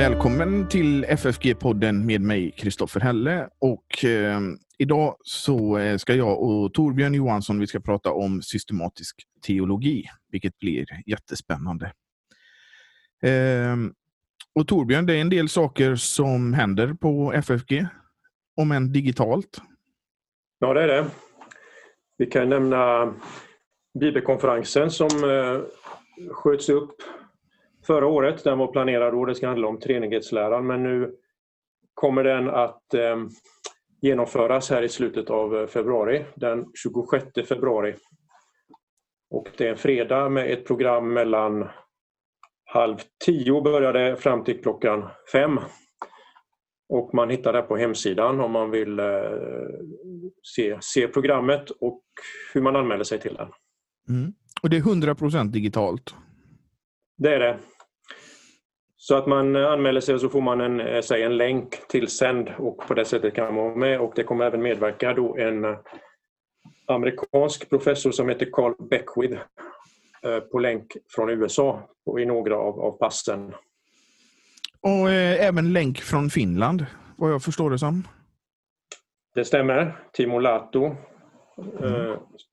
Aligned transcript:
Välkommen 0.00 0.68
till 0.68 1.04
FFG-podden 1.04 2.06
med 2.06 2.20
mig, 2.20 2.50
Kristoffer 2.50 3.00
Helle. 3.00 3.48
Och, 3.58 4.04
eh, 4.04 4.40
idag 4.78 5.16
så 5.20 5.78
eh, 5.78 5.96
ska 5.96 6.14
jag 6.14 6.42
och 6.42 6.74
Torbjörn 6.74 7.14
Johansson 7.14 7.58
vi 7.58 7.66
ska 7.66 7.80
prata 7.80 8.12
om 8.12 8.42
systematisk 8.42 9.16
teologi, 9.46 10.04
vilket 10.30 10.58
blir 10.58 10.86
jättespännande. 11.06 11.92
Eh, 13.22 13.76
och 14.54 14.68
Torbjörn, 14.68 15.06
det 15.06 15.14
är 15.14 15.20
en 15.20 15.30
del 15.30 15.48
saker 15.48 15.94
som 15.94 16.54
händer 16.54 16.94
på 16.94 17.32
FFG, 17.32 17.86
om 18.56 18.72
än 18.72 18.92
digitalt. 18.92 19.62
Ja, 20.58 20.74
det 20.74 20.82
är 20.82 20.88
det. 20.88 21.06
Vi 22.18 22.26
kan 22.26 22.48
nämna 22.48 23.14
bibelkonferensen 24.00 24.90
som 24.90 25.24
eh, 25.24 25.60
sköts 26.32 26.68
upp 26.68 26.92
förra 27.90 28.06
året. 28.06 28.44
Den 28.44 28.58
var 28.58 28.72
planerad 28.72 29.14
och 29.14 29.26
det 29.26 29.34
ska 29.34 29.46
handla 29.46 29.68
om 29.68 29.80
treenighetsläran 29.80 30.66
men 30.66 30.82
nu 30.82 31.14
kommer 31.94 32.24
den 32.24 32.50
att 32.50 32.94
eh, 32.94 33.16
genomföras 34.00 34.70
här 34.70 34.82
i 34.82 34.88
slutet 34.88 35.30
av 35.30 35.66
februari, 35.66 36.24
den 36.36 36.66
26 36.82 37.26
februari. 37.48 37.94
Och 39.30 39.48
det 39.56 39.66
är 39.66 39.70
en 39.70 39.76
fredag 39.76 40.28
med 40.28 40.50
ett 40.50 40.66
program 40.66 41.12
mellan 41.12 41.68
halv 42.64 42.96
tio 43.24 43.60
började 43.60 44.16
fram 44.16 44.44
till 44.44 44.62
klockan 44.62 45.08
fem. 45.32 45.60
Och 46.88 47.14
man 47.14 47.30
hittar 47.30 47.52
det 47.52 47.62
på 47.62 47.76
hemsidan 47.76 48.40
om 48.40 48.52
man 48.52 48.70
vill 48.70 48.98
eh, 48.98 49.06
se, 50.56 50.78
se 50.80 51.08
programmet 51.08 51.70
och 51.70 52.02
hur 52.54 52.62
man 52.62 52.76
anmäler 52.76 53.04
sig 53.04 53.20
till 53.20 53.34
den. 53.34 53.48
Mm. 54.08 54.32
Och 54.62 54.70
det 54.70 54.76
är 54.76 54.80
100% 54.80 55.44
digitalt? 55.44 56.14
Det 57.18 57.34
är 57.34 57.38
det. 57.38 57.58
Så 59.02 59.14
att 59.14 59.26
man 59.26 59.56
anmäler 59.56 60.00
sig 60.00 60.14
och 60.14 60.20
så 60.20 60.28
får 60.28 60.40
man 60.40 60.60
en, 60.60 60.80
eh, 60.80 61.02
säg, 61.02 61.22
en 61.22 61.36
länk 61.36 61.88
till 61.88 62.08
sänd 62.08 62.48
och 62.58 62.78
på 62.78 62.94
det 62.94 63.04
sättet 63.04 63.34
kan 63.34 63.44
man 63.44 63.64
vara 63.64 63.74
med 63.74 64.00
och 64.00 64.12
det 64.16 64.22
kommer 64.22 64.44
även 64.44 64.62
medverka 64.62 65.14
då 65.14 65.36
en 65.36 65.64
eh, 65.64 65.78
amerikansk 66.86 67.70
professor 67.70 68.10
som 68.10 68.28
heter 68.28 68.48
Carl 68.52 68.74
Beckwith 68.90 69.38
eh, 70.22 70.40
på 70.40 70.58
länk 70.58 70.86
från 71.14 71.30
USA 71.30 71.88
i 72.18 72.24
några 72.24 72.56
av, 72.56 72.80
av 72.80 72.92
passen. 72.92 73.54
Och 74.80 75.10
eh, 75.10 75.46
även 75.46 75.72
länk 75.72 75.98
från 75.98 76.30
Finland, 76.30 76.86
vad 77.16 77.32
jag 77.32 77.42
förstår 77.42 77.70
det 77.70 77.78
som. 77.78 78.08
Det 79.34 79.44
stämmer. 79.44 79.96
Timo 80.12 80.38
Lato. 80.38 80.96
Mm. 81.82 82.10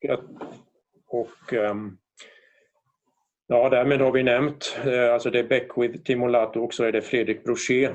Eh, 0.10 0.20
och 1.08 1.54
um, 1.54 1.98
Ja, 3.48 3.70
därmed 3.70 4.02
har 4.02 4.12
vi 4.12 4.24
nämnt, 4.24 4.80
eh, 4.86 5.14
alltså 5.14 5.30
det 5.30 5.40
är 5.40 5.48
Beckwith, 5.48 6.04
Timolato 6.04 6.60
och 6.60 6.74
så 6.74 6.84
är 6.84 6.92
det 6.92 7.02
Fredrik 7.02 7.44
Brochet 7.44 7.92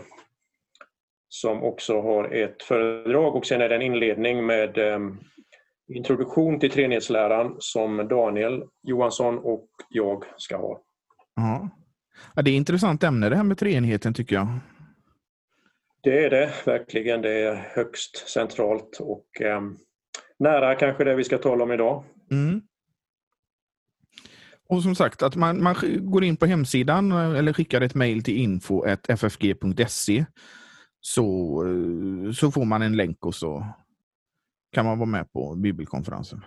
som 1.28 1.62
också 1.62 2.00
har 2.00 2.34
ett 2.34 2.62
föredrag 2.62 3.36
och 3.36 3.46
sen 3.46 3.60
är 3.60 3.68
det 3.68 3.74
en 3.74 3.82
inledning 3.82 4.46
med 4.46 4.78
um, 4.78 5.20
introduktion 5.88 6.60
till 6.60 6.70
treenighetsläran 6.70 7.56
som 7.58 8.08
Daniel 8.08 8.64
Johansson 8.82 9.38
och 9.38 9.68
jag 9.90 10.24
ska 10.36 10.56
ha. 10.56 10.82
Ja. 11.36 11.68
ja, 12.34 12.42
det 12.42 12.50
är 12.50 12.52
ett 12.52 12.56
intressant 12.56 13.04
ämne 13.04 13.28
det 13.28 13.36
här 13.36 13.44
med 13.44 13.58
treenigheten 13.58 14.14
tycker 14.14 14.36
jag. 14.36 14.48
Det 16.02 16.24
är 16.24 16.30
det 16.30 16.52
verkligen. 16.66 17.22
Det 17.22 17.32
är 17.32 17.54
högst 17.54 18.28
centralt 18.28 18.98
och 19.00 19.26
um, 19.40 19.78
nära 20.38 20.74
kanske 20.74 21.04
det 21.04 21.14
vi 21.14 21.24
ska 21.24 21.38
tala 21.38 21.64
om 21.64 21.72
idag. 21.72 22.04
Mm. 22.30 22.62
Och 24.72 24.82
som 24.82 24.94
sagt, 24.94 25.22
att 25.22 25.36
man, 25.36 25.62
man 25.62 25.74
går 26.00 26.24
in 26.24 26.36
på 26.36 26.46
hemsidan 26.46 27.12
eh, 27.12 27.38
eller 27.38 27.52
skickar 27.52 27.80
ett 27.80 27.94
mejl 27.94 28.22
till 28.22 28.36
info.ffg.se 28.36 30.24
så, 31.00 31.24
eh, 31.66 32.32
så 32.32 32.50
får 32.50 32.64
man 32.64 32.82
en 32.82 32.96
länk 32.96 33.26
och 33.26 33.34
så 33.34 33.66
kan 34.72 34.84
man 34.84 34.98
vara 34.98 35.08
med 35.08 35.32
på 35.32 35.54
bibelkonferensen. 35.54 36.44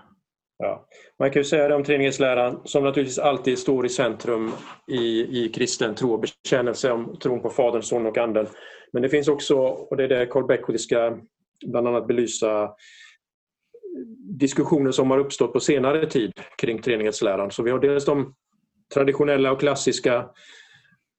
Ja. 0.58 0.88
Man 1.20 1.32
kan 1.32 1.40
ju 1.40 1.44
säga 1.44 1.68
det 1.68 1.76
om 1.76 1.84
treenighetsläran 1.84 2.62
som 2.66 2.84
naturligtvis 2.84 3.20
alltid 3.20 3.60
står 3.60 3.86
i 3.86 3.90
centrum 3.90 4.52
i, 4.88 5.44
i 5.44 5.52
kristen 5.56 5.96
tro 5.96 6.14
och 6.14 6.20
bekännelse 6.20 6.92
om 6.92 7.18
tron 7.20 7.42
på 7.42 7.50
Fadern, 7.50 7.82
Sonen 7.82 8.08
och 8.08 8.18
Anden. 8.18 8.48
Men 8.94 9.02
det 9.02 9.10
finns 9.10 9.28
också, 9.28 9.58
och 9.58 9.98
det 9.98 10.04
är 10.04 10.08
det 10.08 10.26
Carl 10.26 10.48
Beckwith 10.48 10.84
ska 10.84 11.18
bland 11.66 11.88
annat 11.88 12.08
belysa, 12.08 12.70
diskussioner 14.40 14.92
som 14.92 15.12
har 15.12 15.18
uppstått 15.18 15.54
på 15.54 15.60
senare 15.60 16.06
tid 16.06 16.32
kring 16.58 16.82
treenighetsläran. 16.82 17.52
Så 17.52 17.64
vi 17.64 17.72
har 17.72 17.80
dels 17.80 18.06
de 18.06 18.34
traditionella 18.94 19.52
och 19.52 19.60
klassiska 19.60 20.30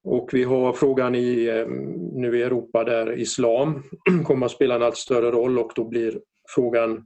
och 0.03 0.29
vi 0.33 0.43
har 0.43 0.73
frågan 0.73 1.15
i, 1.15 1.45
eh, 1.45 1.67
nu 2.13 2.37
i 2.37 2.43
Europa 2.43 2.83
där 2.83 3.19
islam 3.19 3.83
kommer 4.25 4.45
att 4.45 4.51
spela 4.51 4.75
en 4.75 4.83
allt 4.83 4.97
större 4.97 5.31
roll 5.31 5.59
och 5.59 5.71
då 5.75 5.87
blir 5.87 6.19
frågan 6.55 7.05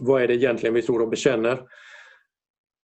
vad 0.00 0.22
är 0.22 0.28
det 0.28 0.34
egentligen 0.34 0.74
vi 0.74 0.82
tror 0.82 1.02
och 1.02 1.08
bekänner? 1.08 1.62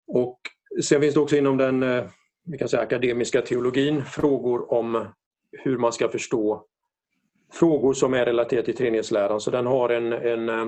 Och 0.06 0.40
sen 0.82 1.00
finns 1.00 1.14
det 1.14 1.20
också 1.20 1.36
inom 1.36 1.56
den 1.56 1.82
eh, 1.82 2.04
vi 2.44 2.58
kan 2.58 2.68
säga, 2.68 2.82
akademiska 2.82 3.42
teologin 3.42 4.04
frågor 4.04 4.72
om 4.72 5.06
hur 5.52 5.78
man 5.78 5.92
ska 5.92 6.08
förstå 6.08 6.64
frågor 7.52 7.92
som 7.92 8.14
är 8.14 8.24
relaterade 8.24 8.64
till 8.64 8.76
treenighetsläran. 8.76 9.40
Så 9.40 9.50
den 9.50 9.66
har 9.66 9.88
en, 9.88 10.12
en 10.12 10.48
eh, 10.48 10.66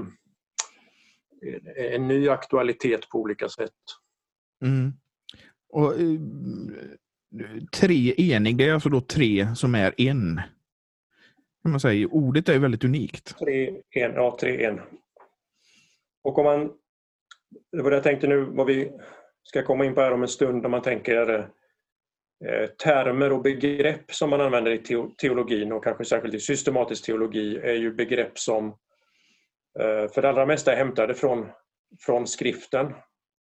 en 1.77 2.09
ny 2.09 2.29
aktualitet 2.29 3.09
på 3.09 3.19
olika 3.19 3.49
sätt. 3.49 3.71
Mm. 4.63 4.93
Och, 5.69 6.01
eh, 6.01 6.21
tre 7.73 8.15
enig, 8.17 8.57
det 8.57 8.69
är 8.69 8.75
alltså 8.75 8.89
då 8.89 9.01
tre 9.01 9.55
som 9.57 9.75
är 9.75 9.95
en? 9.97 10.41
Kan 11.63 11.71
man 11.71 11.81
säga. 11.81 12.09
Ordet 12.09 12.49
är 12.49 12.59
väldigt 12.59 12.85
unikt. 12.85 13.39
Tre, 13.39 13.69
en, 13.91 14.15
ja, 14.15 14.37
tre, 14.41 14.65
en. 14.65 14.81
Och 16.23 16.39
om 16.39 16.45
man, 16.45 16.73
det 17.73 17.83
var 17.83 17.91
det 17.91 17.97
jag 17.97 18.05
tänkte 18.05 18.27
nu, 18.27 18.41
vad 18.41 18.67
vi 18.67 18.91
ska 19.43 19.63
komma 19.63 19.85
in 19.85 19.95
på 19.95 20.01
här 20.01 20.13
om 20.13 20.23
en 20.23 20.29
stund, 20.29 20.63
när 20.63 20.69
man 20.69 20.83
tänker 20.83 21.39
eh, 22.45 22.67
termer 22.85 23.33
och 23.33 23.43
begrepp 23.43 24.13
som 24.13 24.31
man 24.31 24.41
använder 24.41 24.71
i 24.71 25.13
teologin 25.21 25.73
och 25.73 25.85
kanske 25.85 26.05
särskilt 26.05 26.35
i 26.35 26.41
systematisk 26.41 27.07
teologi 27.07 27.59
är 27.59 27.75
ju 27.75 27.95
begrepp 27.95 28.39
som 28.39 28.77
Eh, 29.79 30.11
för 30.11 30.23
det 30.23 30.29
allra 30.29 30.47
mesta 30.47 30.73
är 30.73 30.77
hämtade 30.77 31.15
från, 31.15 31.49
från 32.01 32.27
skriften, 32.27 32.95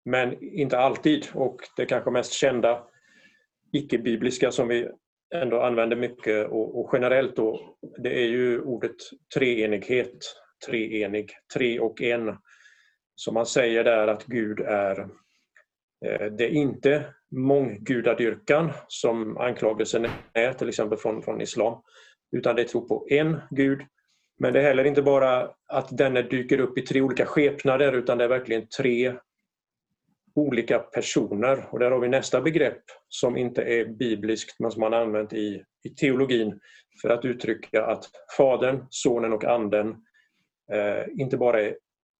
men 0.04 0.42
inte 0.42 0.78
alltid. 0.78 1.26
Och 1.34 1.60
det 1.76 1.86
kanske 1.86 2.10
mest 2.10 2.32
kända 2.32 2.86
icke-bibliska 3.72 4.50
som 4.50 4.68
vi 4.68 4.88
ändå 5.34 5.60
använder 5.60 5.96
mycket 5.96 6.48
och, 6.48 6.80
och 6.80 6.90
generellt 6.92 7.36
då, 7.36 7.76
det 7.98 8.22
är 8.22 8.26
ju 8.26 8.60
ordet 8.60 8.96
treenighet, 9.34 10.18
treenig, 10.66 11.30
tre 11.54 11.80
och 11.80 12.02
en. 12.02 12.36
Så 13.14 13.32
man 13.32 13.46
säger 13.46 13.84
där 13.84 14.06
att 14.08 14.24
Gud 14.24 14.60
är 14.60 15.00
eh, 16.06 16.26
det 16.26 16.44
är 16.44 16.50
inte 16.50 17.14
månggudadyrkan 17.30 18.72
som 18.88 19.36
anklagelsen 19.36 20.06
är 20.32 20.52
till 20.52 20.68
exempel 20.68 20.98
från, 20.98 21.22
från 21.22 21.40
islam, 21.40 21.82
utan 22.36 22.56
det 22.56 22.62
är 22.62 22.66
tro 22.66 22.88
på 22.88 23.06
en 23.10 23.40
Gud 23.50 23.80
men 24.40 24.52
det 24.52 24.58
är 24.58 24.62
heller 24.62 24.84
inte 24.84 25.02
bara 25.02 25.50
att 25.66 25.96
denne 25.98 26.22
dyker 26.22 26.60
upp 26.60 26.78
i 26.78 26.82
tre 26.82 27.00
olika 27.00 27.26
skepnader 27.26 27.92
utan 27.92 28.18
det 28.18 28.24
är 28.24 28.28
verkligen 28.28 28.66
tre 28.68 29.14
olika 30.34 30.78
personer. 30.78 31.68
Och 31.70 31.78
där 31.78 31.90
har 31.90 32.00
vi 32.00 32.08
nästa 32.08 32.40
begrepp 32.40 32.82
som 33.08 33.36
inte 33.36 33.62
är 33.62 33.84
bibliskt 33.84 34.60
men 34.60 34.70
som 34.70 34.80
man 34.80 34.94
använt 34.94 35.32
i, 35.32 35.64
i 35.84 35.88
teologin 35.88 36.60
för 37.02 37.08
att 37.08 37.24
uttrycka 37.24 37.86
att 37.86 38.04
Fadern, 38.36 38.86
Sonen 38.90 39.32
och 39.32 39.44
Anden 39.44 39.88
eh, 40.72 41.04
inte 41.18 41.36
bara 41.36 41.62
är 41.62 41.76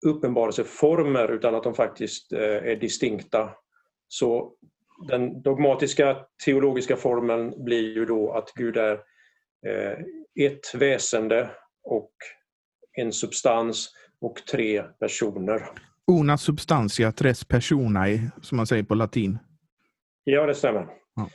uppenbarelseformer 0.06 1.28
utan 1.32 1.55
att 1.55 1.64
de 1.64 1.75
faktiskt 1.75 2.32
eh, 2.32 2.40
är 2.40 2.76
distinkta. 2.76 3.50
Så 4.08 4.52
den 5.08 5.43
dogmatiska 5.43 6.17
teologiska 6.44 6.96
formeln 6.96 7.64
blir 7.64 7.94
ju 7.94 8.05
då 8.05 8.32
att 8.32 8.52
Gud 8.55 8.76
är 8.76 8.93
eh, 9.67 9.99
ett 10.46 10.75
väsende 10.75 11.50
och 11.85 12.12
en 12.93 13.12
substans 13.12 13.91
och 14.21 14.47
tre 14.50 14.82
personer. 14.82 15.69
Una 16.06 16.38
substantia 16.38 17.12
tres 17.12 17.44
personae, 17.44 18.31
som 18.43 18.56
man 18.56 18.67
säger 18.67 18.82
på 18.82 18.94
latin. 18.94 19.38
Ja, 20.25 20.47
det 20.47 20.55
stämmer. 20.55 20.87
Ja. 21.15 21.31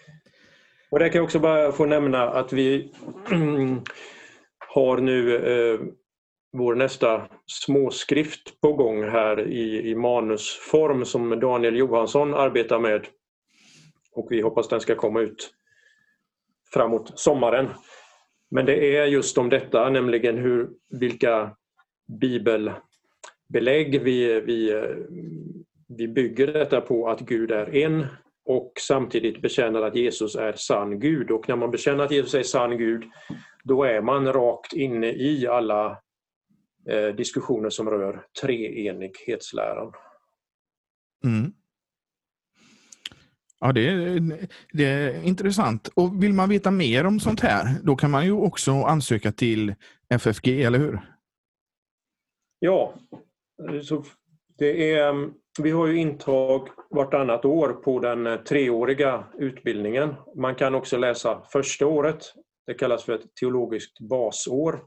Och 0.91 0.99
där 0.99 1.09
kan 1.09 1.15
jag 1.15 1.23
också 1.23 1.39
bara 1.39 1.71
få 1.71 1.85
nämna 1.85 2.29
att 2.29 2.53
vi 2.53 2.91
har 4.73 4.97
nu 4.97 5.35
eh, 5.35 5.79
vår 6.57 6.75
nästa 6.75 7.27
småskrift 7.45 8.61
på 8.61 8.73
gång 8.73 9.03
här 9.03 9.47
i, 9.47 9.89
i 9.89 9.95
manusform 9.95 11.05
som 11.05 11.39
Daniel 11.39 11.75
Johansson 11.75 12.33
arbetar 12.33 12.79
med. 12.79 13.07
Och 14.11 14.27
vi 14.29 14.41
hoppas 14.41 14.67
den 14.67 14.81
ska 14.81 14.95
komma 14.95 15.21
ut 15.21 15.51
framåt 16.73 17.19
sommaren. 17.19 17.69
Men 18.51 18.65
det 18.65 18.97
är 18.97 19.05
just 19.05 19.37
om 19.37 19.49
detta, 19.49 19.89
nämligen 19.89 20.37
hur, 20.37 20.69
vilka 20.89 21.55
bibelbelägg 22.21 24.01
vi, 24.01 24.41
vi, 24.41 24.83
vi 25.87 26.07
bygger 26.07 26.47
detta 26.47 26.81
på 26.81 27.09
att 27.09 27.19
Gud 27.19 27.51
är 27.51 27.75
en 27.75 28.05
och 28.45 28.71
samtidigt 28.79 29.41
bekänner 29.41 29.81
att 29.81 29.95
Jesus 29.95 30.35
är 30.35 30.53
sann 30.53 30.99
Gud. 30.99 31.31
Och 31.31 31.49
när 31.49 31.55
man 31.55 31.71
bekänner 31.71 32.03
att 32.03 32.11
Jesus 32.11 32.33
är 32.33 32.43
sann 32.43 32.77
Gud, 32.77 33.03
då 33.63 33.83
är 33.83 34.01
man 34.01 34.33
rakt 34.33 34.73
inne 34.73 35.07
i 35.07 35.47
alla 35.47 36.01
eh, 36.89 37.07
diskussioner 37.07 37.69
som 37.69 37.89
rör 37.89 38.25
treenighetsläran. 38.41 39.93
Mm. 41.23 41.53
Ja, 43.65 43.71
det 43.71 43.87
är, 43.87 44.47
det 44.73 44.85
är 44.85 45.23
intressant. 45.23 45.89
Och 45.93 46.23
vill 46.23 46.33
man 46.33 46.49
veta 46.49 46.71
mer 46.71 47.05
om 47.05 47.19
sånt 47.19 47.39
här, 47.39 47.67
då 47.83 47.95
kan 47.95 48.11
man 48.11 48.25
ju 48.25 48.31
också 48.31 48.71
ansöka 48.71 49.31
till 49.31 49.75
FFG, 50.09 50.47
eller 50.47 50.79
hur? 50.79 50.99
Ja, 52.59 52.93
så 53.83 54.03
det 54.57 54.93
är, 54.93 55.09
mm, 55.09 55.33
vi 55.59 55.71
har 55.71 55.87
ju 55.87 55.97
intag 55.97 56.67
vartannat 56.89 57.45
år 57.45 57.69
på 57.69 57.99
den 57.99 58.27
eh, 58.27 58.35
treåriga 58.35 59.23
utbildningen. 59.37 60.13
Man 60.35 60.55
kan 60.55 60.75
också 60.75 60.97
läsa 60.97 61.41
första 61.51 61.87
året. 61.87 62.33
Det 62.67 62.73
kallas 62.73 63.03
för 63.03 63.13
ett 63.13 63.35
teologiskt 63.39 63.99
basår. 63.99 64.81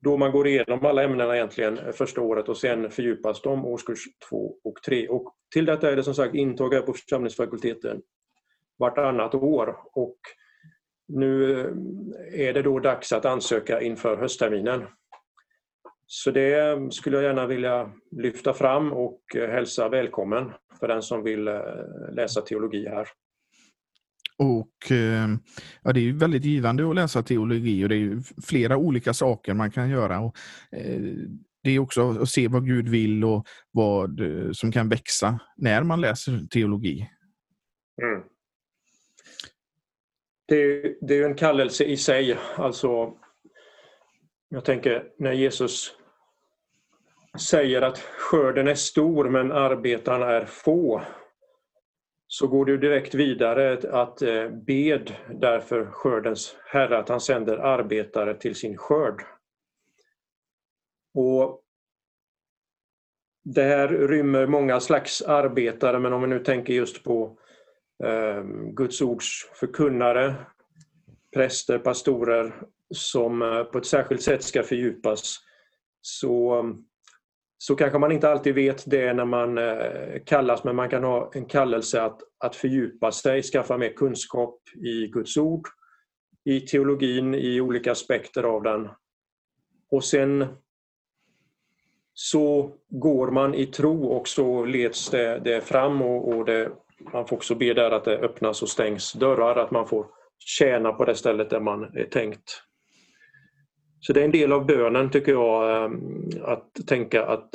Då 0.00 0.16
man 0.16 0.32
går 0.32 0.46
igenom 0.46 0.86
alla 0.86 1.02
ämnena 1.02 1.36
egentligen 1.36 1.78
eh, 1.78 1.92
första 1.92 2.20
året 2.20 2.48
och 2.48 2.56
sen 2.56 2.90
fördjupas 2.90 3.42
de 3.42 3.64
årskurs 3.64 4.04
2 4.28 4.54
och 4.64 4.82
3. 4.86 5.08
Och 5.08 5.34
till 5.54 5.64
detta 5.64 5.90
är 5.90 5.96
det 5.96 6.04
som 6.04 6.14
sagt 6.14 6.34
intag 6.34 6.74
här 6.74 6.82
på 6.82 6.92
församlingsfakulteten 6.92 8.02
vartannat 8.78 9.34
år. 9.34 9.76
Och 9.92 10.18
nu 11.08 11.60
eh, 11.60 12.48
är 12.48 12.52
det 12.52 12.62
då 12.62 12.78
dags 12.78 13.12
att 13.12 13.24
ansöka 13.24 13.80
inför 13.80 14.16
höstterminen. 14.16 14.86
Så 16.06 16.30
det 16.30 16.92
skulle 16.92 17.16
jag 17.16 17.24
gärna 17.24 17.46
vilja 17.46 17.92
lyfta 18.10 18.52
fram 18.52 18.92
och 18.92 19.20
eh, 19.36 19.50
hälsa 19.50 19.88
välkommen 19.88 20.52
för 20.80 20.88
den 20.88 21.02
som 21.02 21.22
vill 21.22 21.44
läsa 22.12 22.40
teologi 22.40 22.88
här. 22.88 23.08
Och 24.38 24.92
eh, 24.92 25.28
ja, 25.82 25.92
Det 25.92 26.00
är 26.00 26.12
väldigt 26.12 26.44
givande 26.44 26.90
att 26.90 26.94
läsa 26.94 27.22
teologi 27.22 27.84
och 27.84 27.88
det 27.88 27.96
är 27.96 28.42
flera 28.46 28.76
olika 28.76 29.14
saker 29.14 29.54
man 29.54 29.70
kan 29.70 29.90
göra. 29.90 30.20
Och, 30.20 30.36
eh, 30.72 31.00
det 31.62 31.70
är 31.70 31.78
också 31.78 32.10
att 32.10 32.28
se 32.28 32.48
vad 32.48 32.66
Gud 32.66 32.88
vill 32.88 33.24
och 33.24 33.46
vad 33.70 34.20
eh, 34.20 34.52
som 34.52 34.72
kan 34.72 34.88
växa 34.88 35.40
när 35.56 35.82
man 35.82 36.00
läser 36.00 36.48
teologi. 36.50 37.10
Mm. 38.02 38.22
Det, 40.46 40.94
det 41.00 41.18
är 41.18 41.24
en 41.24 41.34
kallelse 41.34 41.84
i 41.84 41.96
sig. 41.96 42.36
Alltså, 42.56 43.12
jag 44.48 44.64
tänker 44.64 45.04
när 45.18 45.32
Jesus 45.32 45.94
säger 47.40 47.82
att 47.82 47.98
skörden 47.98 48.68
är 48.68 48.74
stor 48.74 49.28
men 49.28 49.52
arbetarna 49.52 50.26
är 50.26 50.44
få 50.46 51.02
så 52.30 52.46
går 52.46 52.66
det 52.66 52.76
direkt 52.76 53.14
vidare 53.14 53.78
att 53.92 54.22
eh, 54.22 54.48
bed 54.48 55.14
därför 55.34 55.84
skördens 55.84 56.56
Herre 56.66 56.98
att 56.98 57.08
han 57.08 57.20
sänder 57.20 57.58
arbetare 57.58 58.34
till 58.34 58.54
sin 58.54 58.76
skörd. 58.76 59.22
Och 61.14 61.62
det 63.44 63.62
här 63.62 63.88
rymmer 63.88 64.46
många 64.46 64.80
slags 64.80 65.22
arbetare 65.22 65.98
men 65.98 66.12
om 66.12 66.22
vi 66.22 66.28
nu 66.28 66.38
tänker 66.38 66.72
just 66.72 67.04
på 67.04 67.38
eh, 68.04 68.42
Guds 68.72 69.00
ords 69.00 69.50
förkunnare, 69.54 70.34
präster, 71.34 71.78
pastorer 71.78 72.62
som 72.94 73.42
eh, 73.42 73.64
på 73.64 73.78
ett 73.78 73.86
särskilt 73.86 74.22
sätt 74.22 74.42
ska 74.42 74.62
fördjupas 74.62 75.38
så 76.00 76.64
så 77.58 77.74
kanske 77.74 77.98
man 77.98 78.12
inte 78.12 78.30
alltid 78.30 78.54
vet 78.54 78.90
det 78.90 79.12
när 79.12 79.24
man 79.24 79.58
eh, 79.58 80.22
kallas 80.24 80.64
men 80.64 80.76
man 80.76 80.88
kan 80.88 81.04
ha 81.04 81.30
en 81.34 81.44
kallelse 81.44 82.02
att, 82.02 82.20
att 82.38 82.56
fördjupa 82.56 83.12
sig, 83.12 83.42
skaffa 83.42 83.76
mer 83.76 83.92
kunskap 83.92 84.60
i 84.84 85.06
Guds 85.06 85.36
ord, 85.36 85.68
i 86.44 86.60
teologin, 86.60 87.34
i 87.34 87.60
olika 87.60 87.92
aspekter 87.92 88.42
av 88.42 88.62
den. 88.62 88.88
Och 89.90 90.04
sen 90.04 90.46
så 92.14 92.72
går 92.88 93.30
man 93.30 93.54
i 93.54 93.66
tro 93.66 94.06
och 94.06 94.28
så 94.28 94.64
leds 94.64 95.10
det, 95.10 95.40
det 95.44 95.60
fram 95.60 96.02
och, 96.02 96.28
och 96.28 96.44
det, 96.44 96.70
man 97.12 97.26
får 97.26 97.36
också 97.36 97.54
be 97.54 97.74
där 97.74 97.90
att 97.90 98.04
det 98.04 98.18
öppnas 98.18 98.62
och 98.62 98.68
stängs 98.68 99.12
dörrar, 99.12 99.56
att 99.56 99.70
man 99.70 99.88
får 99.88 100.06
tjäna 100.38 100.92
på 100.92 101.04
det 101.04 101.14
stället 101.14 101.50
där 101.50 101.60
man 101.60 101.96
är 101.96 102.04
tänkt. 102.04 102.62
Så 104.00 104.12
det 104.12 104.20
är 104.20 104.24
en 104.24 104.30
del 104.30 104.52
av 104.52 104.66
bönen 104.66 105.10
tycker 105.10 105.32
jag 105.32 105.84
ehm, 105.84 106.30
att 106.42 106.86
tänka 106.86 107.26
att, 107.26 107.48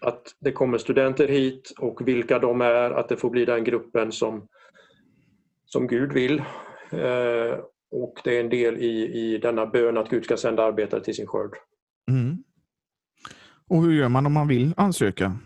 att 0.00 0.22
det 0.40 0.52
kommer 0.52 0.78
studenter 0.78 1.28
hit 1.28 1.72
och 1.78 2.08
vilka 2.08 2.38
de 2.38 2.60
är, 2.60 2.90
att 2.90 3.08
det 3.08 3.16
får 3.16 3.30
bli 3.30 3.44
den 3.44 3.64
gruppen 3.64 4.12
som, 4.12 4.48
som 5.64 5.86
Gud 5.86 6.12
vill. 6.12 6.38
Eh, 6.90 7.58
och 7.90 8.20
det 8.24 8.36
är 8.36 8.40
en 8.40 8.50
del 8.50 8.78
i, 8.78 9.18
i 9.18 9.38
denna 9.38 9.66
bön 9.66 9.98
att 9.98 10.10
Gud 10.10 10.24
ska 10.24 10.36
sända 10.36 10.62
arbetare 10.62 11.04
till 11.04 11.14
sin 11.14 11.26
skörd. 11.26 11.50
Mm. 12.10 12.36
Och 13.68 13.82
hur 13.82 13.92
gör 13.92 14.08
man 14.08 14.26
om 14.26 14.32
man 14.32 14.48
vill 14.48 14.74
ansöka? 14.76 15.38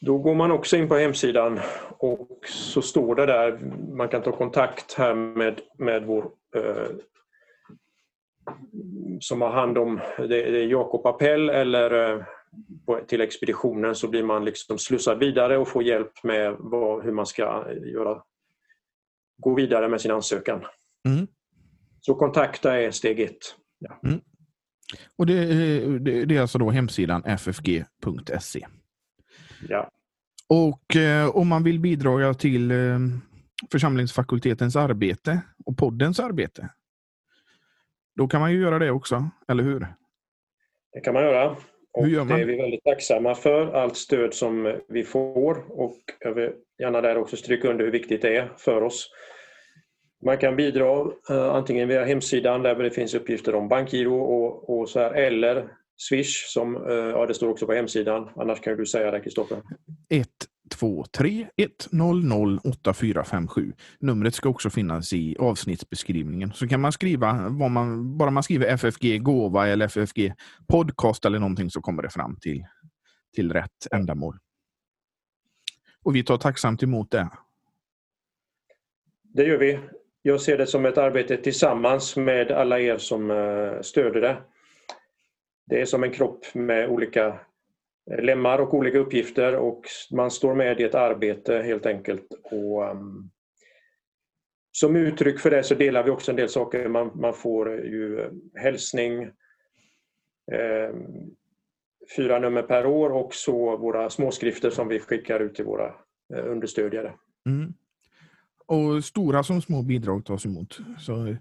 Då 0.00 0.18
går 0.18 0.34
man 0.34 0.50
också 0.50 0.76
in 0.76 0.88
på 0.88 0.94
hemsidan 0.94 1.60
och 1.98 2.40
så 2.48 2.82
står 2.82 3.14
det 3.14 3.26
där, 3.26 3.58
man 3.96 4.08
kan 4.08 4.22
ta 4.22 4.32
kontakt 4.32 4.94
här 4.94 5.14
med, 5.14 5.60
med 5.78 6.06
vår 6.06 6.24
eh, 6.56 6.88
som 9.20 9.42
har 9.42 9.50
hand 9.50 9.78
om 9.78 10.00
det 10.18 10.42
är 10.42 10.66
Jakob 10.66 11.06
Appell 11.06 11.48
eller 11.48 12.12
eh, 12.12 12.24
till 13.06 13.20
expeditionen 13.20 13.94
så 13.94 14.08
blir 14.08 14.22
man 14.22 14.44
liksom 14.44 14.78
slussad 14.78 15.18
vidare 15.18 15.58
och 15.58 15.68
får 15.68 15.82
hjälp 15.82 16.24
med 16.24 16.56
vad, 16.58 17.04
hur 17.04 17.12
man 17.12 17.26
ska 17.26 17.42
göra, 17.72 18.22
gå 19.38 19.54
vidare 19.54 19.88
med 19.88 20.00
sin 20.00 20.10
ansökan. 20.10 20.64
Mm. 21.08 21.26
Så 22.00 22.14
kontakta 22.14 22.80
är 22.80 22.90
steg 22.90 23.20
ett. 23.20 23.56
Ja. 23.78 24.00
Mm. 24.04 24.20
Och 25.16 25.26
det, 25.26 25.44
det, 25.98 26.24
det, 26.24 26.36
är 26.36 26.40
alltså 26.40 26.58
då 26.58 26.70
hemsidan 26.70 27.22
ffg.se. 27.38 28.66
Ja. 29.68 29.90
Och 30.48 30.96
eh, 30.96 31.28
om 31.28 31.48
man 31.48 31.64
vill 31.64 31.80
bidra 31.80 32.34
till 32.34 32.70
eh, 32.70 32.98
församlingsfakultetens 33.72 34.76
arbete 34.76 35.40
och 35.66 35.76
poddens 35.76 36.20
arbete 36.20 36.68
då 38.16 38.28
kan 38.28 38.40
man 38.40 38.52
ju 38.52 38.60
göra 38.60 38.78
det 38.78 38.90
också, 38.90 39.30
eller 39.48 39.62
hur? 39.62 39.86
Det 40.92 41.00
kan 41.00 41.14
man 41.14 41.22
göra. 41.22 41.56
Och 41.92 42.06
det 42.08 42.34
är 42.34 42.44
vi 42.44 42.56
väldigt 42.56 42.84
tacksamma 42.84 43.34
för, 43.34 43.72
allt 43.72 43.96
stöd 43.96 44.34
som 44.34 44.80
vi 44.88 45.04
får. 45.04 45.80
Och 45.80 45.98
jag 46.20 46.34
vill 46.34 46.52
gärna 46.78 47.00
där 47.00 47.18
också 47.18 47.36
stryka 47.36 47.68
under 47.68 47.84
hur 47.84 47.92
viktigt 47.92 48.22
det 48.22 48.36
är 48.36 48.52
för 48.58 48.82
oss. 48.82 49.10
Man 50.24 50.38
kan 50.38 50.56
bidra 50.56 51.04
uh, 51.04 51.10
antingen 51.30 51.88
via 51.88 52.04
hemsidan 52.04 52.62
där 52.62 52.74
det 52.74 52.90
finns 52.90 53.14
uppgifter 53.14 53.54
om 53.54 53.68
bankgiro 53.68 54.20
och, 54.20 54.78
och 54.78 54.88
så 54.88 55.00
här, 55.00 55.10
eller 55.10 55.68
Swish 55.96 56.46
som 56.46 56.76
uh, 56.76 56.92
ja, 56.92 57.26
det 57.26 57.34
står 57.34 57.48
också 57.48 57.66
på 57.66 57.72
hemsidan. 57.72 58.30
Annars 58.36 58.60
kan 58.60 58.76
du 58.76 58.86
säga 58.86 59.10
det 59.10 59.20
Kristoffer. 59.20 59.62
123 60.74 61.48
100 61.92 62.60
8457. 62.64 63.72
Numret 63.98 64.34
ska 64.34 64.48
också 64.48 64.70
finnas 64.70 65.12
i 65.12 65.36
avsnittsbeskrivningen. 65.38 66.52
Så 66.52 66.68
kan 66.68 66.80
man 66.80 66.92
skriva, 66.92 67.48
vad 67.48 67.70
man, 67.70 68.18
bara 68.18 68.30
man 68.30 68.42
skriver 68.42 68.66
FFG 68.66 69.22
gåva 69.22 69.68
eller 69.68 69.86
FFG 69.86 70.32
podcast 70.68 71.24
eller 71.24 71.38
någonting 71.38 71.70
så 71.70 71.80
kommer 71.80 72.02
det 72.02 72.10
fram 72.10 72.36
till, 72.36 72.64
till 73.34 73.52
rätt 73.52 73.86
ändamål. 73.92 74.38
Och 76.02 76.16
vi 76.16 76.24
tar 76.24 76.38
tacksamt 76.38 76.82
emot 76.82 77.10
det. 77.10 77.28
Det 79.22 79.44
gör 79.44 79.58
vi. 79.58 79.78
Jag 80.22 80.40
ser 80.40 80.58
det 80.58 80.66
som 80.66 80.86
ett 80.86 80.98
arbete 80.98 81.36
tillsammans 81.36 82.16
med 82.16 82.50
alla 82.50 82.80
er 82.80 82.98
som 82.98 83.30
eh, 83.30 83.80
stöder 83.80 84.20
det. 84.20 84.36
Det 85.66 85.80
är 85.80 85.84
som 85.84 86.04
en 86.04 86.12
kropp 86.12 86.54
med 86.54 86.88
olika 86.88 87.40
lemmar 88.06 88.58
och 88.58 88.74
olika 88.74 88.98
uppgifter 88.98 89.56
och 89.56 89.82
man 90.12 90.30
står 90.30 90.54
med 90.54 90.80
i 90.80 90.84
ett 90.84 90.94
arbete 90.94 91.62
helt 91.62 91.86
enkelt. 91.86 92.26
Och, 92.42 92.90
um, 92.90 93.30
som 94.72 94.96
uttryck 94.96 95.40
för 95.40 95.50
det 95.50 95.62
så 95.62 95.74
delar 95.74 96.02
vi 96.02 96.10
också 96.10 96.30
en 96.30 96.36
del 96.36 96.48
saker. 96.48 96.88
Man, 96.88 97.10
man 97.14 97.34
får 97.34 97.84
ju 97.84 98.30
hälsning, 98.54 99.22
eh, 100.52 100.94
fyra 102.16 102.38
nummer 102.38 102.62
per 102.62 102.86
år 102.86 103.10
och 103.10 103.34
så 103.34 103.76
våra 103.76 104.10
småskrifter 104.10 104.70
som 104.70 104.88
vi 104.88 104.98
skickar 104.98 105.40
ut 105.40 105.54
till 105.54 105.64
våra 105.64 105.86
eh, 106.34 106.46
understödjare. 106.46 107.14
Mm. 107.46 107.74
Och 108.66 109.04
stora 109.04 109.42
som 109.42 109.62
små 109.62 109.82
bidrag 109.82 110.24
tas 110.24 110.46
emot. 110.46 110.78
Så, 110.98 111.14
mm. 111.14 111.38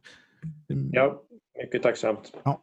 Ja, 0.92 1.24
mycket 1.62 1.84
tacksamt. 1.84 2.34
Ja. 2.44 2.62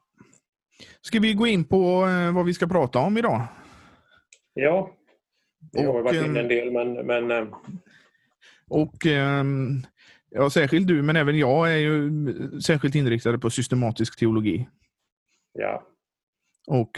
Ska 1.01 1.21
vi 1.21 1.35
gå 1.35 1.47
in 1.47 1.65
på 1.65 2.07
eh, 2.07 2.35
vad 2.35 2.45
vi 2.45 2.55
ska 2.55 2.67
prata 2.67 2.99
om 2.99 3.19
idag? 3.19 3.47
Ja, 4.55 4.91
det 5.73 5.85
har 5.85 6.03
varit 6.03 6.25
inne 6.25 6.41
en 6.41 6.49
del 6.49 6.73
men... 6.73 7.07
men 7.07 7.31
eh, 7.31 7.49
och 8.69 9.07
ehm, 9.07 9.83
ja, 10.31 10.51
särskilt 10.51 10.89
du, 10.89 11.03
men 11.03 11.17
även 11.17 11.39
jag 11.39 11.73
är 11.73 11.77
ju 11.77 12.11
särskilt 12.61 12.95
inriktade 12.95 13.39
på 13.39 13.51
systematisk 13.51 14.19
teologi. 14.19 14.69
Ja. 15.53 15.83
Och 16.67 16.91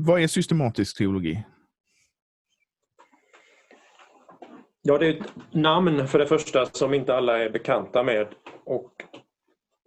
vad 0.00 0.20
är 0.20 0.26
systematisk 0.26 0.98
teologi? 0.98 1.44
Ja, 4.82 4.98
det 4.98 5.06
är 5.06 5.20
ett 5.20 5.54
namn 5.54 6.08
för 6.08 6.18
det 6.18 6.26
första 6.26 6.66
som 6.66 6.94
inte 6.94 7.14
alla 7.14 7.38
är 7.38 7.50
bekanta 7.50 8.02
med 8.02 8.26
och 8.64 8.92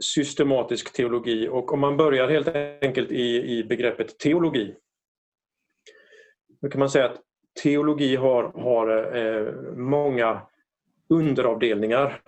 systematisk 0.04 0.94
teologi. 0.94 1.48
Och 1.48 1.74
om 1.74 1.80
man 1.80 1.98
börjar 1.98 2.30
helt 2.30 2.48
enkelt 2.82 3.12
i, 3.12 3.58
i 3.58 3.64
begreppet 3.64 4.20
teologi 4.20 4.76
då 6.62 6.70
kan 6.70 6.80
man 6.80 6.90
säga 6.90 7.06
att 7.06 7.22
teologi 7.64 8.16
har, 8.16 8.44
har 8.44 9.16
eh, 9.18 9.54
många 9.76 10.42
underavdelningar. 11.10 12.22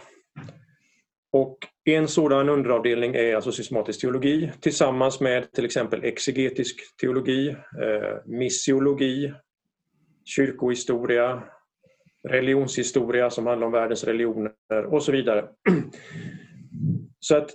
Och 1.31 1.57
en 1.86 2.07
sådan 2.07 2.50
underavdelning 2.50 3.15
är 3.15 3.36
alltså 3.36 3.51
systematisk 3.51 4.01
teologi 4.01 4.51
tillsammans 4.59 5.19
med 5.19 5.51
till 5.51 5.65
exempel 5.65 6.03
exegetisk 6.03 6.98
teologi, 7.01 7.50
eh, 7.50 8.17
missiologi, 8.25 9.33
kyrkohistoria, 10.25 11.43
religionshistoria 12.27 13.29
som 13.29 13.48
handlar 13.48 13.67
om 13.67 13.74
världens 13.74 14.03
religioner 14.03 14.53
och 14.91 15.03
så 15.03 15.12
vidare. 15.12 15.45
Så 17.19 17.38
att 17.38 17.50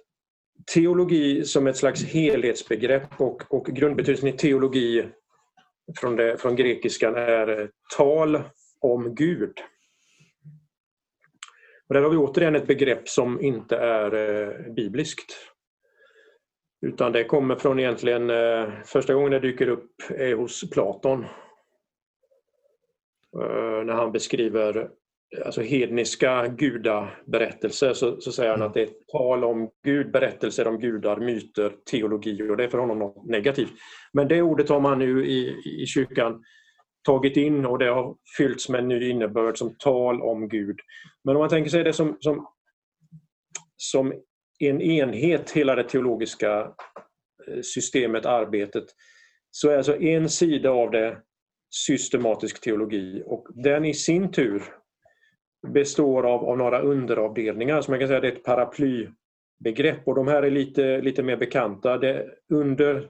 teologi 0.74 1.44
som 1.44 1.66
ett 1.66 1.76
slags 1.76 2.04
helhetsbegrepp 2.04 3.20
och, 3.20 3.42
och 3.54 3.66
grundbetydelsen 3.66 4.28
i 4.28 4.32
teologi 4.32 5.04
från, 5.96 6.16
det, 6.16 6.36
från 6.36 6.56
grekiskan 6.56 7.14
är 7.14 7.60
eh, 7.60 7.68
tal 7.96 8.42
om 8.80 9.14
Gud. 9.14 9.52
Och 11.88 11.94
där 11.94 12.02
har 12.02 12.10
vi 12.10 12.16
återigen 12.16 12.54
ett 12.54 12.66
begrepp 12.66 13.08
som 13.08 13.40
inte 13.40 13.76
är 13.76 14.14
eh, 14.14 14.72
bibliskt. 14.72 15.36
Utan 16.86 17.12
det 17.12 17.24
kommer 17.24 17.56
från 17.56 17.78
egentligen, 17.78 18.30
eh, 18.30 18.68
första 18.84 19.14
gången 19.14 19.30
det 19.30 19.40
dyker 19.40 19.68
upp 19.68 19.90
är 20.08 20.34
hos 20.34 20.70
Platon. 20.70 21.24
Eh, 23.40 23.84
när 23.84 23.92
han 23.92 24.12
beskriver 24.12 24.90
alltså 25.44 25.60
hedniska 25.60 26.46
gudaberättelser 26.48 27.92
så, 27.92 28.20
så 28.20 28.32
säger 28.32 28.50
han 28.50 28.62
att 28.62 28.74
det 28.74 28.82
är 28.82 28.90
tal 29.12 29.44
om 29.44 29.70
Gud, 29.84 30.10
berättelser 30.10 30.66
om 30.66 30.78
gudar, 30.78 31.16
myter, 31.16 31.72
teologi 31.90 32.50
och 32.50 32.56
det 32.56 32.64
är 32.64 32.68
för 32.68 32.78
honom 32.78 32.98
något 32.98 33.26
negativt. 33.26 33.72
Men 34.12 34.28
det 34.28 34.42
ordet 34.42 34.68
har 34.68 34.80
man 34.80 34.98
nu 34.98 35.26
i, 35.26 35.56
i 35.82 35.86
kyrkan 35.86 36.42
tagit 37.04 37.36
in 37.36 37.66
och 37.66 37.78
det 37.78 37.90
har 37.90 38.16
fyllts 38.36 38.68
med 38.68 38.80
en 38.80 38.88
ny 38.88 39.10
innebörd 39.10 39.58
som 39.58 39.76
tal 39.78 40.22
om 40.22 40.48
Gud. 40.48 40.76
Men 41.24 41.36
om 41.36 41.40
man 41.40 41.48
tänker 41.48 41.70
sig 41.70 41.84
det 41.84 41.92
som, 41.92 42.16
som, 42.20 42.46
som 43.76 44.12
en 44.58 44.80
enhet, 44.80 45.50
hela 45.50 45.74
det 45.74 45.88
teologiska 45.88 46.60
eh, 47.48 47.60
systemet, 47.62 48.26
arbetet, 48.26 48.84
så 49.50 49.68
är 49.70 49.76
alltså 49.76 50.00
en 50.00 50.28
sida 50.28 50.70
av 50.70 50.90
det 50.90 51.18
systematisk 51.70 52.60
teologi 52.60 53.22
och 53.26 53.46
den 53.54 53.84
i 53.84 53.94
sin 53.94 54.32
tur 54.32 54.62
består 55.68 56.26
av, 56.26 56.44
av 56.44 56.58
några 56.58 56.80
underavdelningar. 56.80 57.80
Så 57.80 57.90
man 57.90 58.00
kan 58.00 58.08
säga 58.08 58.20
det 58.20 58.28
är 58.28 58.32
ett 58.32 58.44
paraplybegrepp 58.44 60.08
och 60.08 60.14
de 60.14 60.28
här 60.28 60.42
är 60.42 60.50
lite, 60.50 61.00
lite 61.00 61.22
mer 61.22 61.36
bekanta. 61.36 61.98
Det, 61.98 62.26
under 62.52 63.08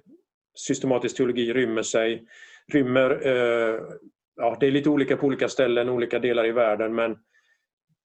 systematisk 0.55 1.17
teologi 1.17 1.53
rymmer 1.53 1.83
sig 1.83 2.27
rymmer, 2.73 3.27
eh, 3.27 3.81
ja, 4.37 4.57
det 4.61 4.67
är 4.67 4.71
lite 4.71 4.91
olika 4.91 5.17
på 5.17 5.27
olika 5.27 5.49
ställen, 5.49 5.89
olika 5.89 6.19
delar 6.19 6.47
i 6.47 6.53
världen 6.53 6.95
men 6.95 7.17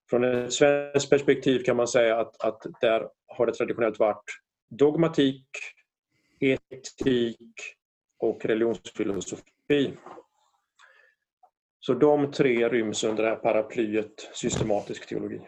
från 0.10 0.24
ett 0.24 0.54
svenskt 0.54 1.10
perspektiv 1.10 1.64
kan 1.64 1.76
man 1.76 1.88
säga 1.88 2.20
att, 2.20 2.44
att 2.44 2.66
där 2.82 3.08
har 3.28 3.46
det 3.46 3.54
traditionellt 3.54 4.00
varit 4.00 4.24
dogmatik, 4.70 5.46
etik 6.40 7.54
och 8.20 8.46
religionsfilosofi. 8.46 9.94
Så 11.80 11.94
de 11.94 12.32
tre 12.32 12.70
ryms 12.70 13.04
under 13.04 13.24
det 13.24 13.30
här 13.30 13.36
paraplyet 13.36 14.30
systematisk 14.34 15.10
teologi. 15.10 15.42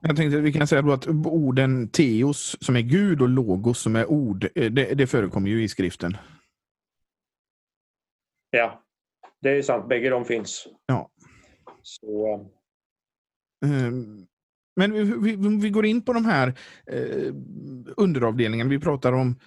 Jag 0.00 0.16
tänkte 0.16 0.40
vi 0.40 0.52
kan 0.52 0.66
säga 0.66 0.82
då 0.82 0.92
att 0.92 1.06
orden 1.26 1.88
teos 1.88 2.56
som 2.60 2.76
är 2.76 2.80
Gud 2.80 3.22
och 3.22 3.28
logos 3.28 3.78
som 3.78 3.96
är 3.96 4.10
ord, 4.10 4.48
eh, 4.54 4.72
det, 4.72 4.94
det 4.94 5.06
förekommer 5.06 5.50
ju 5.50 5.62
i 5.62 5.68
skriften. 5.68 6.16
Ja, 8.50 8.82
det 9.40 9.50
är 9.50 9.62
sant. 9.62 9.88
Bägge 9.88 10.10
de 10.10 10.24
finns. 10.24 10.66
Ja. 10.86 11.10
Så... 11.82 12.34
Um, 13.64 14.26
men 14.76 14.92
vi, 14.92 15.36
vi, 15.36 15.58
vi, 15.60 15.70
går 15.70 15.86
in 15.86 16.02
på 16.02 16.12
de 16.12 16.24
här 16.24 16.54
eh, 16.86 17.34
underavdelningarna. 17.96 18.70
Vi 18.70 18.80
pratar 18.80 19.12
om 19.12 19.40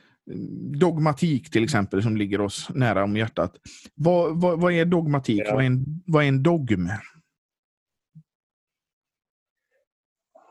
dogmatik 0.79 1.51
till 1.51 1.63
exempel 1.63 2.03
som 2.03 2.17
ligger 2.17 2.41
oss 2.41 2.69
nära 2.69 3.03
om 3.03 3.17
hjärtat. 3.17 3.55
Vad, 3.95 4.41
vad, 4.41 4.61
vad 4.61 4.73
är 4.73 4.85
dogmatik? 4.85 5.41
Ja. 5.45 5.53
Vad, 5.53 5.63
är 5.63 5.67
en, 5.67 5.85
vad 6.05 6.23
är 6.23 6.27
en 6.27 6.43
dogm? 6.43 6.89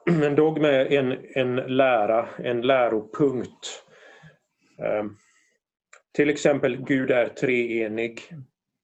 En 0.06 0.34
dogm 0.36 0.64
är 0.64 0.92
en, 0.92 1.18
en 1.34 1.56
lära, 1.56 2.28
en 2.38 2.60
läropunkt. 2.60 3.84
Um, 5.00 5.16
till 6.14 6.30
exempel 6.30 6.84
Gud 6.84 7.10
är 7.10 7.28
treenig. 7.28 8.20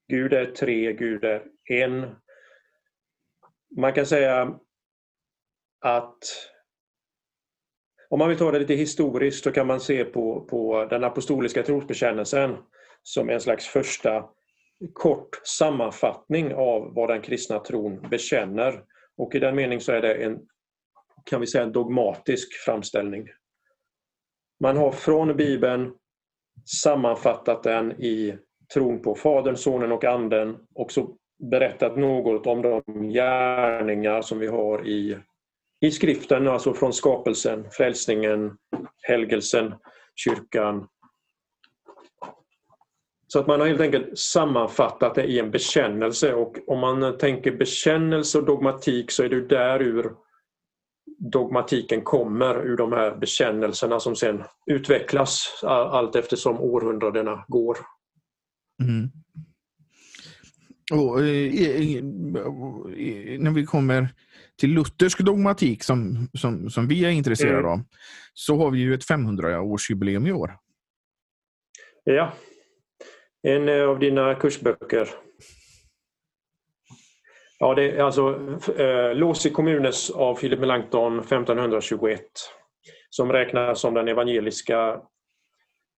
Gud 0.09 0.33
är 0.33 0.47
tre, 0.47 0.93
Gud 0.93 1.25
är 1.25 1.43
en. 1.65 2.07
Man 3.77 3.93
kan 3.93 4.07
säga 4.07 4.59
att 5.81 6.19
om 8.09 8.19
man 8.19 8.29
vill 8.29 8.39
ta 8.39 8.51
det 8.51 8.59
lite 8.59 8.75
historiskt 8.75 9.45
så 9.45 9.53
kan 9.53 9.67
man 9.67 9.81
se 9.81 10.05
på, 10.05 10.41
på 10.41 10.87
den 10.91 11.05
apostoliska 11.05 11.63
trosbekännelsen 11.63 12.57
som 13.03 13.31
en 13.31 13.41
slags 13.41 13.67
första 13.67 14.25
kort 14.93 15.41
sammanfattning 15.45 16.55
av 16.55 16.95
vad 16.95 17.09
den 17.09 17.23
kristna 17.23 17.59
tron 17.59 18.09
bekänner. 18.11 18.83
Och 19.17 19.35
i 19.35 19.39
den 19.39 19.57
meningen 19.57 19.81
så 19.81 19.93
är 19.93 20.03
det 20.03 20.15
en, 20.15 20.39
kan 21.25 21.41
vi 21.41 21.47
säga, 21.47 21.65
en 21.65 21.73
dogmatisk 21.73 22.53
framställning. 22.65 23.29
Man 24.61 24.77
har 24.77 24.93
från 24.93 25.37
Bibeln 25.37 25.93
sammanfattat 26.83 27.63
den 27.63 27.93
i 27.93 28.39
tron 28.75 29.03
på 29.03 29.15
Fadern, 29.15 29.57
Sonen 29.57 29.93
och 29.93 30.05
Anden 30.05 30.57
och 30.75 30.93
så 30.93 31.17
berättat 31.51 31.97
något 31.97 32.47
om 32.47 32.63
de 32.63 32.83
gärningar 33.09 34.23
som 34.23 34.39
vi 34.39 34.47
har 34.47 34.87
i 34.87 35.19
i 35.87 35.91
skriften, 35.91 36.49
alltså 36.49 36.75
från 36.75 36.93
skapelsen, 36.93 37.71
frälsningen, 37.71 38.57
helgelsen, 39.03 39.75
kyrkan. 40.15 40.89
Så 43.29 43.41
att 43.41 43.47
man 43.47 43.61
har 43.61 43.67
helt 43.67 43.81
enkelt 43.81 44.19
sammanfattat 44.19 45.15
det 45.15 45.25
i 45.25 45.39
en 45.39 45.51
bekännelse 45.51 46.35
och 46.35 46.59
om 46.67 46.79
man 46.79 47.19
tänker 47.19 47.57
bekännelse 47.57 48.39
och 48.39 48.45
dogmatik 48.45 49.11
så 49.11 49.23
är 49.23 49.29
det 49.29 49.49
där 49.49 49.83
ur 49.83 50.13
dogmatiken 51.19 52.03
kommer, 52.03 52.67
ur 52.67 52.77
de 52.77 52.93
här 52.93 53.17
bekännelserna 53.17 54.01
som 54.01 54.17
sen 54.17 54.45
utvecklas 54.67 55.61
allt 55.63 56.17
eftersom 56.17 56.61
århundradena 56.61 57.45
går. 57.49 57.79
Mm. 58.83 59.11
Och, 60.93 61.21
eh, 61.21 62.03
när 63.39 63.55
vi 63.55 63.67
kommer 63.67 64.09
till 64.57 64.71
luthersk 64.71 65.19
dogmatik 65.19 65.83
som, 65.83 66.29
som, 66.39 66.71
som 66.71 66.89
vi 66.89 67.05
är 67.05 67.11
intresserade 67.11 67.59
mm. 67.59 67.71
av 67.71 67.81
så 68.35 68.57
har 68.57 68.71
vi 68.71 68.79
ju 68.79 68.95
ett 68.95 69.09
500-årsjubileum 69.11 70.29
i 70.29 70.33
år. 70.33 70.59
Ja, 72.05 72.33
en 73.43 73.69
av 73.89 73.99
dina 73.99 74.35
kursböcker. 74.35 75.09
Ja, 77.59 77.75
det 77.75 77.91
är 77.91 78.03
alltså 78.03 78.57
äh, 78.79 79.15
Låsi 79.15 79.51
kommunes 79.51 80.11
av 80.11 80.35
Philip 80.35 80.61
Melanchthon 80.61 81.19
1521 81.19 82.21
som 83.11 83.33
räknas 83.33 83.81
som 83.81 83.95
den 83.95 84.09
evangeliska 84.09 85.01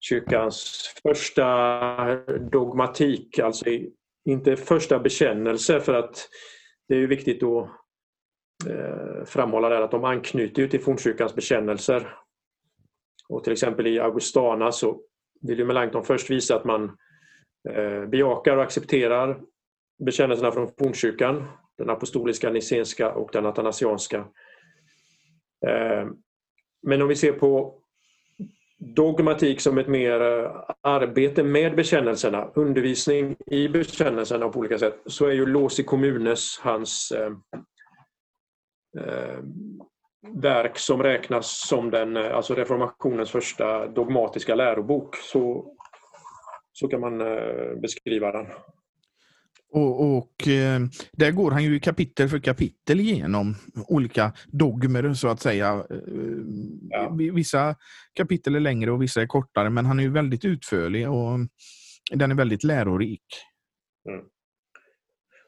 kyrkans 0.00 0.84
första 1.02 1.46
dogmatik, 2.38 3.38
alltså 3.38 3.64
inte 4.28 4.56
första 4.56 4.98
bekännelse 4.98 5.80
för 5.80 5.94
att 5.94 6.28
det 6.88 6.94
är 6.94 6.98
ju 6.98 7.06
viktigt 7.06 7.42
att 7.42 7.68
eh, 8.68 9.24
framhålla 9.24 9.68
där 9.68 9.82
att 9.82 9.90
de 9.90 10.04
anknyter 10.04 10.68
till 10.68 10.80
fornkyrkans 10.80 11.34
bekännelser. 11.34 12.14
Och 13.28 13.44
till 13.44 13.52
exempel 13.52 13.86
i 13.86 14.00
Augustana 14.00 14.72
så 14.72 15.00
vill 15.40 15.58
ju 15.58 15.64
Melanchthon 15.64 16.04
först 16.04 16.30
visa 16.30 16.56
att 16.56 16.64
man 16.64 16.84
eh, 17.68 18.06
bejakar 18.06 18.56
och 18.56 18.62
accepterar 18.62 19.40
bekännelserna 20.04 20.52
från 20.52 20.68
fornkyrkan, 20.78 21.44
den 21.78 21.90
apostoliska, 21.90 22.50
nicenska 22.50 23.12
och 23.12 23.30
den 23.32 23.46
atanasianska. 23.46 24.18
Eh, 25.66 26.08
men 26.82 27.02
om 27.02 27.08
vi 27.08 27.16
ser 27.16 27.32
på 27.32 27.77
dogmatik 28.78 29.60
som 29.60 29.78
ett 29.78 29.88
mer 29.88 30.20
eh, 30.20 30.50
arbete 30.82 31.42
med 31.42 31.76
bekännelserna, 31.76 32.50
undervisning 32.54 33.36
i 33.46 33.68
bekännelserna 33.68 34.48
på 34.48 34.58
olika 34.58 34.78
sätt, 34.78 35.00
så 35.06 35.26
är 35.26 35.32
ju 35.32 35.46
Låsi 35.46 35.84
Kommunes 35.84 36.58
hans 36.58 37.12
eh, 37.12 37.32
eh 38.98 39.38
verk 40.34 40.78
som 40.78 41.02
räknas 41.02 41.68
som 41.68 41.90
den, 41.90 42.16
eh, 42.16 42.36
alltså 42.36 42.54
reformationens 42.54 43.30
första 43.30 43.86
dogmatiska 43.86 44.54
lärobok. 44.54 45.16
Så, 45.16 45.74
så 46.72 46.88
kan 46.88 47.00
man 47.00 47.20
eh, 47.20 47.74
beskriva 47.82 48.32
den. 48.32 48.46
Och, 49.70 50.16
och 50.16 50.48
eh, 50.48 50.80
där 51.12 51.30
går 51.30 51.50
han 51.50 51.64
ju 51.64 51.80
kapitel 51.80 52.28
för 52.28 52.38
kapitel 52.38 53.00
igenom 53.00 53.56
olika 53.88 54.32
dogmer 54.46 55.14
så 55.14 55.28
att 55.28 55.40
säga. 55.40 55.84
Eh, 55.90 55.96
ja. 56.90 57.10
Vissa 57.32 57.76
kapitel 58.14 58.54
är 58.54 58.60
längre 58.60 58.90
och 58.90 59.02
vissa 59.02 59.22
är 59.22 59.26
kortare, 59.26 59.70
men 59.70 59.86
han 59.86 59.98
är 59.98 60.02
ju 60.02 60.10
väldigt 60.10 60.44
utförlig 60.44 61.10
och 61.10 61.38
den 62.12 62.30
är 62.30 62.34
väldigt 62.34 62.64
lärorik. 62.64 63.24
Mm. 64.08 64.24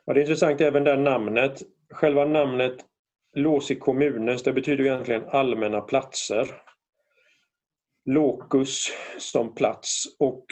Ja, 0.05 0.12
det 0.15 0.21
är 0.21 0.23
intressant 0.23 0.61
även 0.61 0.85
det 0.85 0.97
namnet. 0.97 1.62
Själva 1.93 2.25
namnet 2.25 2.77
Låsi 3.37 3.77
kommunes, 3.77 4.43
det 4.43 4.53
betyder 4.53 4.85
egentligen 4.85 5.25
allmänna 5.29 5.81
platser. 5.81 6.47
Locus 8.05 8.93
som 9.19 9.55
plats 9.55 10.05
och 10.19 10.45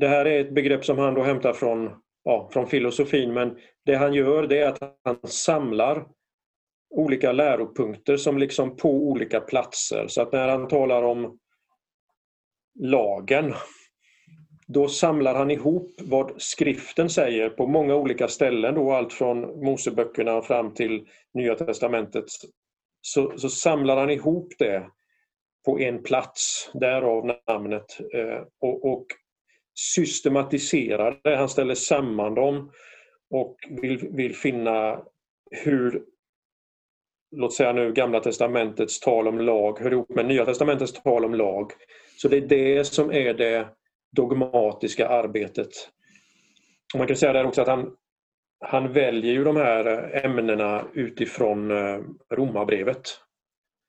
det 0.00 0.08
här 0.08 0.24
är 0.24 0.40
ett 0.40 0.54
begrepp 0.54 0.84
som 0.84 0.98
han 0.98 1.14
då 1.14 1.22
hämtar 1.22 1.52
från, 1.52 1.90
ja, 2.24 2.50
från 2.52 2.66
filosofin 2.66 3.32
men 3.32 3.56
det 3.86 3.94
han 3.94 4.14
gör 4.14 4.46
det 4.46 4.58
är 4.58 4.68
att 4.68 4.98
han 5.04 5.18
samlar 5.24 6.06
olika 6.90 7.32
läropunkter 7.32 8.16
som 8.16 8.38
liksom 8.38 8.76
på 8.76 8.90
olika 8.90 9.40
platser. 9.40 10.04
Så 10.08 10.22
att 10.22 10.32
när 10.32 10.48
han 10.48 10.68
talar 10.68 11.02
om 11.02 11.38
lagen 12.80 13.54
då 14.66 14.88
samlar 14.88 15.34
han 15.34 15.50
ihop 15.50 15.94
vad 16.00 16.42
skriften 16.42 17.10
säger 17.10 17.50
på 17.50 17.66
många 17.66 17.94
olika 17.94 18.28
ställen, 18.28 18.74
då 18.74 18.92
allt 18.92 19.12
från 19.12 19.64
Moseböckerna 19.64 20.42
fram 20.42 20.74
till 20.74 21.06
Nya 21.34 21.54
Testamentet. 21.54 22.24
Så, 23.00 23.38
så 23.38 23.48
samlar 23.48 23.96
han 23.96 24.10
ihop 24.10 24.52
det 24.58 24.86
på 25.64 25.80
en 25.80 26.02
plats, 26.02 26.70
därav 26.74 27.26
namnet. 27.46 28.00
Eh, 28.14 28.40
och, 28.60 28.92
och 28.92 29.06
systematiserar 29.74 31.20
det, 31.24 31.36
han 31.36 31.48
ställer 31.48 31.74
samman 31.74 32.34
dem 32.34 32.70
och 33.30 33.56
vill, 33.82 34.08
vill 34.10 34.34
finna 34.34 35.02
hur 35.50 36.02
låt 37.36 37.54
säga 37.54 37.72
nu 37.72 37.92
Gamla 37.92 38.20
Testamentets 38.20 39.00
tal 39.00 39.28
om 39.28 39.40
lag 39.40 39.78
hör 39.78 39.92
ihop 39.92 40.08
med 40.08 40.26
Nya 40.26 40.44
Testamentets 40.44 40.92
tal 40.92 41.24
om 41.24 41.34
lag. 41.34 41.72
Så 42.16 42.28
det 42.28 42.36
är 42.36 42.48
det 42.48 42.84
som 42.84 43.12
är 43.12 43.34
det 43.34 43.68
dogmatiska 44.16 45.08
arbetet. 45.08 45.68
Och 46.94 46.98
man 46.98 47.06
kan 47.06 47.16
säga 47.16 47.32
där 47.32 47.46
också 47.46 47.62
att 47.62 47.68
han, 47.68 47.96
han 48.64 48.92
väljer 48.92 49.32
ju 49.32 49.44
de 49.44 49.56
här 49.56 50.10
ämnena 50.24 50.84
utifrån 50.94 51.70
eh, 51.70 52.00
Romarbrevet. 52.30 53.02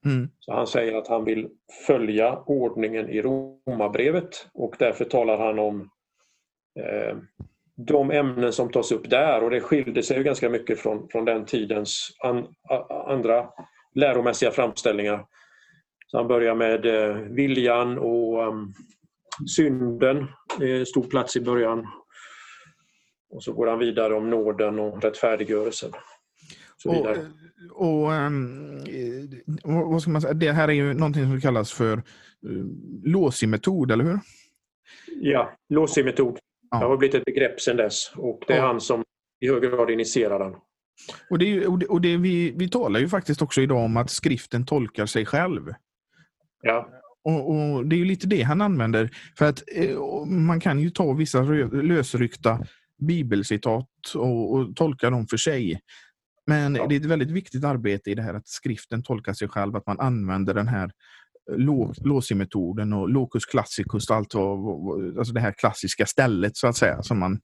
Mm. 0.05 0.29
Så 0.39 0.53
han 0.53 0.67
säger 0.67 0.97
att 0.97 1.07
han 1.07 1.25
vill 1.25 1.49
följa 1.87 2.37
ordningen 2.45 3.09
i 3.09 3.21
Romarbrevet 3.21 4.47
och 4.53 4.75
därför 4.79 5.05
talar 5.05 5.37
han 5.37 5.59
om 5.59 5.89
eh, 6.79 7.17
de 7.75 8.11
ämnen 8.11 8.53
som 8.53 8.71
tas 8.71 8.91
upp 8.91 9.09
där 9.09 9.43
och 9.43 9.49
det 9.49 9.61
skilde 9.61 10.03
sig 10.03 10.17
ju 10.17 10.23
ganska 10.23 10.49
mycket 10.49 10.79
från, 10.79 11.09
från 11.09 11.25
den 11.25 11.45
tidens 11.45 12.09
an, 12.23 12.47
a, 12.69 13.05
andra 13.07 13.49
läromässiga 13.95 14.51
framställningar. 14.51 15.25
Så 16.07 16.17
han 16.17 16.27
börjar 16.27 16.55
med 16.55 16.85
eh, 16.85 17.15
viljan 17.15 17.97
och 17.97 18.47
um, 18.47 18.73
synden, 19.55 20.17
eh, 20.61 20.83
stor 20.85 21.03
plats 21.09 21.35
i 21.35 21.41
början. 21.41 21.87
Och 23.29 23.43
så 23.43 23.53
går 23.53 23.67
han 23.67 23.79
vidare 23.79 24.13
om 24.13 24.29
nåden 24.29 24.79
och 24.79 25.03
rättfärdiggörelsen. 25.03 25.91
Och, 26.85 27.07
och, 27.71 28.11
um, 28.11 28.83
vad 29.63 30.01
ska 30.01 30.11
man 30.11 30.21
säga? 30.21 30.33
Det 30.33 30.51
här 30.51 30.67
är 30.67 30.73
ju 30.73 30.93
någonting 30.93 31.23
som 31.23 31.41
kallas 31.41 31.71
för 31.71 31.97
uh, 31.97 32.65
låsimetod, 33.03 33.91
eller 33.91 34.03
hur? 34.03 34.19
Ja, 35.21 35.53
låsimetod. 35.69 36.39
Ja. 36.71 36.79
Det 36.79 36.85
har 36.85 36.97
blivit 36.97 37.15
ett 37.15 37.25
begrepp 37.25 37.61
sedan 37.61 37.77
dess 37.77 38.11
och 38.15 38.43
det 38.47 38.53
är 38.53 38.57
ja. 38.57 38.67
han 38.67 38.81
som 38.81 39.03
i 39.39 39.47
hög 39.47 39.63
grad 39.63 39.89
initierar 39.89 40.39
den. 40.39 40.53
Och, 41.29 41.39
det, 41.39 41.67
och, 41.67 41.79
det, 41.79 41.85
och 41.85 42.01
det, 42.01 42.17
vi, 42.17 42.51
vi 42.51 42.69
talar 42.69 42.99
ju 42.99 43.09
faktiskt 43.09 43.41
också 43.41 43.61
idag 43.61 43.85
om 43.85 43.97
att 43.97 44.09
skriften 44.09 44.65
tolkar 44.65 45.05
sig 45.05 45.25
själv. 45.25 45.73
Ja. 46.61 46.89
Och, 47.23 47.49
och, 47.49 47.85
Det 47.85 47.95
är 47.95 47.97
ju 47.97 48.05
lite 48.05 48.27
det 48.27 48.41
han 48.41 48.61
använder. 48.61 49.09
För 49.37 49.45
att 49.45 49.63
eh, 49.75 50.25
Man 50.25 50.59
kan 50.59 50.79
ju 50.79 50.89
ta 50.89 51.13
vissa 51.13 51.41
lösryckta 51.41 52.59
bibelcitat 53.07 53.89
och, 54.15 54.53
och 54.53 54.75
tolka 54.75 55.09
dem 55.09 55.27
för 55.27 55.37
sig. 55.37 55.79
Men 56.47 56.75
ja. 56.75 56.87
det 56.87 56.95
är 56.95 56.99
ett 56.99 57.05
väldigt 57.05 57.31
viktigt 57.31 57.63
arbete 57.63 58.11
i 58.11 58.15
det 58.15 58.21
här 58.21 58.33
att 58.33 58.47
skriften 58.47 59.03
tolkar 59.03 59.33
sig 59.33 59.47
själv, 59.47 59.75
att 59.75 59.87
man 59.87 59.99
använder 59.99 60.53
den 60.53 60.67
här 60.67 60.91
låsimetoden 62.03 62.93
och 62.93 63.09
locus 63.09 63.45
classicus, 63.45 64.11
allt 64.11 64.35
och, 64.35 65.01
alltså 65.17 65.33
det 65.33 65.39
här 65.39 65.51
klassiska 65.51 66.05
stället 66.05 66.57
så 66.57 66.67
att 66.67 66.77
säga, 66.77 67.03
som 67.03 67.19
man 67.19 67.39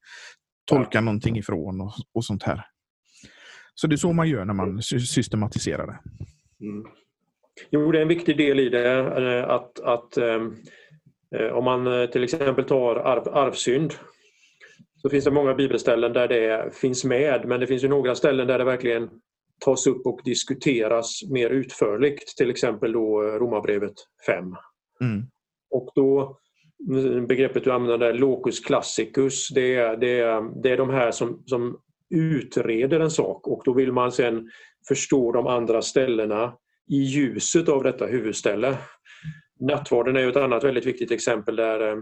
tolkar 0.65 0.99
ja. 0.99 1.01
någonting 1.01 1.37
ifrån 1.37 1.81
och, 1.81 1.93
och 2.13 2.25
sånt 2.25 2.43
här. 2.43 2.65
Så 3.75 3.87
det 3.87 3.95
är 3.95 3.97
så 3.97 4.13
man 4.13 4.29
gör 4.29 4.45
när 4.45 4.53
man 4.53 4.81
systematiserar 4.81 5.87
det. 5.87 5.99
Mm. 6.65 6.85
Jo, 7.69 7.91
det 7.91 7.97
är 7.97 8.01
en 8.01 8.07
viktig 8.07 8.37
del 8.37 8.59
i 8.59 8.69
det 8.69 8.99
eh, 8.99 9.49
att, 9.49 9.79
att 9.79 10.17
ehm, 10.17 10.55
eh, 11.35 11.47
om 11.47 11.63
man 11.63 11.87
eh, 11.87 12.05
till 12.05 12.23
exempel 12.23 12.65
tar 12.65 12.95
arv, 12.95 13.27
arvsynd 13.27 13.93
så 15.01 15.09
finns 15.09 15.25
det 15.25 15.31
många 15.31 15.53
bibelställen 15.53 16.13
där 16.13 16.27
det 16.27 16.75
finns 16.75 17.03
med 17.03 17.45
men 17.45 17.59
det 17.59 17.67
finns 17.67 17.83
ju 17.83 17.87
några 17.87 18.15
ställen 18.15 18.47
där 18.47 18.57
det 18.57 18.63
verkligen 18.63 19.09
tas 19.65 19.87
upp 19.87 20.05
och 20.05 20.21
diskuteras 20.25 21.21
mer 21.31 21.49
utförligt, 21.49 22.37
till 22.37 22.49
exempel 22.49 22.91
då 22.91 23.21
Romarbrevet 23.21 23.93
5. 24.25 24.55
Mm. 25.01 25.23
Och 25.71 25.91
då 25.95 26.39
begreppet 27.27 27.63
du 27.63 27.71
använder 27.71 28.13
locus 28.13 28.59
classicus, 28.59 29.49
det 29.49 29.75
är, 29.75 29.97
det 29.97 30.19
är, 30.19 30.61
det 30.63 30.71
är 30.71 30.77
de 30.77 30.89
här 30.89 31.11
som, 31.11 31.43
som 31.45 31.79
utreder 32.09 32.99
en 32.99 33.11
sak 33.11 33.47
och 33.47 33.61
då 33.65 33.73
vill 33.73 33.91
man 33.91 34.11
sen 34.11 34.49
förstå 34.87 35.31
de 35.31 35.47
andra 35.47 35.81
ställena 35.81 36.53
i 36.89 36.97
ljuset 36.97 37.69
av 37.69 37.83
detta 37.83 38.05
huvudställe. 38.05 38.77
Nattvarden 39.59 40.15
är 40.15 40.27
ett 40.27 40.35
annat 40.35 40.63
väldigt 40.63 40.85
viktigt 40.85 41.11
exempel 41.11 41.55
där 41.55 41.91
eh, 41.91 41.97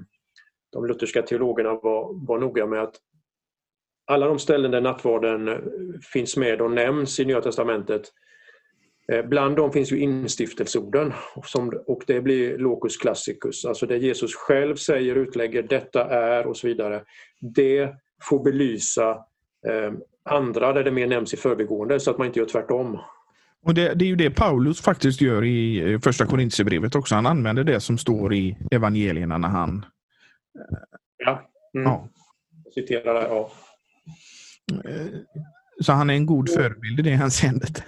de 0.71 0.85
lutherska 0.85 1.21
teologerna 1.21 1.69
var, 1.69 2.27
var 2.27 2.39
noga 2.39 2.65
med 2.65 2.81
att 2.81 2.95
alla 4.07 4.27
de 4.27 4.39
ställen 4.39 4.71
där 4.71 4.81
nattvarden 4.81 5.47
eh, 5.47 5.57
finns 6.13 6.37
med 6.37 6.61
och 6.61 6.71
nämns 6.71 7.19
i 7.19 7.25
Nya 7.25 7.41
Testamentet 7.41 8.01
eh, 9.11 9.25
Bland 9.25 9.55
dem 9.55 9.71
finns 9.71 9.91
ju 9.91 9.99
instiftelseorden 9.99 11.13
och 11.87 12.03
det 12.07 12.21
blir 12.21 12.57
locus 12.57 12.97
classicus, 12.97 13.65
alltså 13.65 13.85
det 13.85 13.97
Jesus 13.97 14.35
själv 14.35 14.75
säger, 14.75 15.15
utlägger, 15.15 15.63
detta 15.63 16.03
är 16.03 16.47
och 16.47 16.57
så 16.57 16.67
vidare. 16.67 17.03
Det 17.55 17.89
får 18.23 18.43
belysa 18.43 19.09
eh, 19.67 19.93
andra 20.29 20.73
där 20.73 20.83
det 20.83 20.91
mer 20.91 21.07
nämns 21.07 21.33
i 21.33 21.37
förbigående 21.37 21.99
så 21.99 22.11
att 22.11 22.17
man 22.17 22.27
inte 22.27 22.39
gör 22.39 22.47
tvärtom. 22.47 22.99
Och 23.65 23.73
det, 23.73 23.93
det, 23.93 24.05
är 24.05 24.09
ju 24.09 24.15
det 24.15 24.31
Paulus 24.31 24.81
faktiskt 24.81 25.21
gör 25.21 25.43
i 25.43 25.99
första 26.03 26.25
Korintierbrevet 26.25 26.95
också. 26.95 27.15
Han 27.15 27.25
använder 27.25 27.63
det 27.63 27.79
som 27.79 27.97
står 27.97 28.33
i 28.33 28.57
evangelierna 28.71 29.37
när 29.37 29.47
han... 29.47 29.85
Ja. 31.17 31.49
Mm. 31.73 31.85
ja. 31.85 32.09
Jag 32.63 32.73
citerar 32.73 33.13
det, 33.13 33.27
ja. 33.27 33.51
Eh, 34.85 35.05
så 35.81 35.91
han 35.91 36.09
är 36.09 36.13
en 36.13 36.25
god 36.25 36.49
förebild 36.49 36.99
i 36.99 37.01
det 37.01 37.09
hänseendet. 37.09 37.83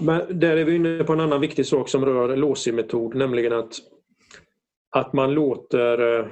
Men 0.00 0.40
där 0.40 0.56
är 0.56 0.64
vi 0.64 0.74
inne 0.74 1.04
på 1.04 1.12
en 1.12 1.20
annan 1.20 1.40
viktig 1.40 1.66
sak 1.66 1.88
som 1.88 2.04
rör 2.04 2.36
låsimetod, 2.36 3.14
nämligen 3.14 3.52
att, 3.52 3.74
att 4.96 5.12
man 5.12 5.34
låter... 5.34 6.18
Eh, 6.18 6.26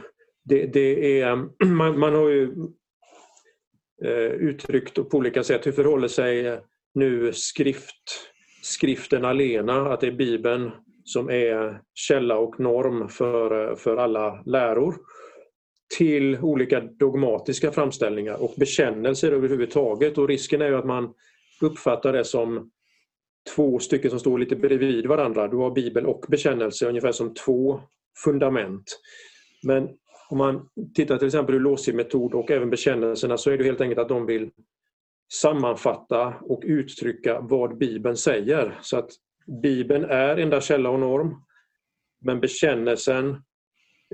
det, 0.45 0.67
det 0.67 1.21
är, 1.21 1.49
man, 1.65 1.99
man 1.99 2.15
har 2.15 2.29
ju 2.29 2.53
eh, 4.05 4.33
uttryckt 4.33 4.95
på 4.95 5.17
olika 5.17 5.43
sätt 5.43 5.67
hur 5.67 5.73
förhåller 5.73 6.09
sig 6.09 6.61
nu 6.95 7.33
skrift, 7.33 8.31
skriften 8.63 9.25
alena, 9.25 9.93
att 9.93 10.01
det 10.01 10.07
är 10.07 10.13
Bibeln 10.13 10.71
som 11.05 11.31
är 11.31 11.81
källa 11.95 12.39
och 12.39 12.61
norm 12.61 13.09
för, 13.09 13.75
för 13.75 13.97
alla 13.97 14.43
läror 14.47 14.97
till 15.99 16.39
olika 16.43 16.81
dogmatiska 16.81 17.73
framställningar 17.73 18.43
och 18.43 18.55
bekännelser 18.57 19.33
överhuvudtaget. 19.33 20.19
Och 20.19 20.29
risken 20.29 20.63
är 20.63 20.69
ju 20.69 20.77
att 20.77 20.87
man 20.87 21.15
uppfattar 21.61 22.13
det 22.13 22.25
som 22.25 22.71
två 23.55 23.79
stycken 23.79 24.11
som 24.11 24.21
står 24.21 24.39
lite 24.39 24.57
bredvid 24.57 25.07
varandra. 25.07 25.49
Du 25.49 25.57
har 25.57 25.71
Bibel 25.71 26.07
och 26.07 26.25
bekännelse 26.29 26.89
ungefär 26.89 27.13
som 27.13 27.35
två 27.35 27.81
fundament. 28.25 29.01
Men 29.63 29.89
om 30.31 30.39
man 30.39 30.69
tittar 30.95 31.19
till 31.19 31.27
exempel 31.27 31.55
ur 31.55 31.61
låsimetod 31.61 32.35
och 32.35 32.51
även 32.51 32.71
bekännelserna 32.71 33.39
så 33.39 33.51
är 33.51 33.59
det 33.59 33.65
helt 33.65 33.81
enkelt 33.81 34.01
att 34.01 34.09
de 34.09 34.27
vill 34.27 34.51
sammanfatta 35.33 36.35
och 36.41 36.63
uttrycka 36.67 37.41
vad 37.41 37.79
Bibeln 37.79 38.17
säger. 38.17 38.79
Så 38.83 38.97
att 38.99 39.11
Bibeln 39.63 40.05
är 40.05 40.37
enda 40.37 40.61
källa 40.61 40.91
och 40.91 41.01
norm 41.01 41.43
men 42.21 42.41
bekännelsen, 42.41 43.43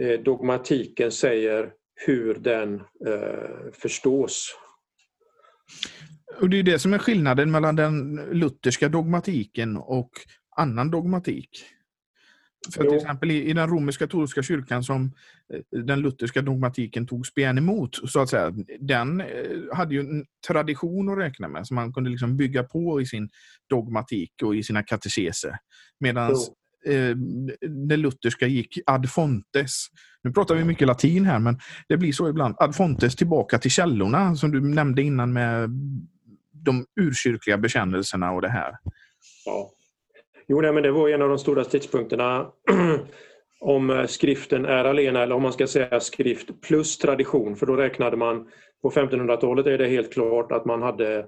eh, 0.01 0.21
dogmatiken 0.21 1.13
säger 1.13 1.73
hur 2.07 2.35
den 2.35 2.75
eh, 3.07 3.73
förstås. 3.73 4.59
Och 6.41 6.51
Det 6.51 6.59
är 6.59 6.63
det 6.63 6.79
som 6.79 6.95
är 6.95 6.99
skillnaden 6.99 7.51
mellan 7.51 7.77
den 7.77 8.15
lutherska 8.33 8.89
dogmatiken 8.89 9.77
och 9.77 10.11
annan 10.57 10.91
dogmatik. 10.91 11.65
För 12.75 12.85
till 12.85 12.97
exempel 12.97 13.31
i, 13.31 13.51
i 13.51 13.53
den 13.53 13.69
romersk-katolska 13.69 14.43
kyrkan 14.43 14.85
som 14.85 15.13
eh, 15.53 15.81
den 15.85 16.01
lutherska 16.01 16.43
dogmatiken 16.43 17.07
tog 17.07 17.27
spjärn 17.27 17.59
emot, 17.59 18.11
så 18.11 18.21
att 18.21 18.29
säga, 18.29 18.55
den 18.81 19.21
eh, 19.21 19.27
hade 19.73 19.95
ju 19.95 20.01
en 20.01 20.25
tradition 20.49 21.09
att 21.09 21.19
räkna 21.19 21.49
med 21.49 21.67
som 21.67 21.75
man 21.75 21.93
kunde 21.93 22.11
liksom 22.11 22.37
bygga 22.37 22.63
på 22.63 23.01
i 23.01 23.07
sin 23.07 23.29
dogmatik 23.71 24.33
och 24.43 24.57
i 24.57 24.63
sina 24.63 24.83
katekeser. 24.83 25.57
Medan 26.01 26.31
eh, 26.87 27.17
det 27.89 27.97
lutherska 27.97 28.47
gick 28.47 28.79
ad 28.87 29.09
fontes. 29.09 29.87
Nu 30.23 30.33
pratar 30.33 30.55
vi 30.55 30.65
mycket 30.65 30.87
latin 30.87 31.25
här, 31.25 31.39
men 31.39 31.59
det 31.89 31.97
blir 31.97 32.13
så 32.13 32.29
ibland. 32.29 32.55
Ad 32.59 32.73
fontes 32.73 33.17
tillbaka 33.17 33.59
till 33.59 33.71
källorna, 33.71 34.37
som 34.37 34.51
du 34.51 34.61
nämnde 34.61 35.03
innan 35.03 35.33
med 35.33 35.71
de 36.53 36.87
urkyrkliga 37.01 37.59
bekännelserna 37.59 38.33
och 38.33 38.43
det 38.43 38.49
här. 38.49 38.77
Ja. 39.45 39.71
Jo, 40.49 40.61
nej, 40.61 40.73
men 40.73 40.83
det 40.83 40.91
var 40.91 41.09
en 41.09 41.23
av 41.23 41.29
de 41.29 41.39
stora 41.39 41.65
stridspunkterna 41.65 42.51
om 43.61 43.91
eh, 43.91 44.07
skriften 44.07 44.65
är 44.65 44.85
alena 44.85 45.23
eller 45.23 45.35
om 45.35 45.43
man 45.43 45.53
ska 45.53 45.67
säga 45.67 46.01
skrift 46.01 46.61
plus 46.61 46.99
tradition. 46.99 47.57
För 47.57 47.67
då 47.67 47.77
räknade 47.77 48.17
man, 48.17 48.49
på 48.83 48.91
1500-talet 48.91 49.67
är 49.67 49.79
det 49.79 49.89
helt 49.89 50.13
klart 50.13 50.53
att 50.53 50.65
man 50.65 50.83
hade 50.83 51.19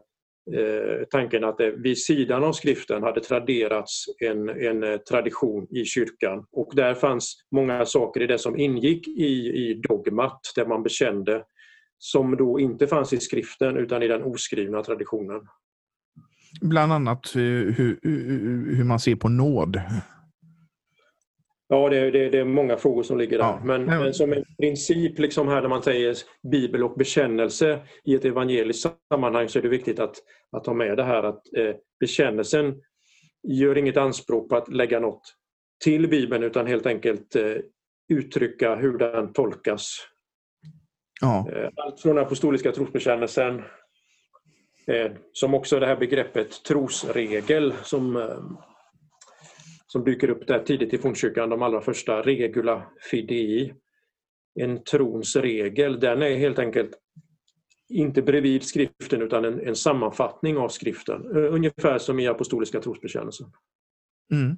eh, 0.55 1.07
tanken 1.11 1.45
att 1.45 1.59
det 1.59 1.71
vid 1.71 1.99
sidan 1.99 2.45
av 2.45 2.53
skriften 2.53 3.03
hade 3.03 3.21
traderats 3.21 4.05
en, 4.21 4.49
en 4.49 4.83
eh, 4.83 4.97
tradition 4.97 5.67
i 5.71 5.85
kyrkan. 5.85 6.45
Och 6.53 6.73
där 6.75 6.95
fanns 6.95 7.35
många 7.51 7.87
saker 7.87 8.23
i 8.23 8.27
det 8.27 8.39
som 8.39 8.59
ingick 8.59 9.09
i, 9.09 9.69
i 9.69 9.81
dogmat, 9.89 10.41
det 10.57 10.69
man 10.69 10.83
bekände, 10.83 11.45
som 11.99 12.37
då 12.37 12.61
inte 12.61 12.87
fanns 12.87 13.13
i 13.13 13.21
skriften 13.21 13.77
utan 13.77 14.03
i 14.03 14.09
den 14.09 14.23
oskrivna 14.23 14.83
traditionen. 14.83 15.41
Bland 16.61 16.93
annat 16.93 17.33
hur, 17.35 17.99
hur 18.77 18.85
man 18.85 19.01
ser 19.01 19.17
på 19.17 19.29
nåd. 19.29 19.81
Ja, 21.69 21.89
det, 21.89 22.11
det, 22.11 22.29
det, 22.29 22.39
är 22.39 22.45
många 22.45 22.77
frågor 22.77 23.03
som 23.03 23.19
ligger 23.19 23.39
där. 23.39 23.45
Ja. 23.45 23.61
Men, 23.65 23.85
men, 23.85 24.15
som 24.15 24.33
en 24.33 24.45
princip 24.59 25.19
liksom 25.19 25.49
här 25.49 25.63
när 25.63 25.69
man 25.69 25.83
säger 25.83 26.17
bibel 26.51 26.85
och 26.85 26.99
bekännelse 26.99 27.81
i 28.05 28.15
ett 28.15 28.25
evangeliskt 28.25 28.91
sammanhang 29.13 29.49
så 29.49 29.59
är 29.59 29.63
det 29.63 29.69
viktigt 29.69 29.99
att, 29.99 30.17
att 30.57 30.67
ha 30.67 30.75
med 30.75 30.97
det 30.97 31.05
här 31.05 31.23
att 31.23 31.43
eh, 31.57 31.75
bekännelsen 32.01 32.75
gör 33.49 33.79
inget 33.79 33.97
anspråk 33.97 34.49
på 34.49 34.57
att 34.57 34.69
lägga 34.69 35.01
något 35.01 35.23
till 35.85 36.09
bibeln 36.09 36.45
utan 36.45 36.67
helt 36.67 36.87
enkelt 36.87 37.37
eh, 37.37 37.57
uttrycka 38.09 38.77
hur 38.77 38.99
den 38.99 39.33
tolkas. 39.33 39.97
Ja. 41.21 41.49
Eh, 41.53 41.69
allt 41.77 42.01
från 42.01 42.17
den 42.17 42.25
apostoliska 42.25 42.73
trosbekännelsen 42.73 43.63
Eh, 44.89 45.13
som 45.33 45.55
också 45.55 45.81
det 45.81 45.87
här 45.87 45.97
begreppet 45.97 46.65
trosregel 46.65 47.75
som, 47.83 48.17
eh, 48.17 48.39
som 49.87 50.05
dyker 50.05 50.31
upp 50.31 50.47
där 50.47 50.59
tidigt 50.59 50.95
i 50.95 50.99
fornkyrkan, 50.99 51.51
de 51.51 51.63
allra 51.63 51.81
första 51.81 52.23
regula 52.23 52.87
fidei. 53.11 53.75
En 54.61 54.85
trons 54.85 55.37
regel, 55.37 56.01
den 56.01 56.23
är 56.23 56.37
helt 56.37 56.59
enkelt 56.59 56.91
inte 57.89 58.23
bredvid 58.23 58.63
skriften 58.63 59.23
utan 59.23 59.45
en, 59.45 59.61
en 59.61 59.77
sammanfattning 59.77 60.57
av 60.57 60.69
skriften. 60.69 61.37
Eh, 61.37 61.55
ungefär 61.55 61.99
som 61.99 62.21
i 62.21 62.29
apostoliska 62.29 62.81
trosbekännelsen. 62.81 63.47
Mm. 64.33 64.57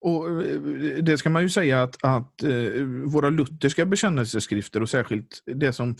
Och 0.00 0.42
eh, 0.42 0.60
Det 1.04 1.18
ska 1.18 1.30
man 1.30 1.42
ju 1.42 1.48
säga 1.48 1.82
att, 1.82 2.04
att 2.04 2.42
eh, 2.42 2.82
våra 3.04 3.30
lutherska 3.30 3.86
bekännelseskrifter 3.86 4.82
och 4.82 4.90
särskilt 4.90 5.42
det 5.46 5.72
som 5.72 5.96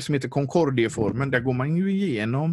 som 0.00 0.14
heter 0.14 0.28
Concordieformen. 0.28 1.30
Där 1.30 1.40
går 1.40 1.52
man 1.52 1.76
ju 1.76 1.90
igenom 1.90 2.52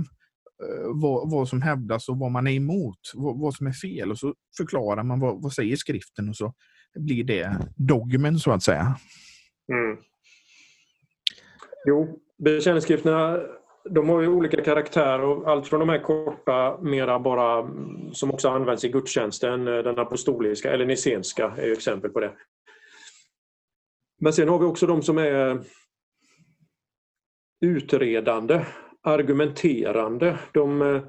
eh, 0.64 1.02
vad, 1.02 1.32
vad, 1.32 1.50
som 1.50 1.62
hävdas 1.62 2.10
och 2.10 2.20
vad 2.20 2.32
man 2.32 2.48
är 2.48 2.52
emot, 2.52 3.00
vad, 3.14 3.40
vad 3.40 3.54
som 3.54 3.68
är 3.68 3.72
fel. 3.72 4.12
Och 4.12 4.20
så 4.20 4.34
förklarar 4.58 5.04
man 5.04 5.20
vad, 5.20 5.42
vad 5.42 5.54
säger 5.54 5.76
skriften 5.76 6.30
och 6.30 6.36
så 6.36 6.54
blir 7.00 7.24
det 7.24 7.58
dogmen 7.76 8.40
så 8.40 8.52
att 8.52 8.64
säga. 8.64 8.98
Mm. 9.74 9.98
Jo, 11.88 12.20
bekännelseskrifterna 12.44 13.40
de 13.90 14.10
har 14.10 14.22
ju 14.22 14.28
olika 14.28 14.64
karaktär 14.64 15.22
och 15.22 15.52
allt 15.52 15.68
från 15.68 15.80
de 15.80 15.90
här 15.90 16.04
korta, 16.04 16.78
mera 16.82 17.20
bara 17.20 17.70
som 18.12 18.32
också 18.32 18.50
används 18.50 18.84
i 18.84 18.90
gudstjänsten, 18.90 19.68
eh, 19.68 19.84
den 19.84 20.00
apostoliska 20.00 20.72
eller 20.72 20.86
nissenska 20.86 21.54
är 21.58 21.66
ju 21.66 21.74
exempel 21.74 22.12
på 22.12 22.20
det. 22.20 22.32
Men 24.22 24.34
sen 24.34 24.50
har 24.50 24.60
vi 24.60 24.66
också 24.66 24.88
de 24.88 25.02
som 25.02 25.18
är 25.18 25.62
utredande, 27.62 28.66
argumenterande. 29.04 30.38
De 30.54 30.82
eh, 30.82 31.02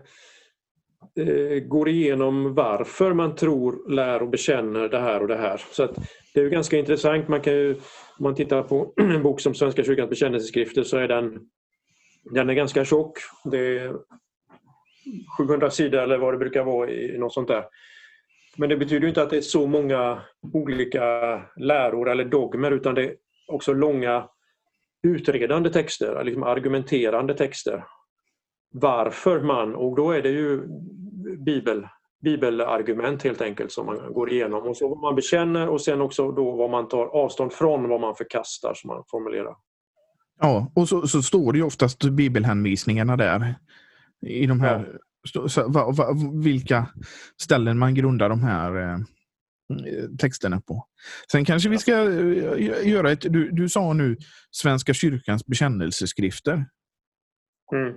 eh, 1.26 1.58
går 1.58 1.88
igenom 1.88 2.54
varför 2.54 3.12
man 3.12 3.34
tror, 3.37 3.90
lär 3.90 4.22
och 4.22 4.28
bekänner 4.28 4.88
det 4.88 4.98
här 4.98 5.22
och 5.22 5.28
det 5.28 5.37
här. 5.37 5.62
Så 5.72 5.82
att 5.82 5.96
Det 6.34 6.40
är 6.40 6.48
ganska 6.48 6.78
intressant. 6.78 7.28
Man 7.28 7.40
kan 7.40 7.52
ju, 7.52 7.74
om 8.18 8.22
man 8.22 8.34
tittar 8.34 8.62
på 8.62 8.92
en 8.96 9.22
bok 9.22 9.40
som 9.40 9.54
Svenska 9.54 9.84
kyrkans 9.84 10.11
bekännelseskrifter 10.11 10.82
så 10.82 10.96
är 10.96 11.08
den, 11.08 11.40
den 12.24 12.50
är 12.50 12.54
ganska 12.54 12.84
tjock. 12.84 13.18
Det 13.44 13.78
är 13.78 13.94
700 15.38 15.70
sidor 15.70 16.00
eller 16.00 16.18
vad 16.18 16.34
det 16.34 16.38
brukar 16.38 16.64
vara 16.64 16.90
i 16.90 17.18
något 17.18 17.34
sånt 17.34 17.48
där. 17.48 17.64
Men 18.56 18.68
det 18.68 18.76
betyder 18.76 19.08
inte 19.08 19.22
att 19.22 19.30
det 19.30 19.37
är 19.37 19.40
så 19.40 19.66
många 19.66 20.22
olika 20.52 21.02
läror 21.56 22.11
eller 22.11 22.24
dogmer 22.24 22.70
utan 22.70 22.94
det 22.94 23.04
är 23.04 23.14
också 23.46 23.72
långa 23.72 24.28
utredande 25.02 25.70
texter, 25.70 26.24
liksom 26.24 26.42
argumenterande 26.42 27.34
texter. 27.34 27.84
Varför 28.70 29.40
man, 29.40 29.74
och 29.74 29.96
då 29.96 30.11
är 30.11 30.22
det 30.22 30.28
ju 30.28 30.62
bibel, 31.38 31.87
bibelargument 32.22 33.22
helt 33.22 33.40
enkelt 33.40 33.72
som 33.72 33.87
man 33.87 34.12
går 34.12 34.32
igenom. 34.32 34.68
Och 34.68 34.76
så 34.76 34.88
vad 34.88 34.98
man 34.98 35.14
bekänner 35.14 35.68
och 35.68 35.80
sen 35.80 36.00
också 36.00 36.30
då 36.30 36.56
vad 36.56 36.70
man 36.70 36.88
tar 36.88 37.06
avstånd 37.06 37.52
från, 37.52 37.88
vad 37.88 38.00
man 38.00 38.14
förkastar 38.14 38.72
som 38.74 38.88
man 38.88 39.04
formulerar. 39.11 39.54
Ja, 40.40 40.72
och 40.74 40.88
så, 40.88 41.06
så 41.06 41.22
står 41.22 41.52
det 41.52 41.58
ju 41.58 41.64
oftast 41.64 42.04
bibelhänvisningarna 42.04 43.16
där. 43.16 43.54
I 44.26 44.46
de 44.46 44.61
här, 44.61 44.98
ja. 45.34 45.48
så, 45.48 45.68
va, 45.68 45.90
va, 45.90 46.06
vilka 46.44 46.87
ställen 47.42 47.78
man 47.78 47.94
grundar 47.94 48.28
de 48.28 48.42
här 48.42 48.76
eh, 48.76 48.98
texterna 50.20 50.61
på. 50.61 50.87
Sen 51.33 51.44
kanske 51.44 51.68
vi 51.68 51.78
ska 51.78 51.92
eh, 51.92 52.88
göra 52.88 53.11
ett... 53.11 53.20
Du, 53.20 53.50
du 53.50 53.68
sa 53.68 53.92
nu 53.92 54.16
Svenska 54.50 54.94
kyrkans 54.94 55.46
bekännelseskrifter. 55.46 56.66
Mm. 57.74 57.96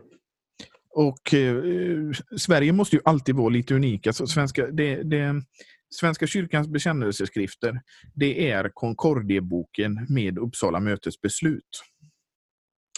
Och 0.95 1.33
eh, 1.33 1.63
Sverige 2.37 2.71
måste 2.71 2.95
ju 2.95 3.01
alltid 3.05 3.35
vara 3.35 3.49
lite 3.49 3.75
unika. 3.75 4.09
Alltså, 4.09 4.27
svenska, 4.27 4.67
det, 4.67 5.03
det, 5.03 5.43
Svenska 5.95 6.27
kyrkans 6.27 6.67
bekännelseskrifter, 6.67 7.81
det 8.13 8.51
är 8.51 8.71
Concordieboken 8.73 10.05
med 10.09 10.37
Uppsala 10.37 10.79
mötes 10.79 11.21
beslut. 11.21 11.83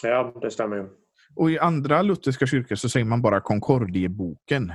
Ja, 0.02 0.38
det 0.42 0.50
stämmer 0.50 0.76
ju. 0.76 0.88
Och 1.36 1.50
i 1.50 1.58
andra 1.58 2.02
lutherska 2.02 2.46
kyrkor 2.46 2.76
så 2.76 2.88
säger 2.88 3.06
man 3.06 3.22
bara 3.22 3.40
Concordieboken. 3.40 4.72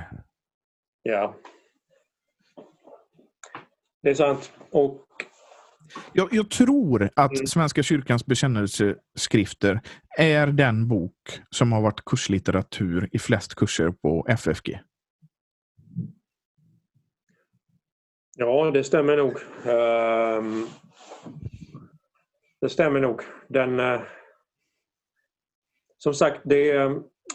Ja. 1.02 1.36
Det 4.02 4.10
är 4.10 4.14
sant. 4.14 4.52
Och... 4.70 5.06
Jag, 6.12 6.28
jag 6.32 6.50
tror 6.50 7.10
att 7.16 7.32
mm. 7.32 7.46
Svenska 7.46 7.82
kyrkans 7.82 8.26
bekännelseskrifter 8.26 9.80
är 10.18 10.46
den 10.46 10.88
bok 10.88 11.40
som 11.50 11.72
har 11.72 11.82
varit 11.82 12.04
kurslitteratur 12.04 13.08
i 13.12 13.18
flest 13.18 13.54
kurser 13.54 13.90
på 13.90 14.26
FFG. 14.28 14.80
Ja, 18.36 18.70
det 18.70 18.84
stämmer 18.84 19.16
nog. 19.16 19.36
Um, 19.66 20.66
det 22.60 22.68
stämmer 22.68 23.00
nog. 23.00 23.22
Den, 23.48 23.80
uh, 23.80 24.00
som 25.98 26.14
sagt, 26.14 26.40
det, 26.44 26.88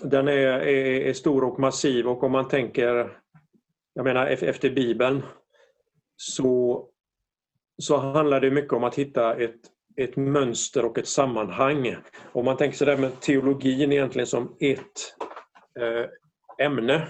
den 0.03 0.27
är, 0.27 0.47
är, 0.47 1.01
är, 1.01 1.13
stor 1.13 1.43
och 1.43 1.59
massiv 1.59 2.07
och 2.07 2.23
om 2.23 2.31
man 2.31 2.47
tänker, 2.47 3.17
jag 3.93 4.03
menar 4.03 4.25
efter 4.25 4.69
Bibeln, 4.69 5.23
så, 6.17 6.85
så 7.77 7.97
handlar 7.97 8.39
det 8.39 8.51
mycket 8.51 8.73
om 8.73 8.83
att 8.83 8.95
hitta 8.95 9.35
ett, 9.35 9.59
ett 9.95 10.15
mönster 10.15 10.85
och 10.85 10.97
ett 10.97 11.07
sammanhang. 11.07 11.95
Om 12.31 12.45
man 12.45 12.57
tänker 12.57 12.77
sig 12.77 12.87
det 12.87 12.97
med 12.97 13.19
teologin 13.19 13.91
egentligen 13.91 14.27
som 14.27 14.55
ett 14.59 15.15
eh, 15.79 16.05
ämne 16.65 17.07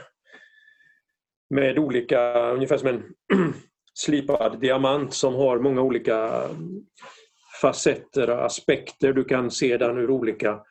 med 1.49 1.79
olika, 1.79 2.49
ungefär 2.51 2.77
som 2.77 2.87
en 2.87 3.03
slipad 3.93 4.59
diamant 4.59 5.13
som 5.13 5.33
har 5.35 5.59
många 5.59 5.81
olika 5.81 6.49
facetter 7.61 8.29
och 8.29 8.45
aspekter. 8.45 9.13
Du 9.13 9.23
kan 9.23 9.51
se 9.51 9.77
den 9.77 9.97
ur 9.97 10.09
olika. 10.09 10.61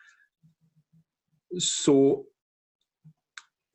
Så 1.59 2.27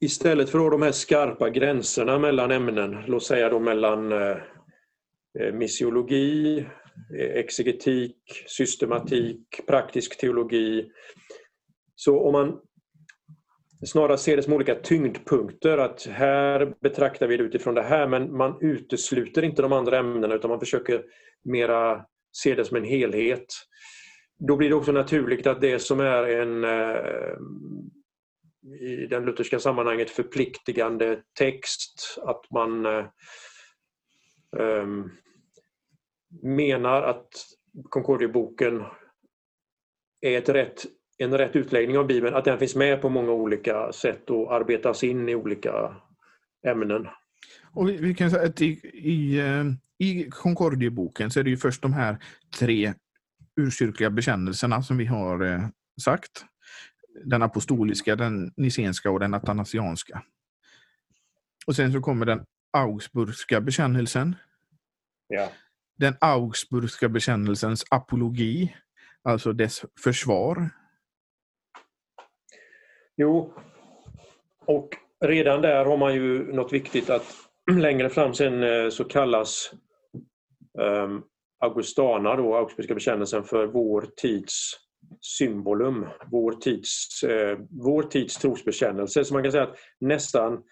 istället 0.02 0.50
för 0.50 0.58
att 0.58 0.64
ha 0.64 0.70
de 0.70 0.82
här 0.82 0.92
skarpa 0.92 1.50
gränserna 1.50 2.20
mellan 2.20 2.52
ämnen, 2.52 3.04
låt 3.08 3.24
säga 3.24 3.50
då 3.50 3.60
mellan 3.60 4.12
eh, 4.12 4.38
eh, 5.40 5.54
missiologi, 5.54 6.60
eh, 7.20 7.30
exegetik, 7.30 8.44
systematik, 8.48 9.62
praktisk 9.68 10.20
teologi. 10.20 10.92
Så 11.96 12.20
om 12.20 12.32
man 12.32 12.60
snarare 13.86 14.18
ser 14.18 14.38
det 14.38 14.44
som 14.44 14.54
olika 14.54 14.76
tyngdpunkter. 14.76 15.78
Att 15.78 16.06
här 16.06 16.74
betraktar 16.82 17.28
vi 17.28 17.38
det 17.38 17.44
utifrån 17.44 17.76
det 17.76 17.82
här 17.82 18.08
men 18.08 18.38
man 18.38 18.58
utesluter 18.62 19.44
inte 19.44 19.62
de 19.62 19.74
andra 19.74 19.98
ämnena 19.98 20.36
utan 20.36 20.50
man 20.50 20.60
försöker 20.60 21.04
mera 21.44 22.06
se 22.32 22.56
det 22.56 22.66
som 22.66 22.78
en 22.78 22.84
helhet. 22.84 23.46
Då 24.48 24.56
blir 24.56 24.70
det 24.70 24.76
också 24.76 24.92
naturligt 24.92 25.48
att 25.48 25.62
det 25.62 25.80
som 25.80 26.00
är 26.00 26.24
en 26.24 26.64
eh, 26.64 27.38
i 28.80 29.08
den 29.10 29.26
lutherska 29.26 29.60
sammanhanget 29.60 30.10
förpliktigande 30.10 31.22
text, 31.38 32.18
att 32.26 32.52
man 32.52 32.86
um, 34.58 35.12
menar 36.44 37.02
att 37.02 37.28
Concordieboken 37.90 38.84
är 40.22 40.38
ett 40.38 40.50
rätt, 40.50 40.86
en 41.18 41.38
rätt 41.38 41.56
utläggning 41.56 41.98
av 41.98 42.08
Bibeln, 42.08 42.36
att 42.36 42.46
den 42.46 42.60
finns 42.60 42.76
med 42.76 43.02
på 43.02 43.10
många 43.10 43.32
olika 43.32 43.92
sätt 43.92 44.30
och 44.30 44.56
arbetas 44.56 45.04
in 45.04 45.30
i 45.30 45.36
olika 45.36 45.96
ämnen. 46.68 47.08
Och 47.74 47.90
vi, 47.90 48.16
kan 48.16 48.32
säga 48.32 48.46
att 48.46 48.62
i, 48.62 48.80
i, 48.94 49.40
eh, 49.40 49.64
i 49.98 50.30
Concordieboken 50.30 51.32
så 51.32 51.40
är 51.40 51.44
det 51.44 51.50
ju 51.50 51.58
först 51.58 51.82
de 51.82 51.94
här 51.94 52.18
tre 52.60 52.94
urkyrkliga 53.62 54.10
bekännelserna 54.10 54.82
som 54.82 54.98
vi 54.98 55.06
har 55.06 55.46
eh, 55.46 55.68
sagt. 56.02 56.46
Den 57.26 57.42
apostoliska, 57.42 58.16
den 58.16 58.54
nicenska 58.58 59.12
och 59.12 59.20
den 59.20 59.34
atanasianska. 59.34 60.24
Och 61.68 61.76
sen 61.76 61.94
så 61.94 62.02
kommer 62.02 62.26
den 62.26 62.46
Augsburgska 62.74 63.62
bekännelsen. 63.62 64.36
Ja. 65.28 65.52
Den 65.98 66.16
Augsburgska 66.22 67.10
bekännelsens 67.10 67.86
apologi, 67.90 68.76
alltså 69.24 69.54
dess 69.54 69.86
försvar. 70.04 70.70
Jo, 73.18 73.54
och 74.66 74.90
redan 75.26 75.62
där 75.62 75.86
har 75.86 75.98
man 75.98 76.14
ju 76.14 76.54
något 76.54 76.74
viktigt 76.74 77.10
att 77.10 77.36
längre 77.72 78.10
fram 78.10 78.34
sen 78.34 78.64
eh, 78.64 78.90
så 78.90 79.04
kallas 79.04 79.72
um, 80.80 81.24
Augustana, 81.60 82.36
då, 82.36 82.56
Augsburgska 82.56 82.94
bekännelsen, 82.94 83.44
för 83.44 83.68
vår 83.68 84.08
tids 84.18 84.74
symbolum, 85.22 86.06
vår 86.32 86.52
tids, 86.52 87.24
eh, 87.24 87.58
vår 87.70 88.04
tids 88.04 88.38
trosbekännelse. 88.38 89.26
Så 89.26 89.34
man 89.34 89.44
kan 89.44 89.52
säga 89.52 89.64
att 89.64 89.76
nästan, 90.00 90.64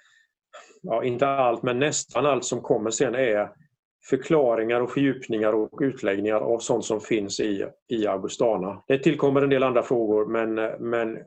ja, 0.81 1.03
inte 1.03 1.27
allt, 1.27 1.63
men 1.63 1.79
nästan 1.79 2.25
allt 2.25 2.45
som 2.45 2.61
kommer 2.61 2.91
sen 2.91 3.15
är 3.15 3.49
förklaringar 4.09 4.81
och 4.81 4.91
fördjupningar 4.91 5.53
och 5.53 5.79
utläggningar 5.81 6.35
av 6.35 6.59
sånt 6.59 6.85
som 6.85 7.01
finns 7.01 7.39
i, 7.39 7.65
i 7.87 8.07
Augustana. 8.07 8.83
Det 8.87 8.97
tillkommer 8.97 9.41
en 9.41 9.49
del 9.49 9.63
andra 9.63 9.83
frågor 9.83 10.25
men, 10.25 10.53
men 10.89 11.17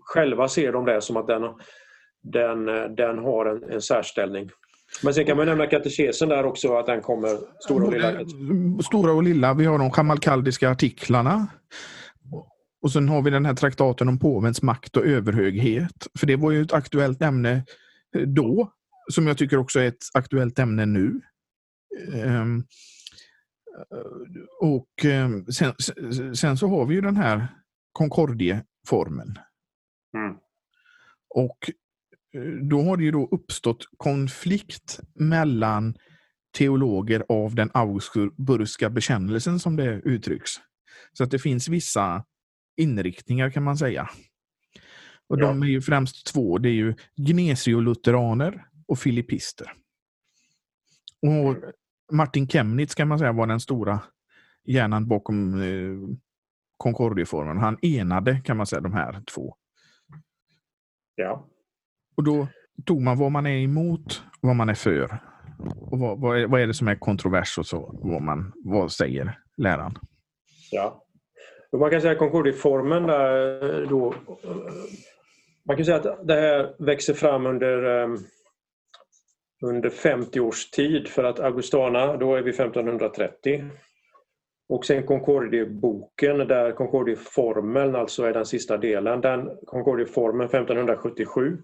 själva 0.00 0.48
ser 0.48 0.72
de 0.72 0.84
det 0.84 1.00
som 1.00 1.16
att 1.16 1.26
den, 1.26 1.42
den, 2.22 2.64
den 2.94 3.18
har 3.18 3.46
en, 3.46 3.72
en 3.72 3.82
särställning. 3.82 4.50
Men 5.02 5.14
sen 5.14 5.24
kan 5.24 5.36
man 5.36 5.46
nämna 5.46 5.66
katekesen 5.66 6.28
där 6.28 6.46
också, 6.46 6.76
att 6.76 6.86
den 6.86 7.02
kommer 7.02 7.38
stora 7.60 7.86
och 7.86 7.92
lilla. 7.92 8.82
Stora 8.82 9.12
och 9.12 9.22
lilla. 9.22 9.54
Vi 9.54 9.64
har 9.64 9.78
de 9.78 9.90
schamalkaldiska 9.90 10.70
artiklarna. 10.70 11.46
Och 12.80 12.92
sen 12.92 13.08
har 13.08 13.22
vi 13.22 13.30
den 13.30 13.46
här 13.46 13.54
traktaten 13.54 14.08
om 14.08 14.18
påvens 14.18 14.62
makt 14.62 14.96
och 14.96 15.06
överhöghet. 15.06 16.06
För 16.18 16.26
det 16.26 16.36
var 16.36 16.50
ju 16.50 16.62
ett 16.62 16.72
aktuellt 16.72 17.22
ämne 17.22 17.64
då, 18.26 18.72
som 19.12 19.26
jag 19.26 19.38
tycker 19.38 19.56
också 19.56 19.80
är 19.80 19.88
ett 19.88 20.04
aktuellt 20.14 20.58
ämne 20.58 20.86
nu. 20.86 21.20
Um, 22.14 22.64
och 24.60 25.04
um, 25.04 25.46
sen, 25.46 25.74
sen, 26.34 26.56
så 26.56 26.68
har 26.68 26.86
vi 26.86 26.94
ju 26.94 27.00
den 27.00 27.16
här 27.16 27.48
Concordie-formeln. 27.92 29.38
Mm. 30.14 30.36
Och 31.34 31.70
eh, 32.34 32.42
då 32.42 32.82
har 32.82 32.96
det 32.96 33.04
ju 33.04 33.10
då 33.10 33.28
uppstått 33.30 33.84
konflikt 33.96 35.00
mellan 35.14 35.94
teologer 36.58 37.24
av 37.28 37.54
den 37.54 37.70
Augsburgska 37.74 38.90
bekännelsen 38.90 39.60
som 39.60 39.76
det 39.76 40.00
uttrycks. 40.04 40.50
Så 41.12 41.24
att 41.24 41.30
det 41.30 41.38
finns 41.38 41.68
vissa 41.68 42.24
inriktningar 42.78 43.50
kan 43.50 43.62
man 43.62 43.76
säga. 43.76 44.08
Och 45.28 45.40
ja. 45.40 45.46
De 45.46 45.62
är 45.62 45.66
ju 45.66 45.80
främst 45.80 46.26
två. 46.26 46.58
Det 46.58 46.68
är 46.68 46.72
ju 46.72 46.94
Gnesiolutheraner 47.16 48.64
och 48.86 48.98
filippister. 48.98 49.72
Och 51.22 51.56
Martin 52.12 52.48
Chemnitz 52.48 52.94
kan 52.94 53.08
man 53.08 53.18
säga 53.18 53.32
var 53.32 53.46
den 53.46 53.60
stora 53.60 54.00
hjärnan 54.64 55.08
bakom 55.08 55.62
eh, 55.62 56.16
Concordieformen. 56.76 57.58
Han 57.58 57.78
enade 57.82 58.40
kan 58.40 58.56
man 58.56 58.66
säga 58.66 58.80
de 58.80 58.92
här 58.92 59.22
två. 59.34 59.56
Ja. 61.14 61.48
Och 62.16 62.24
då 62.24 62.48
tog 62.84 63.02
man 63.02 63.18
vad 63.18 63.32
man 63.32 63.46
är 63.46 63.58
emot 63.58 64.22
och 64.40 64.48
vad 64.48 64.56
man 64.56 64.68
är 64.68 64.74
för. 64.74 65.18
Och 65.76 65.98
vad, 65.98 66.20
vad, 66.20 66.40
är, 66.40 66.46
vad 66.46 66.60
är 66.60 66.66
det 66.66 66.74
som 66.74 66.88
är 66.88 66.94
kontrovers 66.94 67.58
och 67.58 67.66
så, 67.66 68.00
vad, 68.02 68.22
man, 68.22 68.52
vad 68.64 68.92
säger 68.92 69.38
läran? 69.56 69.98
Ja. 70.70 71.04
Man 71.76 71.90
kan 71.90 72.00
säga 72.00 72.12
att 72.12 72.18
Concordieformen 72.18 73.06
där 73.06 73.80
eh, 73.82 73.88
då 73.88 74.14
eh, 74.44 74.56
man 75.66 75.76
kan 75.76 75.84
säga 75.84 75.96
att 75.96 76.28
det 76.28 76.34
här 76.34 76.74
växer 76.78 77.14
fram 77.14 77.46
under, 77.46 77.82
ehm, 77.82 78.16
under 79.62 79.90
50 79.90 80.40
års 80.40 80.70
tid 80.70 81.08
för 81.08 81.24
att 81.24 81.40
Augustana, 81.40 82.16
då 82.16 82.34
är 82.34 82.42
vi 82.42 82.50
1530. 82.50 83.64
Och 84.68 84.84
sen 84.84 85.06
Concordieboken 85.06 86.38
där 86.38 86.72
Concordieformeln 86.72 87.96
alltså 87.96 88.24
är 88.24 88.32
den 88.32 88.46
sista 88.46 88.76
delen. 88.76 89.20
Den 89.20 89.50
Concordieformeln 89.66 90.48
1577. 90.48 91.58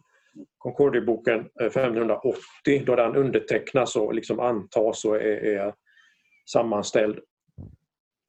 Concordieboken 0.59 1.39
eh, 1.61 1.67
1580 1.67 2.83
då 2.87 2.97
den 2.97 3.17
undertecknas 3.17 3.97
och 3.97 4.15
liksom 4.15 4.41
antas 4.41 5.05
och 5.05 5.17
är, 5.17 5.45
är 5.45 5.75
sammanställd 6.53 7.19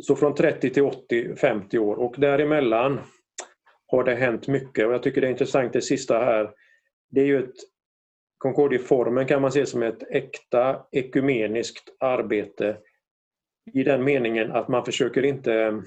så 0.03 0.15
från 0.15 0.36
30 0.36 0.69
till 0.69 0.84
80, 0.84 1.36
50 1.36 1.79
år 1.79 1.95
och 1.95 2.15
däremellan 2.17 2.99
har 3.88 4.03
det 4.03 4.15
hänt 4.15 4.47
mycket 4.47 4.88
och 4.88 4.93
jag 4.93 5.03
tycker 5.03 5.21
det 5.21 5.27
är 5.27 5.31
intressant 5.31 5.73
det 5.73 5.81
sista 5.81 6.19
här. 6.19 6.51
Det 7.10 7.21
är 7.21 7.25
ju 7.25 7.43
ett 7.43 7.55
Concordieformen 8.38 9.27
kan 9.27 9.41
man 9.41 9.51
se 9.51 9.65
som 9.65 9.84
ett 9.84 10.03
äkta 10.12 10.86
ekumeniskt 10.91 11.89
arbete 11.99 12.77
i 13.73 13.84
den 13.84 14.03
meningen 14.03 14.51
att 14.51 14.67
man 14.67 14.86
försöker 14.86 15.25
inte 15.25 15.84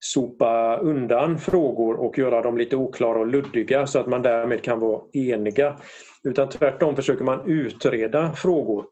sopa 0.00 0.76
undan 0.76 1.38
frågor 1.38 2.00
och 2.00 2.18
göra 2.18 2.42
dem 2.42 2.58
lite 2.58 2.76
oklara 2.76 3.18
och 3.18 3.26
luddiga 3.26 3.86
så 3.86 3.98
att 3.98 4.06
man 4.06 4.22
därmed 4.22 4.62
kan 4.62 4.80
vara 4.80 5.02
eniga. 5.12 5.78
Utan 6.24 6.48
tvärtom 6.48 6.96
försöker 6.96 7.24
man 7.24 7.50
utreda 7.50 8.32
frågor 8.32 8.84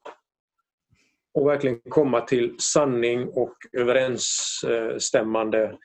och 1.36 1.48
verkligen 1.48 1.80
komma 1.88 2.20
till 2.20 2.54
sanning 2.58 3.28
och 3.28 3.54
överensstämmande 3.72 5.78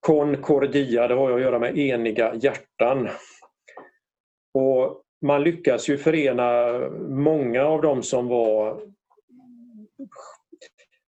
Concordia, 0.00 1.08
det 1.08 1.14
har 1.14 1.32
att 1.32 1.40
göra 1.40 1.58
med 1.58 1.78
eniga 1.78 2.34
hjärtan. 2.34 3.08
Och 4.54 5.02
man 5.26 5.42
lyckas 5.42 5.88
ju 5.88 5.98
förena 5.98 6.78
många 7.08 7.64
av 7.64 7.82
dem 7.82 8.02
som 8.02 8.28
var 8.28 8.80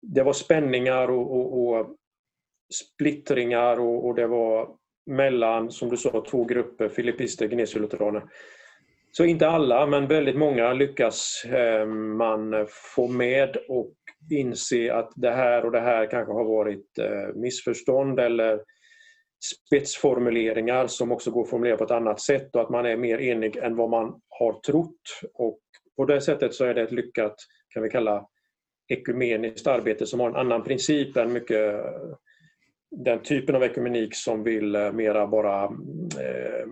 det 0.02 0.22
var 0.22 0.32
spänningar 0.32 1.10
och, 1.10 1.36
och, 1.36 1.68
och 1.68 1.96
splittringar 2.74 3.80
och, 3.80 4.06
och, 4.06 4.14
det 4.14 4.26
var 4.26 4.68
mellan, 5.06 5.70
som 5.70 5.88
du 5.88 5.96
sa, 5.96 6.24
två 6.30 6.44
grupper, 6.44 6.88
filippister 6.88 7.44
och 7.44 7.50
gnesiolutheraner. 7.50 8.22
Så 9.16 9.24
inte 9.24 9.48
alla, 9.48 9.86
men 9.86 10.06
väldigt 10.06 10.36
många 10.36 10.72
lyckas 10.72 11.44
eh, 11.44 11.86
man 11.86 12.66
få 12.94 13.08
med 13.08 13.56
och 13.68 13.94
inse 14.30 14.94
att 14.94 15.12
det 15.16 15.30
här 15.30 15.64
och 15.64 15.72
det 15.72 15.80
här 15.80 16.10
kanske 16.10 16.32
har 16.32 16.44
varit 16.44 16.98
eh, 16.98 17.34
missförstånd 17.34 18.20
eller 18.20 18.60
spetsformuleringar 19.66 20.86
som 20.86 21.12
också 21.12 21.30
går 21.30 21.42
att 21.42 21.50
formulera 21.50 21.76
på 21.76 21.84
ett 21.84 21.90
annat 21.90 22.20
sätt 22.20 22.56
och 22.56 22.60
att 22.60 22.70
man 22.70 22.86
är 22.86 22.96
mer 22.96 23.18
enig 23.18 23.56
än 23.56 23.76
vad 23.76 23.90
man 23.90 24.20
har 24.28 24.60
trott. 24.60 25.20
Och 25.34 25.60
på 25.96 26.04
det 26.04 26.20
sättet 26.20 26.54
så 26.54 26.64
är 26.64 26.74
det 26.74 26.82
ett 26.82 26.92
lyckat, 26.92 27.34
kan 27.68 27.82
vi 27.82 27.90
kalla, 27.90 28.26
ekumeniskt 28.88 29.66
arbete 29.66 30.06
som 30.06 30.20
har 30.20 30.28
en 30.28 30.36
annan 30.36 30.64
princip 30.64 31.16
än 31.16 31.32
mycket 31.32 31.74
eh, 31.74 31.90
den 32.90 33.22
typen 33.22 33.54
av 33.54 33.62
ekumenik 33.62 34.16
som 34.16 34.42
vill 34.42 34.72
mera 34.92 35.26
bara 35.26 35.64
eh, 35.64 36.66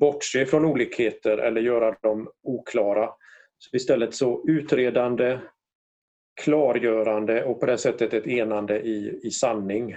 bortse 0.00 0.46
från 0.46 0.64
olikheter 0.64 1.38
eller 1.38 1.60
göra 1.60 1.96
dem 2.02 2.28
oklara. 2.42 3.08
Så 3.58 3.76
istället 3.76 4.14
så 4.14 4.44
utredande, 4.48 5.38
klargörande 6.44 7.44
och 7.44 7.60
på 7.60 7.66
det 7.66 7.78
sättet 7.78 8.14
ett 8.14 8.26
enande 8.26 8.80
i, 8.80 9.20
i 9.22 9.30
sanning. 9.30 9.96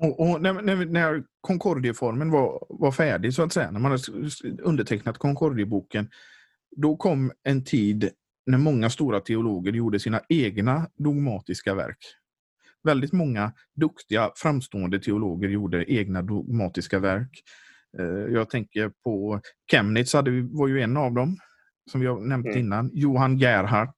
Och, 0.00 0.20
och 0.20 0.42
när, 0.42 0.52
när, 0.52 0.86
när 0.86 1.24
Concordieformen 1.40 2.30
var, 2.30 2.66
var 2.68 2.92
färdig, 2.92 3.34
så 3.34 3.42
att 3.42 3.52
säga, 3.52 3.70
när 3.70 3.80
man 3.80 3.90
hade 3.90 4.02
undertecknat 4.62 5.18
Concordieboken, 5.18 6.08
då 6.76 6.96
kom 6.96 7.32
en 7.42 7.64
tid 7.64 8.10
när 8.46 8.58
många 8.58 8.90
stora 8.90 9.20
teologer 9.20 9.72
gjorde 9.72 10.00
sina 10.00 10.20
egna 10.28 10.86
dogmatiska 10.96 11.74
verk. 11.74 11.98
Väldigt 12.82 13.12
många 13.12 13.52
duktiga, 13.74 14.30
framstående 14.36 15.00
teologer 15.00 15.48
gjorde 15.48 15.92
egna 15.92 16.22
dogmatiska 16.22 16.98
verk. 16.98 17.42
Eh, 17.98 18.34
jag 18.34 18.50
tänker 18.50 18.92
på 19.04 19.40
Chemnitz 19.70 20.12
hade, 20.12 20.48
var 20.50 20.68
ju 20.68 20.80
en 20.80 20.96
av 20.96 21.12
dem 21.12 21.36
som 21.90 22.00
vi 22.00 22.06
har 22.06 22.20
nämnt 22.20 22.46
mm. 22.46 22.58
innan. 22.58 22.90
Johan 22.92 23.38
Gerhardt. 23.38 23.96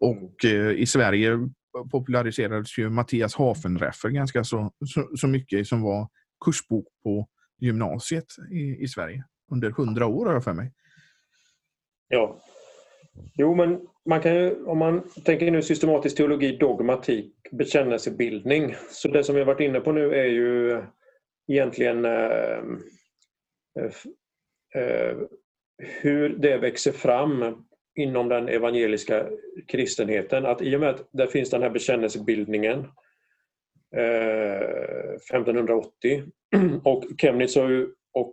Och 0.00 0.44
eh, 0.44 0.70
i 0.70 0.86
Sverige 0.86 1.48
populariserades 1.90 2.78
ju 2.78 2.90
Mattias 2.90 3.34
Hafenreffer 3.34 4.08
ganska 4.08 4.44
så, 4.44 4.72
så, 4.86 5.10
så, 5.16 5.28
mycket 5.28 5.66
som 5.66 5.82
var 5.82 6.08
kursbok 6.44 6.86
på 7.02 7.28
gymnasiet 7.60 8.24
i, 8.52 8.84
i 8.84 8.88
Sverige. 8.88 9.24
Under 9.52 9.70
hundra 9.70 10.06
år 10.06 10.26
har 10.26 10.32
jag 10.32 10.44
för 10.44 10.52
mig. 10.52 10.72
Ja. 12.08 12.40
Jo, 13.34 13.54
men 13.54 13.80
man 14.08 14.20
kan 14.20 14.34
ju, 14.34 14.64
om 14.64 14.78
man 14.78 15.02
tänker 15.24 15.50
nu 15.50 15.62
systematisk 15.62 16.16
teologi, 16.16 16.56
dogmatik, 16.56 17.34
bekännelsebildning. 17.52 18.74
Så 18.90 19.08
det 19.08 19.24
som 19.24 19.34
vi 19.34 19.40
har 19.40 19.46
varit 19.46 19.60
inne 19.60 19.80
på 19.80 19.92
nu 19.92 20.14
är 20.14 20.26
ju 20.26 20.82
egentligen 21.50 22.04
eh, 22.04 22.58
eh, 23.78 23.92
eh, 24.74 25.16
hur 25.78 26.28
det 26.28 26.58
växer 26.58 26.92
fram 26.92 27.64
inom 27.94 28.28
den 28.28 28.48
evangeliska 28.48 29.26
kristenheten. 29.68 30.46
Att 30.46 30.62
i 30.62 30.76
och 30.76 30.80
med 30.80 30.88
att 30.88 31.08
det 31.12 31.28
finns 31.28 31.50
den 31.50 31.62
här 31.62 31.70
bekännelsebildningen 31.70 32.86
1580 33.92 36.22
och 36.84 37.04
Chemnitz 37.18 37.56
har 37.56 37.68
ju, 37.68 37.88
och 38.12 38.32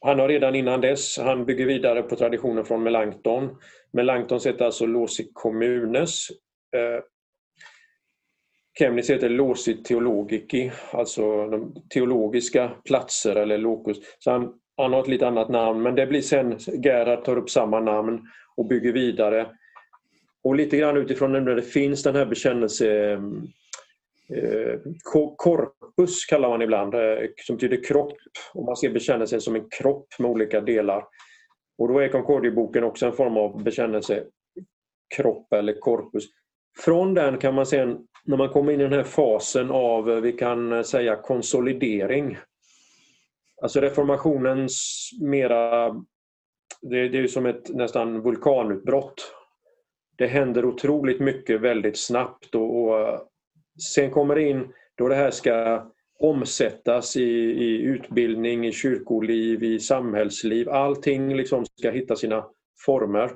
han 0.00 0.18
har 0.18 0.28
redan 0.28 0.54
innan 0.54 0.80
dess, 0.80 1.18
han 1.18 1.44
bygger 1.44 1.66
vidare 1.66 2.02
på 2.02 2.16
traditionen 2.16 2.64
från 2.64 2.82
Melanchthon. 2.82 3.56
Melanchthon 3.92 4.40
heter 4.44 4.64
alltså 4.64 4.86
Losi 4.86 5.30
Communes. 5.32 6.28
Eh, 8.80 8.84
Chemnitz 8.84 9.10
heter 9.10 9.28
Loci 9.28 9.82
Theologici, 9.82 10.72
alltså 10.92 11.46
de 11.46 11.74
teologiska 11.94 12.70
platser 12.84 13.36
eller 13.36 13.58
locus. 13.58 13.96
Så 14.18 14.30
han, 14.30 14.52
han 14.76 14.92
har 14.92 15.00
ett 15.00 15.08
lite 15.08 15.28
annat 15.28 15.48
namn 15.48 15.82
men 15.82 15.94
det 15.94 16.06
blir 16.06 16.20
sen, 16.20 16.58
Gerhard 16.84 17.24
tar 17.24 17.38
upp 17.38 17.50
samma 17.50 17.80
namn 17.80 18.20
och 18.56 18.66
bygger 18.66 18.92
vidare. 18.92 19.46
Och 20.44 20.54
lite 20.54 20.76
grann 20.76 20.96
utifrån 20.96 21.32
när 21.32 21.54
det 21.54 21.62
finns 21.62 22.02
den 22.02 22.16
här 22.16 22.26
bekännelse 22.26 23.12
eh, 24.28 24.78
Korpus 25.36 26.26
kallar 26.26 26.48
man 26.48 26.62
ibland, 26.62 26.94
eh, 26.94 27.18
som 27.46 27.56
betyder 27.56 27.84
kropp. 27.84 28.16
Och 28.54 28.64
man 28.64 28.76
ser 28.76 28.90
bekännelsen 28.90 29.40
som 29.40 29.54
en 29.54 29.68
kropp 29.70 30.06
med 30.18 30.30
olika 30.30 30.60
delar. 30.60 31.04
Och 31.78 31.88
då 31.88 31.98
är 31.98 32.08
Concordieboken 32.08 32.84
också 32.84 33.06
en 33.06 33.12
form 33.12 33.36
av 33.36 33.62
bekännelse 33.62 34.24
kropp 35.16 35.52
eller 35.52 35.80
korpus. 35.80 36.24
Från 36.84 37.14
den 37.14 37.38
kan 37.38 37.54
man 37.54 37.66
sedan 37.66 38.06
när 38.26 38.36
man 38.36 38.48
kommer 38.48 38.72
in 38.72 38.80
i 38.80 38.84
den 38.84 38.92
här 38.92 39.02
fasen 39.02 39.70
av, 39.70 40.10
eh, 40.10 40.16
vi 40.16 40.32
kan 40.32 40.72
eh, 40.72 40.82
säga 40.82 41.16
konsolidering, 41.16 42.38
Alltså 43.62 43.80
reformationens 43.80 45.10
mera... 45.20 45.88
Det, 46.82 47.08
det 47.08 47.18
är 47.18 47.26
som 47.26 47.46
ett 47.46 47.68
nästan 47.68 48.22
vulkanutbrott. 48.22 49.34
Det 50.16 50.26
händer 50.26 50.64
otroligt 50.64 51.20
mycket 51.20 51.60
väldigt 51.60 51.98
snabbt 51.98 52.54
och, 52.54 52.82
och 52.82 53.00
eh, 53.00 53.20
sen 53.94 54.10
kommer 54.10 54.34
det 54.34 54.42
in 54.42 54.72
då 54.94 55.08
det 55.08 55.14
här 55.14 55.30
ska 55.30 55.86
omsättas 56.18 57.16
i, 57.16 57.30
i 57.64 57.82
utbildning, 57.82 58.66
i 58.66 58.72
kyrkoliv, 58.72 59.62
i 59.62 59.80
samhällsliv. 59.80 60.68
Allting 60.68 61.36
liksom 61.36 61.64
ska 61.66 61.90
hitta 61.90 62.16
sina 62.16 62.46
former. 62.86 63.30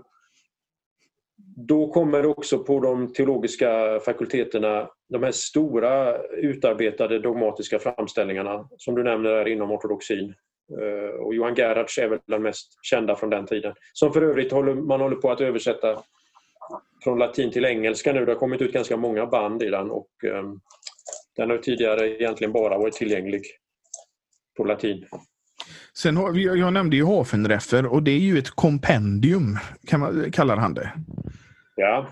Då 1.66 1.92
kommer 1.92 2.26
också 2.26 2.58
på 2.58 2.80
de 2.80 3.12
teologiska 3.12 4.00
fakulteterna 4.04 4.90
de 5.08 5.22
här 5.22 5.32
stora 5.32 6.18
utarbetade 6.22 7.18
dogmatiska 7.18 7.78
framställningarna 7.78 8.68
som 8.76 8.94
du 8.94 9.02
nämner 9.02 9.30
är 9.30 9.48
inom 9.48 9.70
ortodoxin. 9.70 10.34
Eh, 10.80 11.20
och 11.20 11.34
Johan 11.34 11.54
Gerhards 11.54 11.98
är 11.98 12.08
väl 12.08 12.18
den 12.26 12.42
mest 12.42 12.78
kända 12.82 13.16
från 13.16 13.30
den 13.30 13.46
tiden. 13.46 13.74
Som 13.92 14.12
för 14.12 14.22
övrigt 14.22 14.52
håller, 14.52 14.74
man 14.74 15.00
håller 15.00 15.16
på 15.16 15.30
att 15.30 15.40
översätta 15.40 16.02
från 17.04 17.18
latin 17.18 17.50
till 17.50 17.64
engelska 17.64 18.12
nu. 18.12 18.24
Det 18.24 18.32
har 18.32 18.38
kommit 18.38 18.62
ut 18.62 18.72
ganska 18.72 18.96
många 18.96 19.26
band 19.26 19.62
i 19.62 19.70
den 19.70 19.90
och 19.90 20.08
um, 20.24 20.60
den 21.36 21.50
har 21.50 21.58
tidigare 21.58 22.10
egentligen 22.10 22.52
bara 22.52 22.78
varit 22.78 22.94
tillgänglig 22.94 23.42
på 24.56 24.64
latin. 24.64 25.06
Sen 25.94 26.16
har, 26.16 26.56
jag 26.56 26.72
nämnde 26.72 26.96
ju 26.96 27.04
Hafenreffer 27.04 27.86
och 27.86 28.02
det 28.02 28.10
är 28.10 28.18
ju 28.18 28.38
ett 28.38 28.50
kompendium, 28.50 29.58
kan 29.86 30.00
man, 30.00 30.32
kallar 30.32 30.56
han 30.56 30.74
det. 30.74 30.92
Ja. 31.80 32.06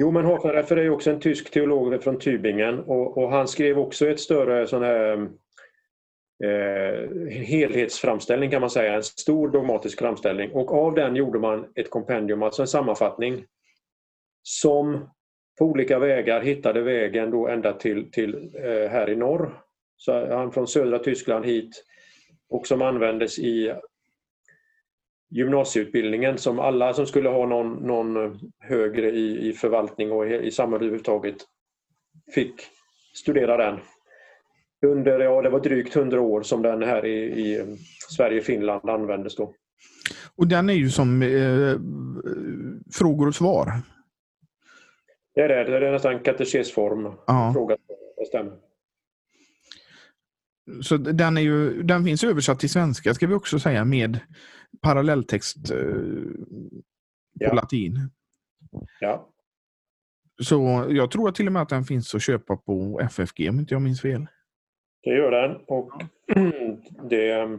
Jo, 0.00 0.10
men 0.10 0.24
Hafenreffer 0.24 0.76
är 0.76 0.90
också 0.90 1.10
en 1.10 1.20
tysk 1.20 1.50
teolog 1.50 2.02
från 2.02 2.18
Tübingen 2.18 2.78
och, 2.78 3.18
och 3.18 3.30
han 3.30 3.48
skrev 3.48 3.78
också 3.78 4.08
ett 4.08 4.20
större 4.20 4.66
sån 4.66 4.82
här 4.82 5.28
eh, 6.44 7.08
helhetsframställning 7.30 8.50
kan 8.50 8.60
man 8.60 8.70
säga, 8.70 8.94
en 8.94 9.02
stor 9.02 9.48
dogmatisk 9.48 9.98
framställning 9.98 10.52
och 10.52 10.72
av 10.74 10.94
den 10.94 11.16
gjorde 11.16 11.38
man 11.38 11.66
ett 11.74 11.90
kompendium, 11.90 12.42
alltså 12.42 12.62
en 12.62 12.68
sammanfattning 12.68 13.44
som 14.42 15.10
på 15.58 15.64
olika 15.64 15.98
vägar 15.98 16.40
hittade 16.40 16.80
vägen 16.80 17.30
då 17.30 17.48
ända 17.48 17.72
till, 17.72 18.10
till 18.10 18.34
eh, 18.54 18.90
här 18.90 19.10
i 19.10 19.16
norr. 19.16 19.62
Så 19.96 20.34
han 20.34 20.52
från 20.52 20.66
södra 20.66 20.98
Tyskland 20.98 21.44
hit 21.44 21.84
och 22.48 22.66
som 22.66 22.82
användes 22.82 23.38
i 23.38 23.74
gymnasieutbildningen 25.32 26.38
som 26.38 26.58
alla 26.58 26.94
som 26.94 27.06
skulle 27.06 27.28
ha 27.28 27.46
någon, 27.46 27.74
någon 27.74 28.38
högre 28.60 29.10
i, 29.10 29.48
i 29.48 29.52
förvaltning 29.52 30.12
och 30.12 30.26
i, 30.26 30.34
i 30.34 30.50
samhället 30.50 30.82
överhuvudtaget 30.82 31.36
fick 32.34 32.54
studera 33.14 33.56
den. 33.56 33.80
Under, 34.86 35.20
ja 35.20 35.42
det 35.42 35.50
var 35.50 35.60
drygt 35.60 35.94
hundra 35.94 36.20
år 36.20 36.42
som 36.42 36.62
den 36.62 36.82
här 36.82 37.06
i, 37.06 37.40
i 37.40 37.76
Sverige 38.16 38.38
och 38.38 38.44
Finland 38.44 38.90
användes 38.90 39.36
då. 39.36 39.54
Och 40.36 40.46
den 40.46 40.70
är 40.70 40.74
ju 40.74 40.90
som 40.90 41.22
eh, 41.22 41.76
frågor 42.92 43.28
och 43.28 43.34
svar? 43.34 43.72
Det 45.34 45.40
är 45.40 45.48
det, 45.48 45.80
det 45.80 45.88
är 45.88 45.92
nästan 45.92 46.20
katekesform. 46.20 47.12
Fråga, 47.52 47.76
det 48.16 48.26
stämmer. 48.26 48.52
Så 50.82 50.96
den, 50.96 51.36
är 51.36 51.40
ju, 51.40 51.82
den 51.82 52.04
finns 52.04 52.24
översatt 52.24 52.60
till 52.60 52.70
svenska 52.70 53.14
ska 53.14 53.26
vi 53.26 53.34
också 53.34 53.58
säga 53.58 53.84
med 53.84 54.18
parallelltext 54.82 55.70
eh, 55.70 55.76
på 57.38 57.44
ja. 57.44 57.54
latin. 57.54 58.10
Ja. 59.00 59.28
Så 60.42 60.86
jag 60.88 61.10
tror 61.10 61.30
till 61.30 61.46
och 61.46 61.52
med 61.52 61.62
att 61.62 61.68
den 61.68 61.84
finns 61.84 62.14
att 62.14 62.22
köpa 62.22 62.56
på 62.56 63.00
FFG 63.02 63.48
om 63.48 63.58
inte 63.58 63.74
jag 63.74 63.82
minns 63.82 64.00
fel. 64.00 64.26
Det 65.02 65.10
gör 65.10 65.30
den 65.30 65.56
och 65.66 66.02
det... 67.10 67.58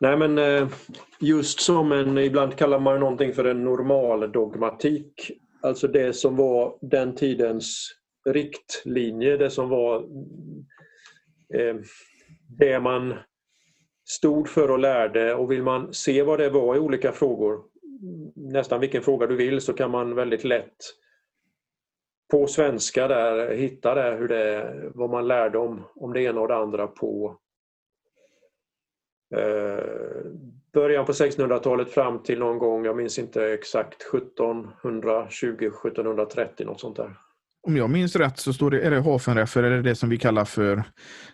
Nej 0.00 0.16
men 0.16 0.38
eh, 0.38 0.68
just 1.20 1.60
som 1.60 1.92
en, 1.92 2.18
ibland 2.18 2.56
kallar 2.56 2.78
man 2.78 3.00
någonting 3.00 3.32
för 3.32 3.44
en 3.44 3.64
normal 3.64 4.32
dogmatik. 4.32 5.30
Alltså 5.62 5.88
det 5.88 6.12
som 6.12 6.36
var 6.36 6.78
den 6.80 7.14
tidens 7.14 7.90
riktlinje, 8.24 9.36
det 9.36 9.50
som 9.50 9.68
var 9.68 9.96
eh, 11.54 11.76
det 12.58 12.80
man 12.80 13.14
stod 14.10 14.48
för 14.48 14.70
och 14.70 14.78
lärde. 14.78 15.34
Och 15.34 15.50
vill 15.50 15.62
man 15.62 15.94
se 15.94 16.22
vad 16.22 16.38
det 16.38 16.50
var 16.50 16.76
i 16.76 16.78
olika 16.78 17.12
frågor, 17.12 17.62
nästan 18.34 18.80
vilken 18.80 19.02
fråga 19.02 19.26
du 19.26 19.36
vill, 19.36 19.60
så 19.60 19.72
kan 19.72 19.90
man 19.90 20.14
väldigt 20.14 20.44
lätt 20.44 20.76
på 22.30 22.46
svenska 22.46 23.08
där 23.08 23.54
hitta 23.54 23.94
det, 23.94 24.16
hur 24.16 24.28
det, 24.28 24.74
vad 24.94 25.10
man 25.10 25.28
lärde 25.28 25.58
om, 25.58 25.84
om 25.94 26.12
det 26.12 26.22
ena 26.22 26.40
och 26.40 26.48
det 26.48 26.56
andra 26.56 26.86
på 26.86 27.38
eh, 29.34 29.84
början 30.72 31.06
på 31.06 31.12
1600-talet 31.12 31.90
fram 31.90 32.22
till 32.22 32.38
någon 32.38 32.58
gång, 32.58 32.84
jag 32.84 32.96
minns 32.96 33.18
inte 33.18 33.52
exakt, 33.52 34.02
1720, 34.14 35.66
1730 35.66 36.66
något 36.66 36.80
sånt 36.80 36.96
där 36.96 37.16
om 37.68 37.76
jag 37.76 37.90
minns 37.90 38.16
rätt 38.16 38.38
så 38.38 38.52
står 38.52 38.70
det, 38.70 38.80
är 38.80 38.90
det 38.90 39.00
Hafenreffer 39.00 39.62
eller 39.62 39.82
det 39.82 39.94
som 39.94 40.08
vi 40.08 40.18
kallar 40.18 40.44
för 40.44 40.82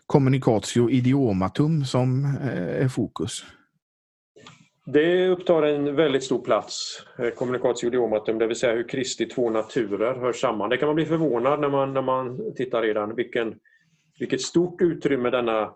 kommunicatio 0.07 0.91
idiomatum 0.91 1.85
som 1.85 2.25
eh, 2.25 2.83
är 2.85 2.89
fokus. 2.89 3.45
Det 4.87 5.29
upptar 5.29 5.63
en 5.63 5.97
väldigt 5.97 6.25
stor 6.25 6.45
plats, 6.45 7.03
eh, 7.19 7.31
kommunikatio 7.31 7.87
idiomatum, 7.87 8.39
det 8.39 8.47
vill 8.47 8.57
säga 8.57 8.75
hur 8.75 8.89
Kristi 8.89 9.27
två 9.27 9.51
naturer 9.51 10.15
hör 10.15 10.33
samman. 10.33 10.71
Det 10.71 10.77
kan 10.77 10.87
man 10.87 10.97
bli 10.97 11.07
förvånad 11.07 11.61
när 11.61 11.69
man, 11.69 11.95
när 11.95 12.03
man 12.03 12.55
tittar 12.55 12.83
redan 12.83 13.15
vilken, 13.15 13.55
vilket 14.19 14.41
stort 14.41 14.83
utrymme 14.83 15.31
denna 15.31 15.75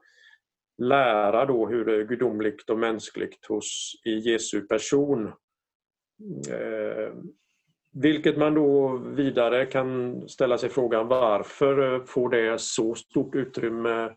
lära 0.79 1.47
då, 1.47 1.69
hur 1.69 1.85
det 1.85 1.95
är 1.95 2.05
gudomligt 2.05 2.71
och 2.71 2.79
mänskligt 2.79 3.47
hos, 3.47 3.93
i 4.05 4.19
Jesu 4.31 4.61
person 4.61 5.27
eh, 6.51 7.13
vilket 7.93 8.39
man 8.39 8.55
då 8.55 8.97
vidare 8.97 9.67
kan 9.67 10.21
ställa 10.29 10.59
sig 10.59 10.69
frågan 10.69 11.09
varför 11.09 12.05
får 12.07 12.29
det 12.29 12.61
så 12.61 12.95
stort 12.95 13.35
utrymme? 13.35 14.11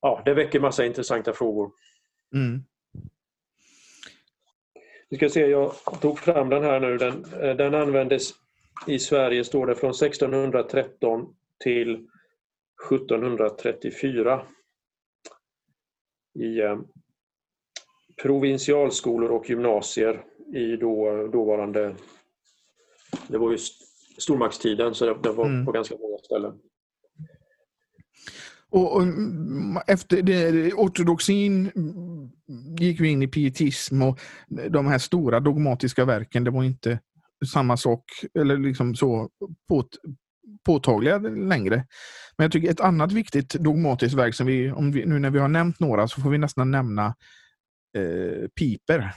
Ja, 0.00 0.22
det 0.24 0.34
väcker 0.34 0.60
massa 0.60 0.86
intressanta 0.86 1.32
frågor. 1.32 1.70
Mm. 2.34 2.62
Vi 5.10 5.16
ska 5.16 5.28
se, 5.28 5.46
jag 5.46 5.72
tog 6.00 6.18
fram 6.18 6.48
den 6.48 6.64
här 6.64 6.80
nu. 6.80 6.98
Den, 6.98 7.22
den 7.56 7.74
användes 7.74 8.32
i 8.86 8.98
Sverige, 8.98 9.44
står 9.44 9.66
det, 9.66 9.74
från 9.74 9.90
1613 9.90 11.34
till 11.64 12.08
1734 12.90 14.42
i 16.34 16.60
eh, 16.60 16.78
provinsialskolor 18.22 19.30
och 19.30 19.50
gymnasier 19.50 20.24
i 20.54 20.76
då, 20.76 21.26
dåvarande... 21.26 21.96
Det 23.28 23.38
var 23.38 23.50
ju 23.50 23.58
stormaktstiden 24.18 24.94
så 24.94 25.14
det, 25.14 25.32
var 25.32 25.46
mm. 25.46 25.66
på 25.66 25.72
ganska 25.72 25.94
många 25.94 26.18
ställen. 26.18 26.52
Och, 28.70 28.96
och 28.96 29.02
efter 29.86 30.22
det, 30.22 30.72
ortodoxin 30.72 31.70
gick 32.78 33.00
vi 33.00 33.08
in 33.08 33.22
i 33.22 33.28
pietism 33.28 34.02
och 34.02 34.20
de 34.70 34.86
här 34.86 34.98
stora 34.98 35.40
dogmatiska 35.40 36.04
verken, 36.04 36.44
det 36.44 36.50
var 36.50 36.64
inte 36.64 36.98
samma 37.52 37.76
sak 37.76 38.04
eller 38.34 38.58
liksom 38.58 38.94
så 38.94 39.30
på, 39.68 39.84
påtagliga 40.66 41.18
längre. 41.18 41.86
Men 42.36 42.44
jag 42.44 42.52
tycker 42.52 42.70
ett 42.70 42.80
annat 42.80 43.12
viktigt 43.12 43.54
dogmatiskt 43.54 44.18
verk, 44.18 44.34
som 44.34 44.46
vi, 44.46 44.70
om 44.70 44.92
vi, 44.92 45.06
nu 45.06 45.18
när 45.18 45.30
vi 45.30 45.38
har 45.38 45.48
nämnt 45.48 45.80
några, 45.80 46.08
så 46.08 46.20
får 46.20 46.30
vi 46.30 46.38
nästan 46.38 46.70
nämna 46.70 47.06
eh, 47.96 48.48
Piper 48.48 49.12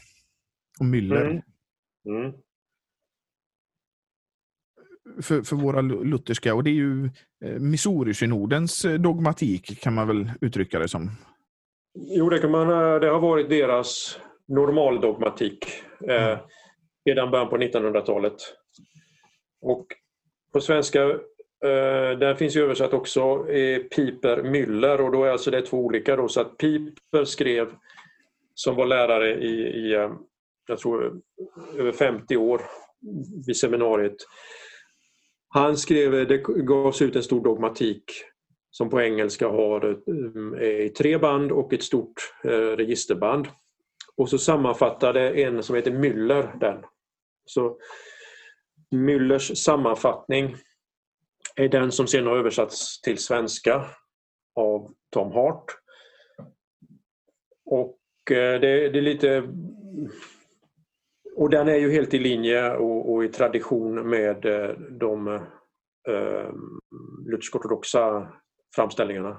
och 0.79 0.85
Müller. 0.85 1.25
Mm. 1.25 1.41
Mm. 2.07 2.33
För, 5.21 5.41
för 5.41 5.55
våra 5.55 5.81
lutherska, 5.81 6.55
och 6.55 6.63
det 6.63 6.69
är 6.69 6.73
ju 6.73 7.05
eh, 7.45 7.59
Missouri-synodens 7.59 8.85
eh, 8.85 8.93
dogmatik 8.93 9.81
kan 9.81 9.93
man 9.93 10.07
väl 10.07 10.31
uttrycka 10.41 10.79
det 10.79 10.87
som. 10.87 11.11
Jo, 11.93 12.29
det, 12.29 12.39
kan 12.39 12.51
man, 12.51 12.69
eh, 12.69 12.99
det 12.99 13.07
har 13.07 13.19
varit 13.19 13.49
deras 13.49 14.19
normaldogmatik 14.47 15.65
eh, 16.07 16.37
redan 17.05 17.31
början 17.31 17.49
på 17.49 17.57
1900-talet. 17.57 18.35
Och 19.61 19.87
på 20.53 20.61
svenska, 20.61 21.03
eh, 21.03 22.17
där 22.19 22.35
finns 22.35 22.55
översatt 22.55 22.93
också 22.93 23.21
eh, 23.49 23.79
Piper 23.79 24.43
Müller 24.43 24.97
och 24.97 25.11
då 25.11 25.23
är 25.23 25.29
alltså 25.29 25.51
det 25.51 25.61
två 25.61 25.77
olika. 25.77 26.15
Då, 26.15 26.27
så 26.27 26.41
att 26.41 26.57
Piper 26.57 27.25
skrev, 27.25 27.67
som 28.53 28.75
var 28.75 28.85
lärare 28.85 29.35
i, 29.35 29.51
i 29.51 30.09
jag 30.67 30.79
tror 30.79 31.21
över 31.77 31.91
50 31.91 32.37
år 32.37 32.61
vid 33.47 33.57
seminariet. 33.57 34.15
Han 35.55 35.77
skrev, 35.77 36.27
det 36.27 36.37
gavs 36.43 37.01
ut 37.01 37.15
en 37.15 37.23
stor 37.23 37.43
dogmatik 37.43 38.03
som 38.71 38.89
på 38.89 39.01
engelska 39.01 39.47
har 39.47 40.01
mm, 40.07 40.61
i 40.61 40.89
tre 40.89 41.17
band 41.17 41.51
och 41.51 41.73
ett 41.73 41.83
stort 41.83 42.33
eh, 42.43 42.49
registerband. 42.51 43.47
Och 44.15 44.29
så 44.29 44.37
sammanfattade 44.37 45.43
en 45.43 45.63
som 45.63 45.75
heter 45.75 45.91
Müller 45.91 46.59
den. 46.59 46.83
Så 47.45 47.77
Müllers 48.95 49.55
sammanfattning 49.55 50.55
är 51.55 51.69
den 51.69 51.91
som 51.91 52.07
sedan 52.07 52.27
har 52.27 52.37
översatts 52.37 53.01
till 53.01 53.17
svenska 53.17 53.85
av 54.55 54.93
Tom 55.09 55.31
Hart. 55.31 55.65
Och 57.65 58.31
eh, 58.31 58.59
det, 58.59 58.89
det 58.89 58.97
är 58.97 59.01
lite... 59.01 59.43
Och 61.35 61.49
den 61.49 61.67
är 61.67 61.75
ju 61.75 61.91
helt 61.91 62.13
i 62.13 62.19
linje 62.19 62.71
och, 62.71 63.13
och 63.13 63.23
i 63.23 63.27
tradition 63.27 64.09
med 64.09 64.45
eh, 64.45 64.69
de 64.99 65.27
eh, 66.07 66.51
luthersk-ortodoxa 67.25 68.27
framställningarna. 68.75 69.37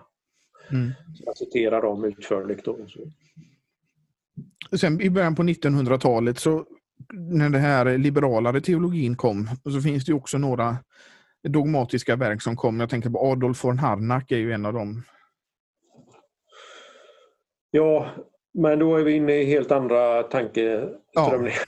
Mm. 0.71 0.93
Jag 1.15 1.37
citerar 1.37 1.83
dem 1.83 2.05
utförligt. 2.05 2.65
Då. 2.65 2.79
Sen 4.77 5.01
i 5.01 5.11
början 5.11 5.35
på 5.35 5.43
1900-talet 5.43 6.39
så 6.39 6.65
när 7.13 7.51
den 7.51 7.61
här 7.61 7.99
liberalare 7.99 8.61
teologin 8.61 9.17
kom, 9.17 9.49
så 9.65 9.81
finns 9.81 10.05
det 10.05 10.13
också 10.13 10.39
några 10.39 10.77
dogmatiska 11.49 12.17
verk 12.17 12.43
som 12.43 12.57
kom. 12.57 12.81
Jag 12.81 12.91
tänker 12.91 13.11
på 13.11 13.19
Adolf 13.19 13.65
von 13.65 13.79
Harnack 13.79 14.33
är 14.33 14.39
ju 14.39 14.53
en 14.53 14.67
av 14.67 14.73
dem. 14.73 15.03
Ja, 17.71 18.11
men 18.57 18.79
då 18.79 18.97
är 18.97 19.05
vi 19.05 19.13
inne 19.13 19.35
i 19.35 19.45
helt 19.45 19.71
andra 19.71 20.23
tankeströmningar. 20.23 20.99
Ja. 21.13 21.63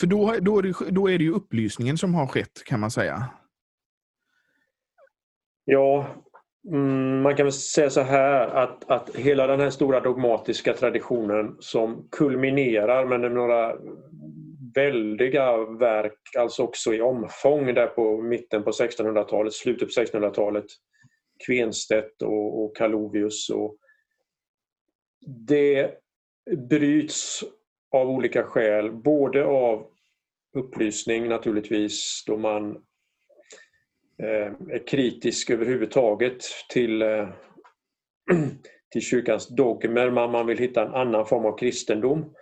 För 0.00 0.06
då, 0.06 0.34
då, 0.40 0.58
är 0.58 0.62
det, 0.62 0.74
då 0.90 1.10
är 1.10 1.18
det 1.18 1.24
ju 1.24 1.32
upplysningen 1.32 1.98
som 1.98 2.14
har 2.14 2.26
skett, 2.26 2.64
kan 2.64 2.80
man 2.80 2.90
säga. 2.90 3.24
Ja, 5.64 6.06
mm, 6.72 7.22
man 7.22 7.36
kan 7.36 7.46
väl 7.46 7.52
säga 7.52 7.90
så 7.90 8.00
här 8.00 8.48
att, 8.48 8.90
att 8.90 9.16
hela 9.16 9.46
den 9.46 9.60
här 9.60 9.70
stora 9.70 10.00
dogmatiska 10.00 10.74
traditionen 10.74 11.56
som 11.58 12.08
kulminerar 12.10 13.06
med 13.06 13.32
några 13.32 13.76
väldiga 14.74 15.56
verk, 15.56 16.18
alltså 16.38 16.62
också 16.62 16.94
i 16.94 17.00
omfång 17.00 17.74
där 17.74 17.86
på 17.86 18.22
mitten 18.22 18.62
på 18.64 18.70
1600-talet, 18.70 19.52
slutet 19.52 19.94
på 19.94 20.00
1600-talet. 20.00 20.64
Kvenstedt 21.46 22.22
och, 22.22 22.64
och 22.64 22.76
Kalovius. 22.76 23.50
Och 23.50 23.76
det 25.26 25.94
bryts 26.56 27.44
av 27.92 28.10
olika 28.10 28.42
skäl, 28.42 28.92
både 28.92 29.44
av 29.44 29.86
upplysning 30.54 31.28
naturligtvis 31.28 32.24
då 32.26 32.36
man 32.36 32.70
eh, 34.22 34.52
är 34.68 34.86
kritisk 34.86 35.50
överhuvudtaget 35.50 36.44
till, 36.68 37.02
eh, 37.02 37.28
till 38.92 39.02
kyrkans 39.02 39.48
dogmer, 39.48 40.10
man, 40.10 40.30
man 40.30 40.46
vill 40.46 40.58
hitta 40.58 40.82
en 40.82 40.94
annan 40.94 41.26
form 41.26 41.46
av 41.46 41.58
kristendom 41.58 42.34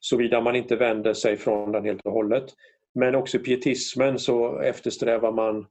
såvida 0.00 0.40
man 0.40 0.56
inte 0.56 0.76
vänder 0.76 1.14
sig 1.14 1.36
från 1.36 1.72
den 1.72 1.84
helt 1.84 2.06
och 2.06 2.12
hållet. 2.12 2.44
Men 2.94 3.14
också 3.14 3.36
i 3.36 3.40
pietismen 3.40 4.18
så 4.18 4.58
eftersträvar 4.60 5.32
man 5.32 5.66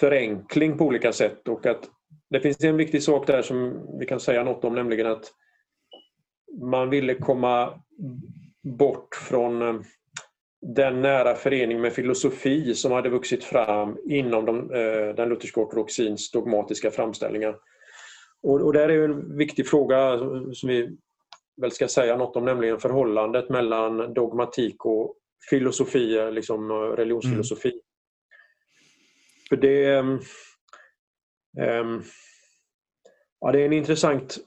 förenkling 0.00 0.78
på 0.78 0.84
olika 0.84 1.12
sätt 1.12 1.48
och 1.48 1.66
att 1.66 1.90
det 2.32 2.40
finns 2.40 2.64
en 2.64 2.76
viktig 2.76 3.02
sak 3.02 3.26
där 3.26 3.42
som 3.42 3.86
vi 3.98 4.06
kan 4.06 4.20
säga 4.20 4.44
något 4.44 4.64
om, 4.64 4.74
nämligen 4.74 5.06
att 5.06 5.32
man 6.60 6.90
ville 6.90 7.14
komma 7.14 7.82
bort 8.78 9.14
från 9.14 9.62
eh, 9.62 9.80
den 10.66 11.02
nära 11.02 11.34
förening 11.34 11.80
med 11.80 11.92
filosofi 11.92 12.74
som 12.74 12.92
hade 12.92 13.08
vuxit 13.08 13.44
fram 13.44 13.96
inom 14.04 14.44
de, 14.44 14.70
eh, 14.70 15.14
den 15.14 15.28
lutherska 15.28 15.60
ortodoxins 15.60 16.30
dogmatiska 16.30 16.90
framställningar. 16.90 17.56
Och, 18.42 18.60
och 18.60 18.72
där 18.72 18.88
är 18.88 19.04
en 19.04 19.36
viktig 19.36 19.68
fråga 19.68 20.18
som 20.52 20.68
vi 20.68 20.96
väl 21.60 21.72
ska 21.72 21.88
säga 21.88 22.16
något 22.16 22.36
om, 22.36 22.44
nämligen 22.44 22.78
förhållandet 22.78 23.50
mellan 23.50 24.14
dogmatik 24.14 24.84
och 24.84 25.16
filosofi, 25.50 26.30
liksom 26.32 26.70
religionsfilosofi. 26.72 27.68
Mm. 27.68 27.80
För 29.48 29.56
det, 29.56 30.02
ja, 33.40 33.52
det 33.52 33.60
är 33.60 33.66
en 33.66 33.72
intressant 33.72 34.38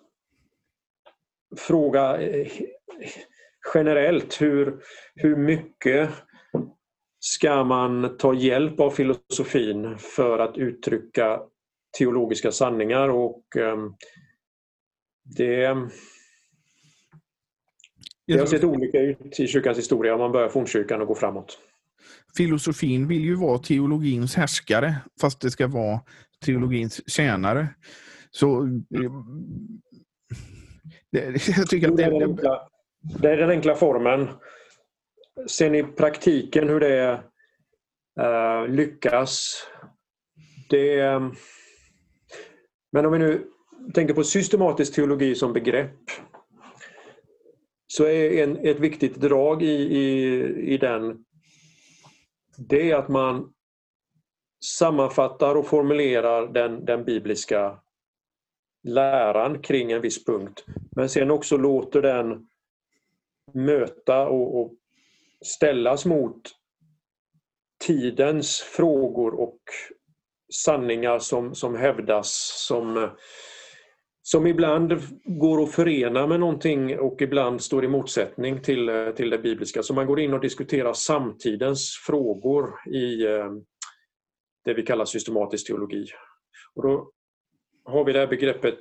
fråga 1.58 2.22
eh, 2.22 2.48
generellt. 3.74 4.42
Hur, 4.42 4.84
hur 5.16 5.36
mycket 5.36 6.10
ska 7.20 7.64
man 7.64 8.18
ta 8.18 8.34
hjälp 8.34 8.80
av 8.80 8.92
filosofin 8.92 9.98
för 9.98 10.40
att 10.40 10.58
uttrycka 10.58 11.42
teologiska 11.98 12.52
sanningar? 12.52 13.10
och 13.10 13.44
um, 13.56 13.96
det 15.38 15.76
det 18.28 18.40
har 18.40 18.46
sett 18.46 18.64
olika 18.64 19.00
ut 19.00 19.40
i 19.40 19.48
kyrkans 19.48 19.78
historia 19.78 20.14
om 20.14 20.20
man 20.20 20.32
börjar 20.32 20.50
fornkyrkan 20.50 21.02
och 21.02 21.08
går 21.08 21.16
framåt. 21.16 21.60
Filosofin 22.38 23.08
vill 23.08 23.24
ju 23.24 23.36
vara 23.36 23.58
teologins 23.58 24.36
härskare 24.36 24.96
fast 25.22 25.42
det 25.42 25.52
ska 25.52 25.68
vara 25.68 26.00
teologins 26.46 27.10
tjänare. 27.10 27.68
Så 28.32 28.66
eh, 28.66 29.12
det, 31.12 31.48
jag 31.58 31.70
tycker 31.70 31.90
att 31.90 31.98
det, 31.98 32.04
det, 32.04 32.16
är 32.16 32.24
enkla, 32.24 32.68
det 33.22 33.32
är 33.32 33.38
den 33.38 33.50
enkla 33.50 33.76
formen. 33.76 34.28
Sen 35.48 35.76
i 35.76 35.84
praktiken 35.84 36.70
hur 36.70 36.80
det 36.80 37.24
uh, 38.22 38.68
lyckas. 38.68 39.64
Det, 40.70 41.00
eh, 41.00 41.32
men 42.92 43.06
om 43.06 43.12
vi 43.12 43.20
nu 43.20 43.46
tänker 43.94 44.14
på 44.14 44.24
systematisk 44.24 44.96
teologi 44.96 45.36
som 45.36 45.54
begrepp 45.54 46.00
så 47.88 48.04
är 48.04 48.44
en, 48.44 48.58
ett 48.58 48.80
viktigt 48.80 49.16
drag 49.16 49.64
i, 49.64 49.98
i, 49.98 50.44
i 50.74 50.78
den 50.78 51.26
det 52.58 52.92
är 52.92 52.96
att 52.96 53.10
man 53.10 53.54
sammanfattar 54.66 55.56
och 55.56 55.68
formulerar 55.68 56.48
den, 56.48 56.86
den 56.86 57.06
bibliska 57.06 57.80
läran 58.84 59.62
kring 59.62 59.92
en 59.92 60.02
viss 60.02 60.26
punkt. 60.26 60.66
Men 60.96 61.10
sen 61.10 61.32
också 61.32 61.58
låter 61.58 62.02
den 62.02 62.48
möta 63.54 64.28
och, 64.28 64.62
och 64.62 64.74
ställas 65.46 66.06
mot 66.06 66.42
tidens 67.86 68.62
frågor 68.62 69.40
och 69.40 69.60
sanningar 70.54 71.20
som, 71.20 71.56
som 71.56 71.76
hävdas 71.76 72.54
som 72.68 73.10
som 74.28 74.48
ibland 74.48 75.02
går 75.26 75.64
att 75.64 75.72
förena 75.72 76.28
med 76.28 76.40
någonting 76.40 77.00
och 77.00 77.22
ibland 77.22 77.62
står 77.62 77.86
i 77.86 77.88
motsättning 77.88 78.62
till, 78.62 79.14
till 79.16 79.30
det 79.30 79.38
bibliska. 79.38 79.84
Så 79.84 79.94
man 79.94 80.08
går 80.08 80.20
in 80.20 80.34
och 80.34 80.40
diskuterar 80.40 80.94
samtidens 80.94 82.02
frågor 82.06 82.74
i, 82.88 83.26
eh, 83.26 83.52
det 84.66 84.74
vi 84.74 84.84
kallar 84.84 85.06
systematisk 85.06 85.68
teologi. 85.68 86.06
Och 86.76 86.84
då 86.84 87.12
har 87.86 88.06
vi 88.06 88.14
det 88.14 88.20
här 88.20 88.28
begreppet 88.28 88.80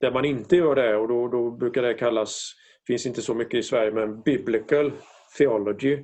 där 0.00 0.12
man 0.12 0.24
inte 0.24 0.56
gör 0.56 0.74
det 0.74 0.96
och 0.96 1.08
då, 1.08 1.28
då 1.28 1.50
brukar 1.50 1.82
det 1.82 1.94
kallas, 1.94 2.52
finns 2.86 3.06
inte 3.06 3.22
så 3.22 3.34
mycket 3.34 3.54
i 3.54 3.62
Sverige, 3.62 3.92
men 3.92 4.22
biblical 4.22 4.92
theology. 5.38 5.98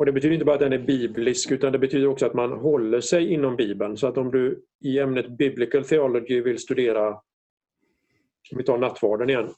Och 0.00 0.06
Det 0.06 0.12
betyder 0.12 0.34
inte 0.34 0.44
bara 0.44 0.54
att 0.54 0.60
den 0.60 0.72
är 0.72 0.78
biblisk 0.78 1.50
utan 1.50 1.72
det 1.72 1.78
betyder 1.78 2.06
också 2.06 2.26
att 2.26 2.34
man 2.34 2.52
håller 2.52 3.00
sig 3.00 3.32
inom 3.32 3.56
Bibeln. 3.56 3.96
Så 3.96 4.06
att 4.06 4.18
om 4.18 4.30
du 4.30 4.62
i 4.84 4.98
ämnet 4.98 5.28
biblical 5.28 5.84
theology 5.84 6.40
vill 6.40 6.58
studera, 6.58 7.08
om 8.52 8.58
vi 8.58 8.64
tar 8.64 8.78
nattvarden 8.78 9.30
igen, 9.30 9.50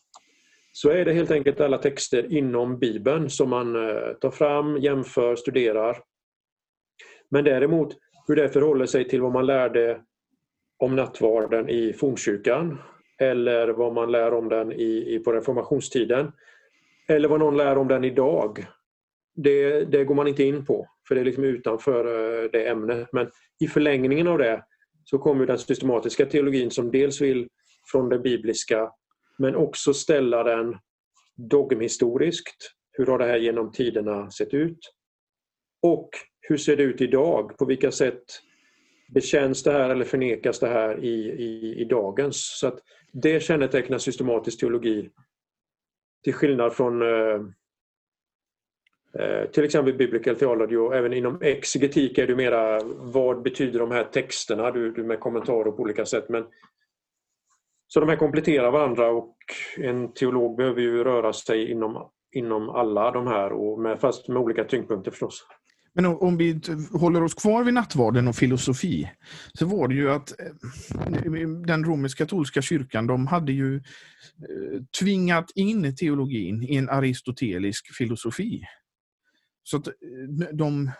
så 0.72 0.90
är 0.90 1.04
det 1.04 1.12
helt 1.12 1.30
enkelt 1.30 1.60
alla 1.60 1.78
texter 1.78 2.32
inom 2.32 2.78
Bibeln 2.78 3.30
som 3.30 3.50
man 3.50 3.76
eh, 3.76 4.12
tar 4.20 4.30
fram, 4.30 4.76
jämför, 4.76 5.36
studerar. 5.36 5.98
Men 7.28 7.44
däremot 7.44 7.96
hur 8.28 8.36
det 8.36 8.48
förhåller 8.48 8.86
sig 8.86 9.08
till 9.08 9.20
vad 9.20 9.32
man 9.32 9.46
lärde 9.46 10.00
om 10.78 10.96
nattvarden 10.96 11.68
i 11.68 11.92
fornkyrkan 11.92 12.78
eller 13.18 13.68
vad 13.68 13.94
man 13.94 14.12
lär 14.12 14.34
om 14.34 14.48
den 14.48 14.72
i, 14.72 15.14
i, 15.14 15.18
på 15.18 15.32
reformationstiden 15.32 16.32
eller 17.08 17.28
vad 17.28 17.40
någon 17.40 17.56
lär 17.56 17.78
om 17.78 17.88
den 17.88 18.04
idag. 18.04 18.66
Det, 19.34 19.84
det 19.84 20.04
går 20.04 20.14
man 20.14 20.28
inte 20.28 20.44
in 20.44 20.64
på 20.64 20.88
för 21.08 21.14
det 21.14 21.20
är 21.20 21.24
liksom 21.24 21.44
utanför 21.44 22.04
eh, 22.04 22.50
det 22.50 22.68
ämnet. 22.68 23.08
Men 23.12 23.30
i 23.60 23.68
förlängningen 23.68 24.28
av 24.28 24.38
det 24.38 24.64
så 25.04 25.18
kommer 25.18 25.46
den 25.46 25.58
systematiska 25.58 26.26
teologin 26.26 26.70
som 26.70 26.90
dels 26.90 27.20
vill 27.20 27.48
från 27.92 28.08
det 28.08 28.18
bibliska 28.18 28.90
men 29.38 29.56
också 29.56 29.94
ställa 29.94 30.42
den 30.42 30.76
dogmhistoriskt. 31.36 32.56
Hur 32.92 33.06
har 33.06 33.18
det 33.18 33.24
här 33.24 33.36
genom 33.36 33.72
tiderna 33.72 34.30
sett 34.30 34.54
ut? 34.54 34.78
Och 35.82 36.10
hur 36.40 36.56
ser 36.56 36.76
det 36.76 36.82
ut 36.82 37.00
idag? 37.00 37.58
På 37.58 37.64
vilka 37.64 37.90
sätt 37.90 38.24
bekänns 39.14 39.62
det 39.62 39.72
här 39.72 39.90
eller 39.90 40.04
förnekas 40.04 40.60
det 40.60 40.68
här 40.68 41.04
i, 41.04 41.14
i, 41.30 41.80
i 41.80 41.84
dagens? 41.84 42.58
Så 42.60 42.66
att 42.66 42.78
det 43.12 43.42
kännetecknar 43.42 43.98
systematisk 43.98 44.60
teologi 44.60 45.10
till 46.24 46.34
skillnad 46.34 46.72
från 46.72 47.02
eh, 47.02 47.40
Eh, 49.18 49.50
till 49.50 49.64
exempel 49.64 49.94
biblical 49.94 50.36
theology 50.36 50.76
och 50.76 50.96
även 50.96 51.12
inom 51.12 51.38
exegetik 51.42 52.18
är 52.18 52.26
det 52.26 52.36
mera 52.36 52.80
vad 52.98 53.42
betyder 53.42 53.78
de 53.78 53.90
här 53.90 54.04
texterna 54.04 54.70
du, 54.70 54.92
du 54.92 55.04
med 55.04 55.20
kommentarer 55.20 55.70
på 55.70 55.82
olika 55.82 56.06
sätt. 56.06 56.28
Men, 56.28 56.44
så 57.88 58.00
de 58.00 58.08
här 58.08 58.16
kompletterar 58.16 58.70
varandra 58.70 59.10
och 59.10 59.36
en 59.78 60.12
teolog 60.12 60.56
behöver 60.56 60.80
ju 60.80 61.04
röra 61.04 61.32
sig 61.32 61.70
inom, 61.70 62.10
inom 62.32 62.68
alla 62.68 63.10
de 63.10 63.26
här 63.26 63.52
och 63.52 63.80
med, 63.80 64.00
fast 64.00 64.28
med 64.28 64.36
olika 64.36 64.64
tyngdpunkter 64.64 65.10
förstås. 65.10 65.46
Men 65.94 66.06
om 66.06 66.36
vi 66.36 66.60
håller 66.92 67.22
oss 67.22 67.34
kvar 67.34 67.64
vid 67.64 67.74
nattvarden 67.74 68.28
och 68.28 68.36
filosofi, 68.36 69.10
så 69.54 69.66
var 69.66 69.88
det 69.88 69.94
ju 69.94 70.10
att 70.10 70.40
eh, 70.40 70.46
den 71.66 71.84
romersk-katolska 71.84 72.62
kyrkan, 72.62 73.06
de 73.06 73.26
hade 73.26 73.52
ju 73.52 73.76
eh, 73.76 74.82
tvingat 75.00 75.50
in 75.54 75.96
teologin 75.96 76.62
i 76.62 76.76
en 76.76 76.88
aristotelisk 76.88 77.94
filosofi. 77.94 78.62
Så 79.62 79.76
att 79.76 79.86
eh, 79.86 79.92
de, 80.52 80.90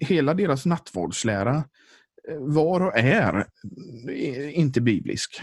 hela 0.00 0.34
deras 0.34 0.66
nattvardslära 0.66 1.64
var 2.38 2.80
och 2.80 2.98
är 2.98 3.46
inte 4.50 4.80
biblisk. 4.80 5.42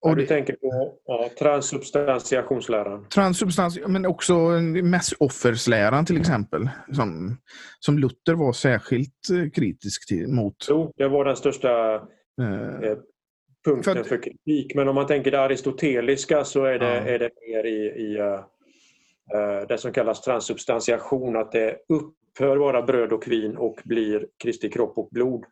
Och 0.00 0.16
du 0.16 0.26
tänker 0.26 0.52
på 0.52 0.94
ja, 1.04 1.30
transsubstantiationsläran? 1.38 3.08
Transsubstans, 3.08 3.78
men 3.86 4.06
också 4.06 4.38
mässoffersläran 4.82 6.06
till 6.06 6.20
exempel. 6.20 6.68
Som, 6.92 7.36
som 7.80 7.98
Luther 7.98 8.34
var 8.34 8.52
särskilt 8.52 9.30
eh, 9.32 9.50
kritisk 9.50 10.08
till, 10.08 10.28
mot. 10.28 10.56
Jo, 10.68 10.92
det 10.96 11.08
var 11.08 11.24
den 11.24 11.36
största 11.36 11.94
eh, 12.40 12.90
eh 12.90 12.98
punkten 13.64 13.94
för, 13.94 14.00
att, 14.00 14.06
för, 14.06 14.22
kritik. 14.22 14.74
Men 14.74 14.88
om 14.88 14.94
man 14.94 15.06
tänker 15.06 15.30
det 15.30 15.40
aristoteliska 15.40 16.44
så 16.44 16.64
är 16.64 16.78
det, 16.78 16.94
ja. 16.94 17.00
är 17.00 17.18
det 17.18 17.30
mer 17.48 17.66
i, 17.66 17.86
i 17.86 18.18
Eh, 19.34 19.66
det 19.68 19.78
som 19.78 19.92
kallas 19.92 20.20
transsubstantiation. 20.20 21.36
Att 21.36 21.52
det 21.52 21.76
upphör 21.88 22.56
vara 22.56 22.82
bröd 22.82 23.12
och 23.12 23.28
vin 23.28 23.56
och 23.56 23.80
blir 23.84 24.28
Kristi 24.42 24.70
kropp 24.70 24.98
och 24.98 25.08
blod. 25.10 25.44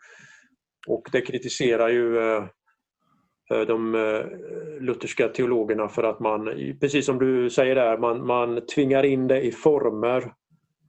Och 0.87 1.09
det 1.13 1.21
kritiserar 1.21 1.89
ju 1.89 2.19
eh, 2.19 2.45
eh, 3.51 3.61
de 3.61 3.93
lutherska 4.81 5.29
teologerna 5.29 5.89
för 5.89 6.03
att 6.03 6.21
man, 6.21 6.45
precis 6.81 7.07
som 7.07 7.19
du 7.19 7.51
säger 7.51 7.75
där, 7.75 7.99
man, 7.99 8.27
man 8.27 8.67
tvingar 8.67 9.03
in 9.03 9.29
det 9.29 9.41
i 9.41 9.53
former 9.53 10.33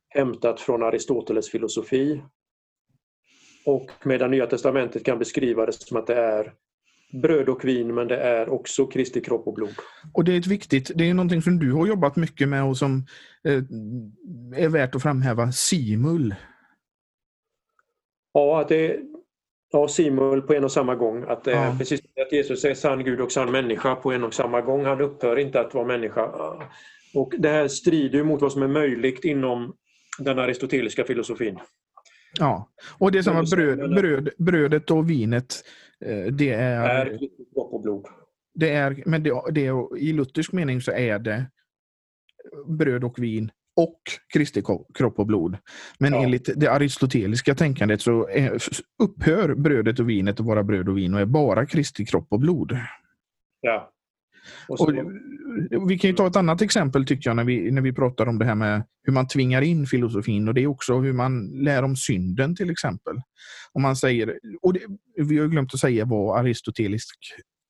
hämtat 0.09 0.61
från 0.61 0.83
Aristoteles 0.83 1.51
filosofi. 1.51 2.21
Och 3.65 3.91
medan 4.03 4.31
Nya 4.31 4.47
Testamentet 4.47 5.05
kan 5.05 5.19
beskriva 5.19 5.65
det 5.65 5.73
som 5.73 5.97
att 5.97 6.07
det 6.07 6.15
är 6.15 6.53
bröd 7.21 7.49
och 7.49 7.65
vin 7.65 7.95
men 7.95 8.07
det 8.07 8.17
är 8.17 8.49
också 8.49 8.87
Kristi 8.87 9.21
kropp 9.21 9.47
och 9.47 9.53
blod. 9.53 9.75
Och 10.13 10.23
det 10.23 10.33
är 10.33 10.39
ett 10.39 10.47
viktigt, 10.47 10.91
det 10.95 11.09
är 11.09 11.13
någonting 11.13 11.41
som 11.41 11.59
du 11.59 11.71
har 11.71 11.87
jobbat 11.87 12.15
mycket 12.15 12.49
med 12.49 12.63
och 12.63 12.77
som 12.77 13.05
eh, 13.47 13.63
är 14.63 14.69
värt 14.69 14.95
att 14.95 15.01
framhäva, 15.01 15.51
simul. 15.51 16.35
Ja, 18.33 18.65
det, 18.69 18.99
Ja, 19.71 19.87
simul 19.87 20.41
på 20.41 20.53
en 20.53 20.63
och 20.63 20.71
samma 20.71 20.95
gång. 20.95 21.23
Att, 21.27 21.47
eh, 21.47 21.53
ja. 21.53 21.75
Precis 21.77 22.01
att 22.25 22.31
Jesus 22.31 22.65
är 22.65 22.73
sann 22.73 23.03
Gud 23.03 23.21
och 23.21 23.31
sann 23.31 23.51
människa 23.51 23.95
på 23.95 24.11
en 24.11 24.23
och 24.23 24.33
samma 24.33 24.61
gång. 24.61 24.85
Han 24.85 25.01
upphör 25.01 25.39
inte 25.39 25.59
att 25.59 25.73
vara 25.73 25.85
människa. 25.85 26.25
Och 27.13 27.33
Det 27.37 27.49
här 27.49 27.67
strider 27.67 28.23
mot 28.23 28.41
vad 28.41 28.51
som 28.51 28.63
är 28.63 28.67
möjligt 28.67 29.25
inom 29.25 29.73
den 30.19 30.39
aristoteliska 30.39 31.03
filosofin. 31.03 31.59
Ja, 32.39 32.69
och 32.97 33.11
det 33.11 33.23
som 33.23 33.35
var 33.35 33.55
bröd, 33.55 33.95
bröd, 33.95 34.29
brödet 34.37 34.91
och 34.91 35.09
vinet, 35.09 35.63
det 36.31 36.49
är... 36.49 37.05
Är 37.05 37.17
kropp 37.53 37.73
och 37.73 37.81
blod. 37.81 38.05
Det 38.53 38.69
är, 38.69 39.03
men 39.05 39.23
det, 39.23 39.41
det, 39.51 39.71
I 39.97 40.13
luthersk 40.13 40.51
mening 40.51 40.81
så 40.81 40.91
är 40.91 41.19
det 41.19 41.45
bröd 42.67 43.03
och 43.03 43.19
vin 43.19 43.51
och 43.75 43.99
Kristi 44.33 44.63
kropp 44.93 45.19
och 45.19 45.25
blod. 45.25 45.57
Men 45.99 46.13
ja. 46.13 46.23
enligt 46.23 46.49
det 46.55 46.67
aristoteliska 46.67 47.55
tänkandet 47.55 48.01
så 48.01 48.27
är, 48.27 48.57
upphör 49.03 49.55
brödet 49.55 49.99
och 49.99 50.09
vinet 50.09 50.39
att 50.39 50.45
vara 50.45 50.63
bröd 50.63 50.89
och 50.89 50.97
vin 50.97 51.13
och 51.13 51.19
är 51.19 51.25
bara 51.25 51.65
Kristi 51.65 52.05
kropp 52.05 52.27
och 52.29 52.39
blod. 52.39 52.77
Ja. 53.61 53.91
Och 54.67 54.77
så... 54.77 54.85
och 55.77 55.91
vi 55.91 55.99
kan 55.99 56.09
ju 56.09 56.15
ta 56.15 56.27
ett 56.27 56.35
annat 56.35 56.61
exempel 56.61 57.05
tycker 57.05 57.29
jag 57.29 57.35
när 57.35 57.43
vi, 57.43 57.71
när 57.71 57.81
vi 57.81 57.93
pratar 57.93 58.27
om 58.27 58.39
det 58.39 58.45
här 58.45 58.55
med 58.55 58.83
hur 59.03 59.13
man 59.13 59.27
tvingar 59.27 59.61
in 59.61 59.85
filosofin 59.85 60.47
och 60.47 60.53
det 60.53 60.63
är 60.63 60.67
också 60.67 60.99
hur 60.99 61.13
man 61.13 61.47
lär 61.47 61.83
om 61.83 61.95
synden 61.95 62.55
till 62.55 62.69
exempel. 62.69 63.15
Om 63.71 63.81
man 63.81 63.95
säger, 63.95 64.39
och 64.61 64.73
det, 64.73 64.81
vi 65.15 65.37
har 65.37 65.47
glömt 65.47 65.73
att 65.73 65.79
säga 65.79 66.05
vad 66.05 66.39
aristotelisk, 66.39 67.17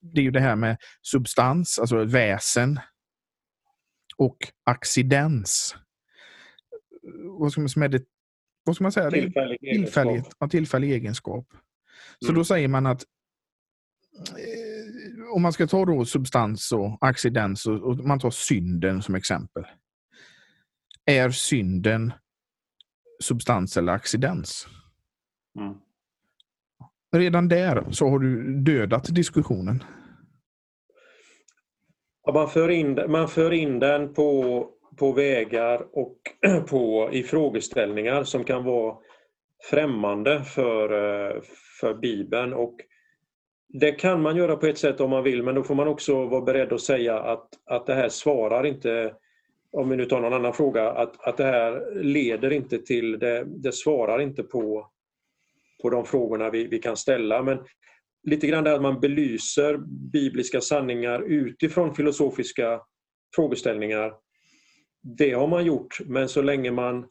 det 0.02 0.22
är 0.22 0.24
ju 0.24 0.32
det 0.32 0.40
här 0.40 0.56
med 0.56 0.78
substans, 1.02 1.80
alltså 1.80 2.04
väsen 2.04 2.80
och 4.18 4.38
accidens 4.64 5.76
vad 7.24 7.52
ska 7.52 7.62
man, 7.62 7.70
som 7.70 7.84
är 7.84 7.90
det, 7.90 8.04
vad 8.64 8.76
ska 8.76 8.84
man 8.84 8.92
säga? 8.92 9.12
Tillfällig, 9.12 9.60
tillfällig, 9.60 10.24
ja, 10.40 10.48
tillfällig 10.48 10.92
egenskap. 10.92 11.48
Så 12.20 12.28
mm. 12.28 12.36
då 12.38 12.46
säger 12.46 12.68
man 12.68 12.86
att 12.86 13.04
eh, 14.30 14.55
om 15.36 15.42
man 15.42 15.54
ska 15.54 15.68
ta 15.68 15.86
då 15.86 16.06
substans 16.06 16.72
och 16.72 16.98
accidens 17.02 17.66
och, 17.66 17.84
och, 17.84 17.98
man 17.98 18.20
tar 18.20 18.30
synden 18.30 19.02
som 19.02 19.16
exempel. 19.16 19.64
Är 21.06 21.30
synden 21.30 22.14
substans 23.24 23.78
eller 23.78 23.94
accidens? 23.94 24.68
Mm. 25.60 25.76
Redan 27.16 27.48
där 27.48 27.92
så 27.92 28.10
har 28.10 28.20
du 28.20 28.60
dödat 28.64 29.16
diskussionen. 29.16 29.84
Ja, 32.24 32.34
man, 32.34 32.50
för 32.50 32.70
in, 32.70 33.00
man 33.08 33.28
för 33.28 33.54
in 33.54 33.80
den 33.80 34.14
på 34.14 34.70
på 34.98 35.12
vägar 35.12 35.86
och 35.92 36.18
på, 36.70 37.10
i 37.12 37.24
frågeställningar 37.24 38.24
som 38.24 38.44
kan 38.44 38.64
vara 38.64 38.98
främmande 39.70 40.44
för, 40.44 40.84
eh, 40.92 41.42
för 41.80 41.94
Bibeln. 41.94 42.54
Och 42.54 42.76
det 43.80 43.92
kan 43.92 44.22
man 44.22 44.38
göra 44.38 44.56
på 44.56 44.68
ett 44.68 44.78
sätt 44.78 45.02
om 45.02 45.10
man 45.10 45.24
vill 45.24 45.44
men 45.44 45.56
då 45.56 45.64
får 45.64 45.76
man 45.76 45.88
också 45.88 46.26
vara 46.26 46.42
beredd 46.42 46.74
att 46.74 46.82
säga 46.82 47.20
att, 47.20 47.50
att 47.66 47.86
det 47.86 47.94
här 47.94 48.10
svarar 48.10 48.66
inte, 48.66 49.14
om 49.72 49.90
vi 49.90 49.96
nu 49.96 50.06
tar 50.06 50.22
någon 50.22 50.34
annan 50.34 50.54
fråga, 50.54 50.92
att, 50.92 51.28
att 51.28 51.38
det 51.38 51.44
här 51.44 52.04
leder 52.04 52.54
inte 52.54 52.78
till, 52.78 53.20
det, 53.20 53.44
det 53.48 53.72
svarar 53.72 54.22
inte 54.22 54.44
på, 54.44 54.92
på 55.82 55.90
de 55.90 56.06
frågorna 56.06 56.50
vi, 56.50 56.68
vi 56.68 56.80
kan 56.80 56.98
ställa. 56.98 57.44
Men 57.44 57.60
lite 58.24 58.48
grann 58.48 58.64
det 58.64 58.76
att 58.76 58.82
man 58.82 59.00
belyser 59.00 59.78
bibliska 60.12 60.62
sanningar 60.62 61.22
utifrån 61.22 61.96
filosofiska 61.96 62.82
frågeställningar 63.36 64.14
det 65.18 65.32
har 65.32 65.48
man 65.48 65.66
gjort, 65.66 66.00
men 66.06 66.30
så 66.30 66.42
länge 66.42 66.72
man 66.72 67.08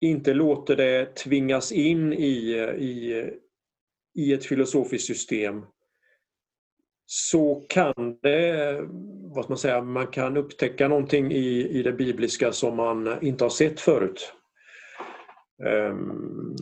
inte 0.00 0.34
låter 0.34 0.76
det 0.76 1.16
tvingas 1.16 1.72
in 1.72 2.12
i, 2.12 2.52
i, 2.78 3.30
i 4.14 4.32
ett 4.32 4.44
filosofiskt 4.44 5.06
system 5.06 5.62
så 7.06 7.66
kan 7.68 8.18
det, 8.22 8.80
vad 9.34 9.48
man 9.48 9.58
säga, 9.58 9.82
man 9.82 10.06
kan 10.06 10.36
upptäcka 10.36 10.88
någonting 10.88 11.32
i, 11.32 11.68
i 11.68 11.82
det 11.82 11.92
bibliska 11.92 12.52
som 12.52 12.76
man 12.76 13.18
inte 13.22 13.44
har 13.44 13.50
sett 13.50 13.80
förut. 13.80 14.32
Ehm, 15.66 16.56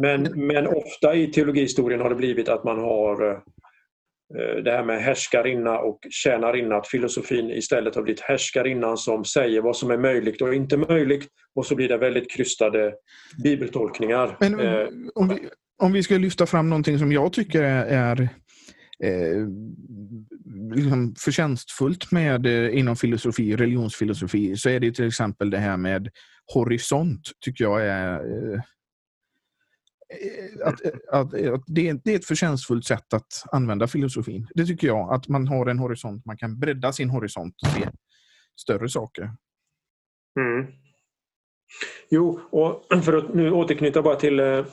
men, 0.00 0.46
men 0.46 0.66
ofta 0.66 1.14
i 1.14 1.26
teologihistorien 1.26 2.00
har 2.00 2.08
det 2.08 2.14
blivit 2.14 2.48
att 2.48 2.64
man 2.64 2.78
har 2.78 3.30
eh, 3.30 4.62
det 4.64 4.70
här 4.70 4.84
med 4.84 5.02
härskarinna 5.02 5.78
och 5.78 5.98
tjänarinna, 6.10 6.76
att 6.76 6.88
filosofin 6.88 7.50
istället 7.50 7.94
har 7.94 8.02
blivit 8.02 8.20
härskarinnan 8.20 8.96
som 8.96 9.24
säger 9.24 9.60
vad 9.60 9.76
som 9.76 9.90
är 9.90 9.98
möjligt 9.98 10.42
och 10.42 10.54
inte 10.54 10.76
möjligt 10.76 11.28
och 11.54 11.66
så 11.66 11.74
blir 11.74 11.88
det 11.88 11.98
väldigt 11.98 12.30
krystade 12.30 12.94
bibeltolkningar. 13.42 14.36
Men 14.40 14.60
eh, 14.60 14.88
om 15.14 15.28
vi, 15.28 15.48
om 15.78 15.92
vi 15.92 16.02
ska 16.02 16.18
lyfta 16.18 16.46
fram 16.46 16.68
någonting 16.68 16.98
som 16.98 17.12
jag 17.12 17.32
tycker 17.32 17.62
är, 17.62 17.84
är 17.84 18.20
eh, 19.04 19.46
liksom 20.74 21.14
förtjänstfullt 21.18 22.12
med 22.12 22.46
eh, 22.46 22.78
inom 22.78 22.96
filosofi, 22.96 23.56
religionsfilosofi, 23.56 24.56
så 24.56 24.68
är 24.68 24.80
det 24.80 24.92
till 24.92 25.06
exempel 25.06 25.50
det 25.50 25.58
här 25.58 25.76
med 25.76 26.08
horisont, 26.54 27.30
tycker 27.40 27.64
jag 27.64 27.86
är 27.86 28.12
eh, 28.14 28.60
att, 30.64 30.80
att, 31.12 31.12
att 31.12 31.30
det, 31.66 31.88
är, 31.88 32.00
det, 32.04 32.12
är 32.12 32.16
ett 32.16 32.24
förtjänstfullt 32.24 32.84
sätt 32.84 33.12
att 33.12 33.44
använda 33.52 33.86
filosofin. 33.86 34.46
Det 34.54 34.66
tycker 34.66 34.86
jag, 34.86 35.14
att 35.14 35.28
man 35.28 35.48
har 35.48 35.66
en 35.66 35.78
horisont, 35.78 36.26
man 36.26 36.36
kan 36.36 36.58
bredda 36.58 36.92
sin 36.92 37.10
horisont 37.10 37.54
och 37.62 37.68
se 37.68 37.88
större 38.60 38.88
saker. 38.88 39.30
Mm. 40.40 40.66
Jo, 42.10 42.40
och 42.50 43.04
för 43.04 43.16
att 43.16 43.34
nu 43.34 43.50
återknyta 43.50 44.02
bara 44.02 44.16
till 44.16 44.40
eh, 44.40 44.64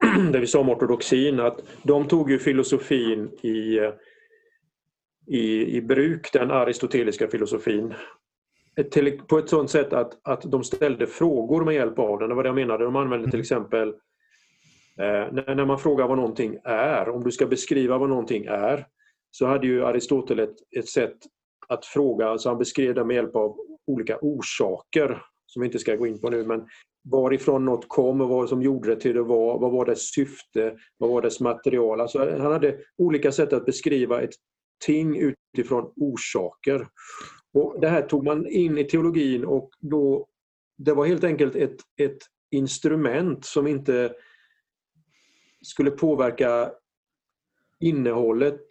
det 0.32 0.40
vi 0.40 0.46
sa 0.46 0.60
om 0.60 0.68
ortodoxin, 0.68 1.40
att 1.40 1.62
de 1.82 2.08
tog 2.08 2.30
ju 2.30 2.38
filosofin 2.38 3.30
i, 3.42 3.80
i, 5.26 5.76
i 5.76 5.82
bruk, 5.82 6.32
den 6.32 6.50
aristoteliska 6.50 7.28
filosofin, 7.28 7.94
på 9.28 9.38
ett 9.38 9.48
sådant 9.48 9.70
sätt 9.70 9.92
att, 9.92 10.18
att 10.22 10.42
de 10.42 10.64
ställde 10.64 11.06
frågor 11.06 11.64
med 11.64 11.74
hjälp 11.74 11.98
av 11.98 12.18
den. 12.18 12.28
Det 12.28 12.34
var 12.34 12.42
det 12.42 12.48
jag 12.48 12.54
menade. 12.54 12.84
De 12.84 12.96
använde 12.96 13.24
till 13.24 13.34
mm. 13.34 13.40
exempel 13.40 13.88
eh, 14.98 15.32
när, 15.32 15.54
när 15.54 15.64
man 15.64 15.78
frågar 15.78 16.08
vad 16.08 16.18
någonting 16.18 16.56
är, 16.64 17.08
om 17.08 17.24
du 17.24 17.30
ska 17.30 17.46
beskriva 17.46 17.98
vad 17.98 18.08
någonting 18.08 18.44
är, 18.44 18.86
så 19.30 19.46
hade 19.46 19.66
ju 19.66 19.84
Aristoteles 19.84 20.50
ett, 20.50 20.78
ett 20.78 20.88
sätt 20.88 21.16
att 21.68 21.86
fråga, 21.86 22.28
alltså 22.28 22.48
han 22.48 22.58
beskrev 22.58 22.94
det 22.94 23.04
med 23.04 23.16
hjälp 23.16 23.36
av 23.36 23.56
olika 23.86 24.18
orsaker 24.20 25.22
som 25.46 25.60
vi 25.60 25.66
inte 25.66 25.78
ska 25.78 25.96
gå 25.96 26.06
in 26.06 26.20
på 26.20 26.30
nu, 26.30 26.44
men 26.44 26.66
varifrån 27.02 27.64
något 27.64 27.88
kom 27.88 28.20
och 28.20 28.28
vad 28.28 28.48
som 28.48 28.62
gjorde 28.62 28.94
det 28.94 29.00
till 29.00 29.14
det 29.14 29.22
var, 29.22 29.58
vad 29.58 29.72
var 29.72 29.84
dess 29.84 30.12
syfte, 30.14 30.76
vad 30.98 31.10
var 31.10 31.22
dess 31.22 31.40
material. 31.40 32.00
Alltså 32.00 32.18
han 32.18 32.52
hade 32.52 32.78
olika 32.98 33.32
sätt 33.32 33.52
att 33.52 33.66
beskriva 33.66 34.22
ett 34.22 34.34
ting 34.84 35.34
utifrån 35.56 35.92
orsaker. 35.96 36.88
Och 37.54 37.80
Det 37.80 37.88
här 37.88 38.02
tog 38.02 38.24
man 38.24 38.46
in 38.46 38.78
i 38.78 38.84
teologin 38.84 39.44
och 39.44 39.70
då, 39.80 40.28
det 40.78 40.92
var 40.92 41.06
helt 41.06 41.24
enkelt 41.24 41.56
ett, 41.56 41.76
ett 42.00 42.18
instrument 42.50 43.44
som 43.44 43.66
inte 43.66 44.12
skulle 45.62 45.90
påverka 45.90 46.72
innehållet, 47.80 48.68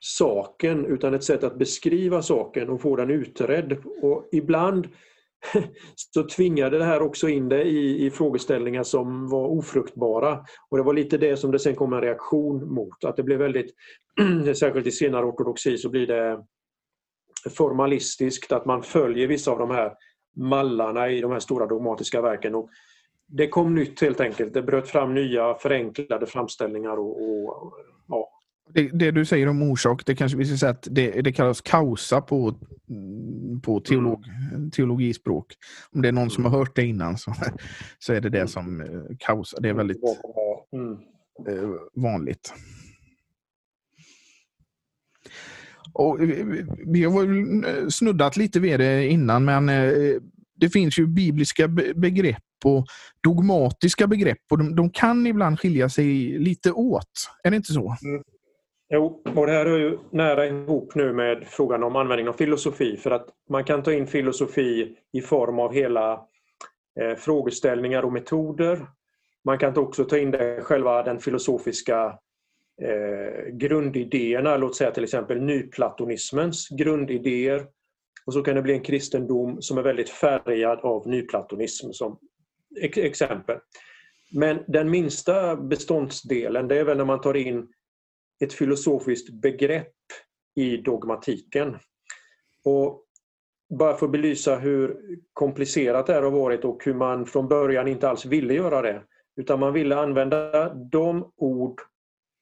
saken, 0.00 0.86
utan 0.86 1.14
ett 1.14 1.24
sätt 1.24 1.44
att 1.44 1.58
beskriva 1.58 2.22
saken 2.22 2.68
och 2.68 2.80
få 2.80 2.96
den 2.96 3.10
utredd. 3.10 3.76
Och 4.02 4.28
ibland 4.32 4.88
så 5.94 6.28
tvingade 6.28 6.78
det 6.78 6.84
här 6.84 7.02
också 7.02 7.28
in 7.28 7.48
det 7.48 7.62
i, 7.62 8.06
i 8.06 8.10
frågeställningar 8.10 8.82
som 8.82 9.28
var 9.28 9.46
ofruktbara. 9.46 10.44
Och 10.70 10.76
det 10.76 10.82
var 10.82 10.94
lite 10.94 11.18
det 11.18 11.36
som 11.36 11.50
det 11.50 11.58
sen 11.58 11.74
kom 11.74 11.92
en 11.92 12.00
reaktion 12.00 12.74
mot. 12.74 13.04
Att 13.04 13.16
det 13.16 13.22
blev 13.22 13.38
väldigt, 13.38 13.74
särskilt 14.58 14.86
i 14.86 14.90
senare 14.90 15.26
ortodoxi, 15.26 15.78
så 15.78 15.88
blir 15.88 16.06
det 16.06 16.44
formalistiskt, 17.50 18.52
att 18.52 18.66
man 18.66 18.82
följer 18.82 19.26
vissa 19.26 19.50
av 19.50 19.58
de 19.58 19.70
här 19.70 19.92
mallarna 20.36 21.10
i 21.10 21.20
de 21.20 21.32
här 21.32 21.40
stora 21.40 21.66
dogmatiska 21.66 22.22
verken. 22.22 22.54
Och 22.54 22.70
det 23.26 23.48
kom 23.48 23.74
nytt 23.74 24.00
helt 24.00 24.20
enkelt. 24.20 24.54
Det 24.54 24.62
bröt 24.62 24.88
fram 24.88 25.14
nya 25.14 25.54
förenklade 25.54 26.26
framställningar 26.26 26.96
och, 26.96 27.22
och 27.22 27.72
ja, 28.08 28.31
det, 28.74 28.90
det, 28.92 29.10
du 29.10 29.24
säger 29.24 29.48
om 29.48 29.62
orsak, 29.62 30.06
det 30.06 30.14
kanske 30.14 30.38
vi 30.38 30.44
ska 30.44 30.56
säga 30.56 30.70
att 30.70 30.88
det, 30.90 31.20
det 31.20 31.32
kallas 31.32 31.60
kausa 31.60 32.20
på, 32.20 32.54
på 33.62 33.80
teolog, 33.80 34.24
teologispråk. 34.72 35.46
Om 35.92 36.02
det 36.02 36.08
är 36.08 36.12
någon 36.12 36.30
som 36.30 36.44
har 36.44 36.58
hört 36.58 36.76
det 36.76 36.86
innan 36.86 37.18
så, 37.18 37.34
så 37.98 38.12
är 38.12 38.20
det 38.20 38.28
det 38.28 38.48
som 38.48 38.80
eh, 38.80 39.16
kausa. 39.18 39.60
Det 39.60 39.68
är 39.68 39.74
väldigt 39.74 40.02
mm. 40.72 40.98
Eh, 41.48 41.70
vanligt. 41.94 42.54
Och 45.92 46.18
vi 46.86 47.04
har 47.04 47.90
snuddat 47.90 48.36
lite 48.36 48.60
vid 48.60 48.80
det 48.80 49.06
innan, 49.06 49.44
men 49.44 49.68
eh, 49.68 50.16
det 50.54 50.70
finns 50.70 50.98
ju 50.98 51.06
bibliska 51.06 51.68
begrepp 51.96 52.42
och 52.64 52.86
dogmatiska 53.22 54.06
begrepp 54.06 54.38
och 54.50 54.58
de, 54.58 54.76
de 54.76 54.90
kan 54.90 55.26
ibland 55.26 55.60
skilja 55.60 55.88
sig 55.88 56.38
lite 56.38 56.72
åt. 56.72 57.30
Är 57.44 57.50
det 57.50 57.56
inte 57.56 57.72
så? 57.72 57.96
Mm. 58.04 58.22
Jo, 58.94 59.22
och 59.36 59.46
det 59.46 59.52
här 59.52 59.66
är 59.66 59.78
ju 59.78 59.98
nära 60.10 60.46
ihop 60.46 60.94
nu 60.94 61.12
med 61.12 61.44
frågan 61.46 61.82
om 61.82 61.96
användning 61.96 62.28
av 62.28 62.32
filosofi 62.32 62.96
för 62.96 63.10
att 63.10 63.28
man 63.48 63.64
kan 63.64 63.82
ta 63.82 63.92
in 63.92 64.06
filosofi 64.06 64.96
i 65.12 65.20
form 65.20 65.58
av 65.58 65.72
hela 65.72 66.12
eh, 67.00 67.16
frågeställningar 67.16 68.02
och 68.02 68.12
metoder. 68.12 68.86
Man 69.44 69.58
kan 69.58 69.78
också 69.78 70.04
ta 70.04 70.18
in 70.18 70.30
det 70.30 70.60
själva 70.62 71.02
den 71.02 71.18
filosofiska 71.18 72.18
eh, 72.82 73.52
grundidéerna, 73.52 74.56
låt 74.56 74.76
säga 74.76 74.90
till 74.90 75.04
exempel 75.04 75.40
nyplatonismens 75.40 76.68
grundidéer. 76.68 77.66
Och 78.26 78.32
så 78.32 78.42
kan 78.42 78.54
det 78.54 78.62
bli 78.62 78.72
en 78.72 78.82
kristendom 78.82 79.62
som 79.62 79.78
är 79.78 79.82
väldigt 79.82 80.10
färgad 80.10 80.80
av 80.80 81.08
nyplatonism 81.08 81.92
som 81.92 82.18
exempel. 82.80 83.58
Men 84.32 84.64
den 84.68 84.90
minsta 84.90 85.56
beståndsdelen 85.56 86.68
det 86.68 86.78
är 86.78 86.84
väl 86.84 86.96
när 86.96 87.04
man 87.04 87.20
tar 87.20 87.36
in 87.36 87.68
ett 88.42 88.52
filosofiskt 88.52 89.30
begrepp 89.30 89.94
i 90.54 90.76
dogmatiken. 90.76 91.78
Och 92.64 93.06
bara 93.78 93.96
för 93.96 94.06
att 94.06 94.12
belysa 94.12 94.56
hur 94.56 94.96
komplicerat 95.32 96.06
det 96.06 96.12
här 96.12 96.22
har 96.22 96.30
varit 96.30 96.64
och 96.64 96.84
hur 96.84 96.94
man 96.94 97.26
från 97.26 97.48
början 97.48 97.88
inte 97.88 98.08
alls 98.08 98.24
ville 98.24 98.54
göra 98.54 98.82
det. 98.82 99.02
Utan 99.36 99.60
man 99.60 99.72
ville 99.72 99.96
använda 99.96 100.74
de 100.74 101.32
ord 101.36 101.80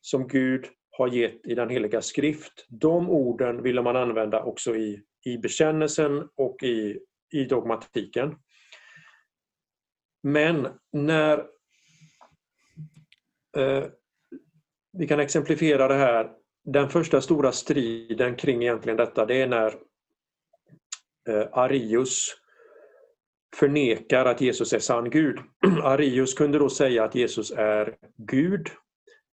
som 0.01 0.29
Gud 0.29 0.67
har 0.91 1.09
gett 1.09 1.47
i 1.47 1.55
den 1.55 1.69
heliga 1.69 2.03
skrift. 2.03 2.67
De 2.69 3.11
orden 3.11 3.63
ville 3.63 3.83
man 3.83 3.97
använda 3.97 4.43
också 4.43 4.77
i, 4.77 5.03
i 5.25 5.39
bekännelsen 5.39 6.29
och 6.37 6.63
i, 6.63 7.01
i 7.33 7.45
dogmatiken. 7.45 8.37
Men 10.23 10.69
när 10.93 11.39
eh, 13.57 13.85
vi 14.93 15.07
kan 15.07 15.21
exemplifiera 15.21 15.89
det 15.89 15.95
här. 15.95 16.31
Den 16.65 16.89
första 16.89 17.21
stora 17.21 17.53
striden 17.53 18.37
kring 18.37 18.63
egentligen 18.63 18.97
detta 18.97 19.27
det 19.27 19.43
är 19.43 19.49
när 19.49 19.75
eh, 21.29 21.49
Arius 21.53 22.37
förnekar 23.57 24.25
att 24.25 24.41
Jesus 24.41 24.73
är 24.73 24.79
sann 24.79 25.11
Gud. 25.11 25.39
Arius 25.83 26.35
kunde 26.35 26.59
då 26.59 26.69
säga 26.69 27.05
att 27.05 27.15
Jesus 27.15 27.51
är 27.51 27.97
Gud 28.17 28.69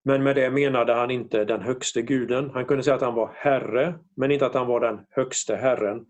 men 0.07 0.23
med 0.23 0.37
det 0.37 0.51
menade 0.51 0.95
han 0.95 1.11
inte 1.11 1.45
den 1.45 1.61
högste 1.61 2.03
guden. 2.03 2.51
Han 2.55 2.65
kunde 2.65 2.83
säga 2.83 2.97
att 2.97 3.03
han 3.03 3.15
var 3.15 3.31
Herre 3.35 3.95
men 4.17 4.31
inte 4.31 4.47
att 4.47 4.55
han 4.55 4.67
var 4.67 4.81
den 4.81 5.01
högste 5.11 5.57
Herren. 5.57 6.07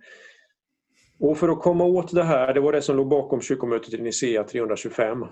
Och 1.21 1.39
för 1.39 1.49
att 1.49 1.63
komma 1.63 1.85
åt 1.85 2.15
det 2.15 2.23
här, 2.23 2.55
det 2.55 2.61
var 2.61 2.73
det 2.73 2.83
som 2.83 2.97
låg 2.97 3.09
bakom 3.09 3.41
kyrkomötet 3.41 3.95
i 3.95 4.03
Nicea 4.03 4.45
325 4.45 5.25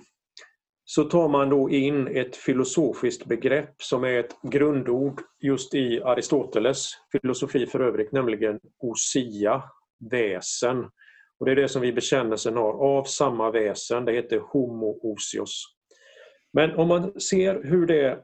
så 0.85 1.05
tar 1.05 1.29
man 1.29 1.49
då 1.49 1.71
in 1.71 2.07
ett 2.17 2.37
filosofiskt 2.37 3.27
begrepp 3.27 3.83
som 3.83 4.05
är 4.05 4.21
ett 4.21 4.37
grundord 4.43 5.21
just 5.41 5.75
i 5.75 6.03
Aristoteles 6.03 6.91
filosofi 7.13 7.67
för 7.67 7.81
övrigt, 7.81 8.13
nämligen 8.13 8.61
osia, 8.79 9.63
väsen. 10.11 10.85
Och 11.39 11.47
Det 11.47 11.53
är 11.53 11.57
det 11.57 11.69
som 11.69 11.83
vi 11.83 11.93
bekännelsen 11.93 12.57
har, 12.57 12.73
av 12.73 13.05
samma 13.05 13.51
väsen, 13.51 14.05
det 14.05 14.13
heter 14.13 14.39
homo 14.39 14.99
osios. 15.03 15.65
Men 16.53 16.77
om 16.77 16.89
man 16.89 17.21
ser 17.21 17.63
hur 17.65 17.87
det 17.87 18.23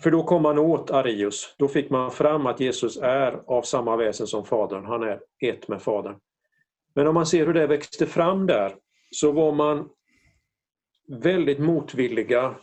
för 0.00 0.10
då 0.10 0.22
kom 0.22 0.42
man 0.42 0.58
åt 0.58 0.90
Arius. 0.90 1.54
Då 1.58 1.68
fick 1.68 1.90
man 1.90 2.10
fram 2.10 2.46
att 2.46 2.60
Jesus 2.60 2.96
är 2.96 3.42
av 3.46 3.62
samma 3.62 3.96
väsen 3.96 4.26
som 4.26 4.44
Fadern. 4.44 4.84
Han 4.84 5.02
är 5.02 5.20
ett 5.44 5.68
med 5.68 5.82
Fadern. 5.82 6.16
Men 6.94 7.06
om 7.06 7.14
man 7.14 7.26
ser 7.26 7.46
hur 7.46 7.54
det 7.54 7.66
växte 7.66 8.06
fram 8.06 8.46
där 8.46 8.74
så 9.10 9.32
var 9.32 9.52
man 9.52 9.88
väldigt 11.08 11.58
motvilliga 11.58 12.54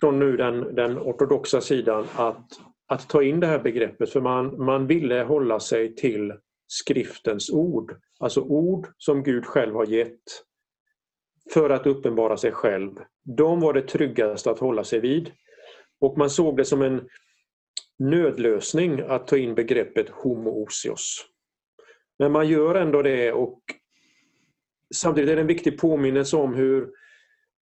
från 0.00 0.18
nu 0.18 0.36
den, 0.36 0.74
den 0.74 0.98
ortodoxa 0.98 1.60
sidan 1.60 2.06
att, 2.14 2.48
att 2.86 3.08
ta 3.08 3.22
in 3.22 3.40
det 3.40 3.46
här 3.46 3.58
begreppet 3.58 4.10
för 4.10 4.20
man, 4.20 4.64
man 4.64 4.86
ville 4.86 5.22
hålla 5.22 5.60
sig 5.60 5.94
till 5.94 6.32
skriftens 6.66 7.50
ord. 7.50 7.96
Alltså 8.20 8.40
ord 8.40 8.88
som 8.98 9.22
Gud 9.22 9.46
själv 9.46 9.74
har 9.74 9.86
gett 9.86 10.22
för 11.52 11.70
att 11.70 11.86
uppenbara 11.86 12.36
sig 12.36 12.52
själv. 12.52 12.92
De 13.36 13.60
var 13.60 13.72
det 13.72 13.82
tryggaste 13.82 14.50
att 14.50 14.58
hålla 14.58 14.84
sig 14.84 15.00
vid. 15.00 15.30
Och 16.00 16.18
man 16.18 16.30
såg 16.30 16.56
det 16.56 16.64
som 16.64 16.82
en, 16.82 17.08
nödlösning 17.98 19.00
att 19.00 19.26
ta 19.26 19.36
in 19.36 19.54
begreppet 19.54 20.08
homoousios. 20.08 21.26
Men 22.18 22.32
man 22.32 22.48
gör 22.48 22.74
ändå 22.74 23.02
det 23.02 23.32
och 23.32 23.60
samtidigt 24.94 25.30
är 25.30 25.36
det 25.36 25.40
en 25.40 25.46
viktig 25.46 25.78
påminnelse 25.78 26.36
om 26.36 26.54
hur 26.54 26.90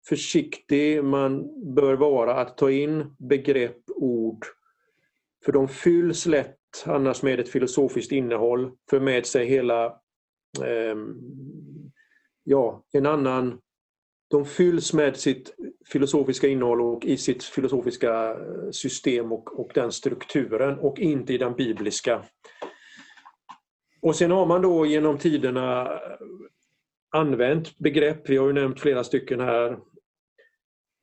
försiktig. 0.10 1.04
Man 1.04 1.50
bör 1.76 1.94
vara 1.94 2.36
att 2.36 2.58
ta 2.58 2.72
in 2.72 3.16
begrepp, 3.20 3.78
ord, 3.96 4.46
för 5.46 5.52
de 5.52 5.68
fylls 5.68 6.26
lätt 6.26 6.58
annars 6.86 7.24
med 7.24 7.40
ett 7.40 7.50
filosofiskt 7.50 8.12
innehåll, 8.12 8.72
för 8.90 9.00
med 9.00 9.26
sig 9.26 9.46
hela 9.46 9.86
eh, 10.62 10.96
ja, 12.44 12.84
en 12.92 13.06
annan. 13.06 13.60
De 14.30 14.46
fylls 14.46 14.94
med 14.94 15.18
sitt 15.18 15.56
filosofiska 15.88 16.48
innehåll 16.48 16.82
och 16.82 17.06
i 17.06 17.18
sitt 17.18 17.44
filosofiska 17.44 18.38
system 18.72 19.32
och, 19.32 19.60
och 19.60 19.72
den 19.74 19.92
strukturen 19.92 20.80
och 20.80 21.00
inte 21.00 21.34
i 21.34 21.38
den 21.38 21.54
bibliska. 21.54 22.24
Och 24.02 24.16
sen 24.16 24.32
har 24.32 24.46
man 24.46 24.62
då 24.62 24.86
genom 24.86 25.18
tiderna 25.18 26.00
använt 27.12 27.78
begrepp, 27.78 28.30
vi 28.30 28.38
har 28.38 28.48
ju 28.48 28.54
nämnt 28.54 28.80
flera 28.80 29.04
stycken 29.04 29.40
här, 29.40 29.78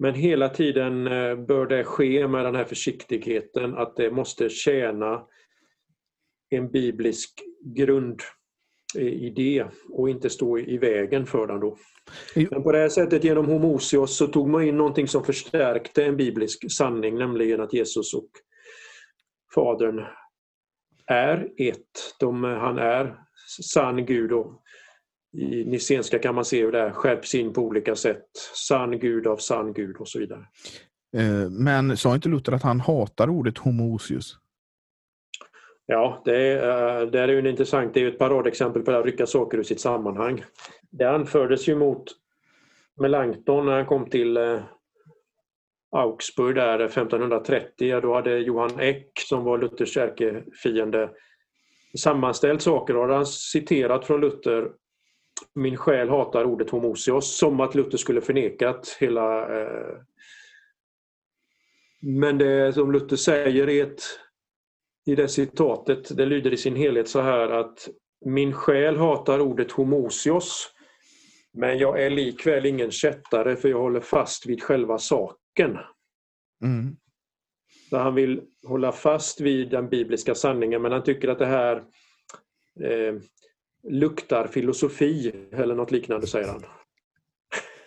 men 0.00 0.14
hela 0.14 0.48
tiden 0.48 1.06
eh, 1.06 1.36
bör 1.36 1.66
det 1.66 1.84
ske 1.84 2.28
med 2.28 2.44
den 2.44 2.54
här 2.54 2.64
försiktigheten 2.64 3.74
att 3.74 3.96
det 3.96 4.10
måste 4.10 4.48
tjäna 4.48 5.22
en 6.50 6.70
biblisk 6.70 7.40
grundidé 7.64 8.24
och 9.90 10.10
inte 10.10 10.30
stå 10.30 10.58
i 10.58 10.78
vägen 10.78 11.26
för 11.26 11.46
den. 11.46 11.60
Då. 11.60 11.76
Men 12.50 12.62
på 12.62 12.72
det 12.72 12.78
här 12.78 12.88
sättet 12.88 13.24
genom 13.24 13.46
homosios 13.46 14.16
så 14.16 14.26
tog 14.26 14.48
man 14.48 14.62
in 14.62 14.76
någonting 14.76 15.08
som 15.08 15.24
förstärkte 15.24 16.04
en 16.04 16.16
biblisk 16.16 16.72
sanning, 16.72 17.14
nämligen 17.14 17.60
att 17.60 17.72
Jesus 17.72 18.14
och 18.14 18.30
Fadern 19.54 20.04
är 21.06 21.48
ett. 21.56 22.16
De, 22.20 22.44
han 22.44 22.78
är 22.78 23.16
sann 23.62 24.06
Gud 24.06 24.32
och 24.32 24.62
i 25.32 25.64
Nicenska 25.64 26.18
kan 26.18 26.34
man 26.34 26.44
se 26.44 26.62
hur 26.62 26.72
det 26.72 26.92
skärps 26.92 27.34
in 27.34 27.52
på 27.52 27.60
olika 27.62 27.96
sätt. 27.96 28.26
Sann 28.68 28.98
Gud 28.98 29.26
av 29.26 29.36
sann 29.36 29.72
Gud 29.72 29.96
och 29.96 30.08
så 30.08 30.18
vidare. 30.18 30.44
Eh, 31.16 31.50
men 31.50 31.96
sa 31.96 32.14
inte 32.14 32.28
Luther 32.28 32.52
att 32.52 32.62
han 32.62 32.80
hatar 32.80 33.30
ordet 33.30 33.58
homosius? 33.58 34.36
Ja, 35.86 36.22
det 36.24 36.36
är, 36.36 37.06
det 37.06 37.20
är 37.20 37.28
ju 37.28 37.38
en 37.38 37.46
intressant, 37.46 37.94
det 37.94 38.02
är 38.02 38.08
ett 38.08 38.18
paradexempel 38.18 38.82
på 38.82 38.90
att 38.90 39.04
rycka 39.04 39.26
saker 39.26 39.58
ur 39.58 39.62
sitt 39.62 39.80
sammanhang. 39.80 40.44
Det 40.90 41.04
anfördes 41.04 41.68
ju 41.68 41.74
mot 41.74 42.04
Melanchthon 43.00 43.66
när 43.66 43.72
han 43.72 43.86
kom 43.86 44.10
till 44.10 44.36
eh, 44.36 44.60
Augsburg 45.96 46.54
där 46.54 46.80
1530. 46.80 48.00
Då 48.00 48.14
hade 48.14 48.38
Johan 48.38 48.80
Eck 48.80 49.12
som 49.28 49.44
var 49.44 49.58
Luthers 49.58 49.96
ärkefiende 49.96 51.10
sammanställt 51.98 52.62
saker 52.62 52.96
och 52.96 53.14
han 53.14 53.26
citerat 53.26 54.04
från 54.04 54.20
Luther 54.20 54.70
Min 55.54 55.76
själ 55.76 56.08
hatar 56.08 56.44
ordet 56.44 56.70
homosios 56.70 57.38
som 57.38 57.60
att 57.60 57.74
Luther 57.74 57.98
skulle 57.98 58.20
förnekat 58.20 58.96
hela 59.00 59.60
eh... 59.60 59.96
Men 62.02 62.38
det 62.38 62.72
som 62.72 62.92
Luther 62.92 63.16
säger 63.16 63.68
i, 63.68 63.80
ett, 63.80 64.02
i 65.06 65.14
det 65.14 65.28
citatet, 65.28 66.16
det 66.16 66.26
lyder 66.26 66.52
i 66.52 66.56
sin 66.56 66.76
helhet 66.76 67.08
så 67.08 67.20
här 67.20 67.48
att 67.48 67.88
Min 68.24 68.52
själ 68.52 68.96
hatar 68.96 69.40
ordet 69.40 69.72
homosios 69.72 70.74
men 71.52 71.78
jag 71.78 72.02
är 72.02 72.10
likväl 72.10 72.66
ingen 72.66 72.90
kättare 72.90 73.56
för 73.56 73.68
jag 73.68 73.80
håller 73.80 74.00
fast 74.00 74.46
vid 74.46 74.62
själva 74.62 74.98
saken. 74.98 75.78
Mm. 76.64 76.96
Så 77.90 77.96
han 77.96 78.14
vill 78.14 78.42
hålla 78.66 78.92
fast 78.92 79.40
vid 79.40 79.70
den 79.70 79.88
bibliska 79.88 80.34
sanningen 80.34 80.82
men 80.82 80.92
han 80.92 81.04
tycker 81.04 81.28
att 81.28 81.38
det 81.38 81.46
här 81.46 81.76
eh, 82.84 83.14
luktar 83.88 84.46
filosofi 84.46 85.32
eller 85.52 85.74
något 85.74 85.90
liknande 85.90 86.26
säger 86.26 86.48
han. 86.48 86.62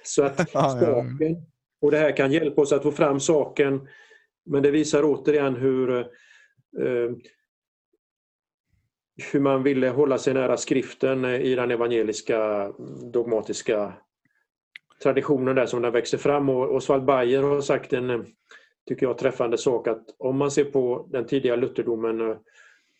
Så 0.04 0.24
att 0.24 0.50
saken, 0.52 1.46
och 1.82 1.92
det 1.92 1.98
här 1.98 2.18
kan 2.18 2.32
hjälpa 2.32 2.62
oss 2.62 2.72
att 2.72 2.84
få 2.84 2.92
fram 2.92 3.20
saken 3.20 3.88
men 4.46 4.64
det 4.64 4.72
visar 4.72 5.04
återigen 5.04 5.56
hur 5.56 6.00
eh, 6.80 7.12
hur 9.32 9.40
man 9.40 9.64
ville 9.64 9.90
hålla 9.90 10.18
sig 10.18 10.34
nära 10.34 10.58
skriften 10.58 11.26
i 11.26 11.56
den 11.56 11.72
evangeliska 11.72 12.72
dogmatiska 13.14 13.94
traditionen 15.04 15.56
där 15.56 15.66
som 15.66 15.82
den 15.82 15.92
växer 15.92 16.18
fram. 16.18 16.50
Och 16.50 16.76
Oswald 16.76 17.06
Bayer 17.06 17.44
har 17.44 17.62
sagt 17.62 17.94
en, 17.94 18.26
tycker 18.88 19.06
jag, 19.06 19.18
träffande 19.18 19.58
sak 19.58 19.88
att 19.88 20.16
om 20.18 20.38
man 20.38 20.52
ser 20.52 20.64
på 20.64 21.08
den 21.12 21.26
tidiga 21.26 21.56
lutherdomen, 21.56 22.38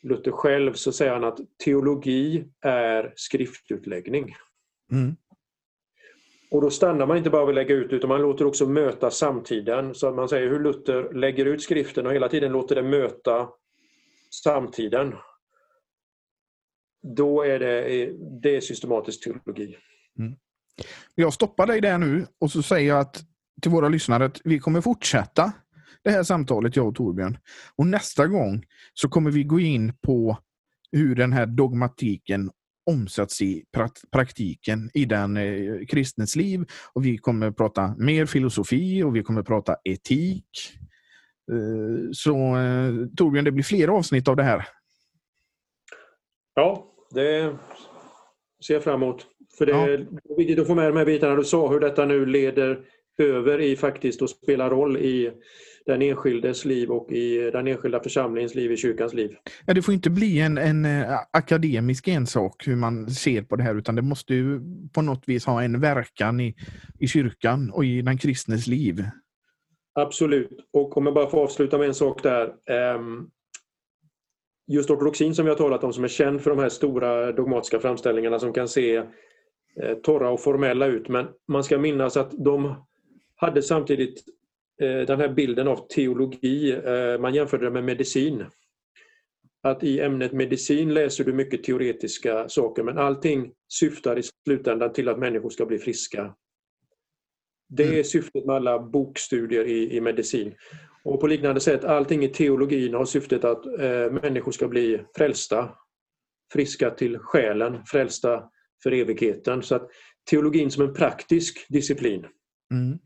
Luther 0.04 0.32
själv, 0.32 0.74
så 0.74 0.92
säger 0.92 1.14
han 1.14 1.24
att 1.24 1.40
teologi 1.64 2.46
är 2.62 3.14
skriftutläggning. 3.16 4.36
Mm. 4.92 5.16
Och 6.52 6.62
då 6.62 6.70
stannar 6.70 7.06
man 7.06 7.18
inte 7.18 7.30
bara 7.30 7.46
vid 7.46 7.50
att 7.50 7.56
lägga 7.56 7.76
ut 7.76 7.94
utan 7.94 8.08
man 8.08 8.22
låter 8.22 8.46
också 8.46 8.66
möta 8.66 9.12
samtiden. 9.12 9.96
Så 9.96 10.12
man 10.12 10.30
säger 10.30 10.50
hur 10.50 10.60
Luther 10.60 11.14
lägger 11.14 11.46
ut 11.46 11.62
skriften 11.62 12.06
och 12.06 12.14
hela 12.14 12.30
tiden 12.30 12.52
låter 12.52 12.76
det 12.76 12.84
möta 12.84 13.50
samtiden 14.44 15.14
då 17.04 17.42
är 17.42 17.60
det, 17.60 18.12
det 18.42 18.56
är 18.56 18.62
systematisk 18.62 19.24
teologi. 19.24 19.78
Mm. 20.20 20.36
Jag 21.16 21.34
stoppar 21.34 21.68
dig 21.68 21.82
där 21.82 21.98
nu 21.98 22.28
och 22.40 22.52
så 22.52 22.64
säger 22.64 22.90
jag 22.90 23.00
att, 23.00 23.22
till 23.62 23.72
våra 23.72 23.90
lyssnare 23.90 24.26
att 24.26 24.42
vi 24.44 24.60
kommer 24.60 24.82
fortsätta 24.82 25.54
det 26.04 26.12
här 26.12 26.24
samtalet, 26.24 26.76
jag 26.76 26.88
och 26.88 26.96
Torbjörn. 26.96 27.38
Och 27.76 27.88
nästa 27.88 28.28
gång 28.28 28.66
så 28.94 29.10
kommer 29.10 29.32
vi 29.32 29.44
gå 29.44 29.60
in 29.60 29.94
på 30.02 30.38
hur 30.92 31.16
den 31.16 31.34
här 31.34 31.46
dogmatiken 31.46 32.52
omsätts 32.86 33.42
i 33.42 33.64
praktiken 34.12 34.90
i 34.94 35.06
den 35.06 35.38
eh, 35.38 35.86
kristens 35.86 36.36
liv. 36.36 36.66
Och 36.94 37.06
Vi 37.06 37.18
kommer 37.18 37.52
prata 37.52 37.96
mer 37.98 38.26
filosofi 38.26 39.04
och 39.04 39.16
vi 39.16 39.24
kommer 39.24 39.44
prata 39.44 39.76
etik. 39.84 40.48
Eh, 41.52 42.12
så 42.12 42.36
eh, 42.36 43.08
Torbjörn, 43.18 43.46
det 43.46 43.52
blir 43.52 43.64
fler 43.64 43.88
avsnitt 43.88 44.28
av 44.28 44.36
det 44.36 44.44
här. 44.44 44.68
Ja, 46.56 46.86
det 47.12 47.58
ser 48.68 48.74
jag 48.74 48.84
fram 48.84 49.04
emot. 49.04 49.26
För 49.58 49.66
det 49.66 49.74
är 49.74 50.08
viktigt 50.38 50.60
att 50.60 50.68
få 50.68 50.76
med 50.76 50.90
de 50.90 50.98
här 50.98 51.06
bitarna 51.06 51.36
du 51.36 51.44
sa, 51.44 51.70
hur 51.70 51.80
detta 51.80 52.06
nu 52.06 52.26
leder 52.26 52.86
över 53.18 53.62
i 53.62 53.76
faktiskt 53.76 54.22
att 54.22 54.30
spela 54.30 54.70
roll 54.70 54.98
i 54.98 55.32
den 55.86 56.02
enskildes 56.02 56.66
liv 56.66 56.92
och 56.92 57.12
i 57.12 57.52
den 57.52 57.68
enskilda 57.68 58.00
församlingens 58.04 58.56
liv, 58.56 58.72
i 58.72 58.78
kyrkans 58.78 59.14
liv. 59.14 59.36
Ja, 59.66 59.74
det 59.74 59.82
får 59.82 59.94
inte 59.94 60.10
bli 60.10 60.40
en, 60.40 60.58
en 60.58 60.86
eh, 60.86 61.20
akademisk 61.32 62.08
ensak 62.08 62.68
hur 62.68 62.76
man 62.76 63.10
ser 63.10 63.42
på 63.42 63.56
det 63.56 63.64
här 63.64 63.76
utan 63.76 63.96
det 63.96 64.02
måste 64.02 64.34
ju 64.34 64.62
på 64.94 65.02
något 65.02 65.24
vis 65.26 65.46
ha 65.46 65.64
en 65.64 65.80
verkan 65.80 66.40
i, 66.40 66.56
i 67.00 67.08
kyrkan 67.08 67.72
och 67.72 67.86
i 67.86 68.02
den 68.02 68.18
kristnes 68.18 68.68
liv. 68.68 69.04
Absolut. 69.96 70.68
Och 70.74 70.98
om 70.98 71.06
jag 71.06 71.16
bara 71.16 71.30
får 71.30 71.44
avsluta 71.44 71.78
med 71.78 71.88
en 71.88 71.94
sak 71.94 72.24
där. 72.24 72.54
Ehm, 72.66 73.30
just 74.68 74.90
ortodoxin 74.90 75.36
som 75.36 75.46
vi 75.46 75.52
har 75.52 75.58
talat 75.58 75.84
om 75.84 75.94
som 75.94 76.04
är 76.04 76.08
känd 76.08 76.42
för 76.42 76.50
de 76.50 76.60
här 76.60 76.70
stora 76.70 77.32
dogmatiska 77.32 77.80
framställningarna 77.80 78.40
som 78.40 78.54
kan 78.54 78.68
se 78.68 78.96
eh, 78.96 79.94
torra 80.04 80.30
och 80.30 80.42
formella 80.42 80.86
ut 80.86 81.10
men 81.10 81.28
man 81.48 81.64
ska 81.64 81.78
minnas 81.78 82.18
att 82.18 82.32
de 82.32 82.76
hade 83.44 83.62
samtidigt 83.62 84.24
eh, 84.82 85.08
den 85.08 85.20
här 85.20 85.30
bilden 85.30 85.68
av 85.68 85.88
teologi, 85.88 86.72
eh, 86.72 87.20
man 87.20 87.34
jämförde 87.34 87.66
det 87.66 87.72
med 87.72 87.84
medicin. 87.84 88.46
Att 89.64 89.84
i 89.84 90.00
ämnet 90.00 90.34
medicin 90.34 90.94
läser 90.94 91.24
du 91.24 91.34
mycket 91.34 91.64
teoretiska 91.64 92.50
saker 92.50 92.84
men 92.84 92.98
allting 92.98 93.52
syftar 93.74 94.20
i 94.20 94.24
slutändan 94.48 94.94
till 94.94 95.10
att 95.10 95.20
människor 95.20 95.50
ska 95.50 95.66
bli 95.66 95.80
friska. 95.80 96.36
Det 97.70 97.84
är 97.84 97.92
mm. 97.92 98.04
syftet 98.04 98.46
med 98.46 98.56
alla 98.56 98.80
bokstudier 98.80 99.66
i, 99.66 99.96
i 99.96 100.02
medicin. 100.02 100.54
Och 101.04 101.22
på 101.22 101.28
liknande 101.28 101.62
sätt, 101.62 101.84
allting 101.84 102.24
i 102.24 102.28
teologin 102.28 102.94
har 102.94 103.06
syftet 103.06 103.44
att 103.44 103.66
eh, 103.66 104.12
människor 104.22 104.52
ska 104.52 104.68
bli 104.68 105.02
frälsta, 105.18 105.70
friska 106.54 106.90
till 106.90 107.18
själen, 107.18 107.86
frälsta 107.86 108.44
för 108.84 108.92
evigheten. 108.92 109.64
Så 109.64 109.76
att 109.76 109.90
teologin 110.30 110.72
som 110.72 110.84
en 110.84 110.94
praktisk 110.94 111.66
disciplin 111.70 112.26
mm. 112.72 113.00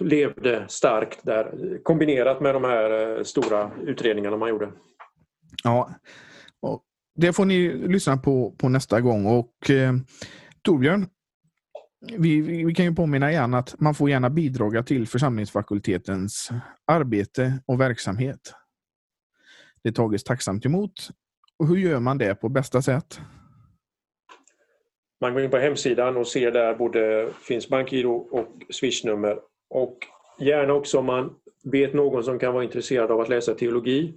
Levde 0.00 0.64
starkt 0.68 1.20
där, 1.22 1.78
kombinerat 1.82 2.40
med 2.40 2.54
de 2.54 2.64
här 2.64 3.16
eh, 3.18 3.22
stora 3.22 3.70
utredningarna 3.86 4.36
man 4.36 4.48
gjorde. 4.48 4.72
Ja, 5.64 5.90
det 7.14 7.32
får 7.32 7.44
ni 7.44 7.68
lyssna 7.68 8.16
på, 8.16 8.54
på 8.58 8.68
nästa 8.68 9.00
gång. 9.00 9.26
Och 9.26 9.70
eh, 9.70 9.92
Torbjörn, 10.62 11.08
vi, 12.18 12.40
vi, 12.40 12.74
kan 12.74 12.84
ju 12.84 12.94
påminna 12.94 13.30
igen 13.30 13.54
att 13.54 13.80
man 13.80 13.94
får 13.94 14.10
gärna 14.10 14.30
bidra 14.30 14.82
till 14.82 15.08
församlingsfakultetens 15.08 16.50
arbete 16.86 17.60
och 17.66 17.80
verksamhet. 17.80 18.54
Det 19.82 19.92
tages 19.92 20.24
tacksamt 20.24 20.66
emot. 20.66 21.10
Och 21.58 21.68
hur 21.68 21.76
gör 21.76 22.00
man 22.00 22.18
det 22.18 22.34
på 22.34 22.48
bästa 22.48 22.82
sätt? 22.82 23.20
Man 25.20 25.32
går 25.34 25.42
in 25.42 25.50
på 25.50 25.58
hemsidan 25.58 26.16
och 26.16 26.26
ser 26.26 26.50
där 26.50 26.74
både 26.74 27.28
finns 27.48 27.68
bankgiro 27.68 28.14
och 28.14 28.48
swishnummer. 28.70 29.38
Och 29.70 29.98
gärna 30.38 30.72
också 30.72 30.98
om 30.98 31.06
man 31.06 31.34
vet 31.64 31.94
någon 31.94 32.24
som 32.24 32.38
kan 32.38 32.54
vara 32.54 32.64
intresserad 32.64 33.10
av 33.10 33.20
att 33.20 33.28
läsa 33.28 33.54
teologi 33.54 34.14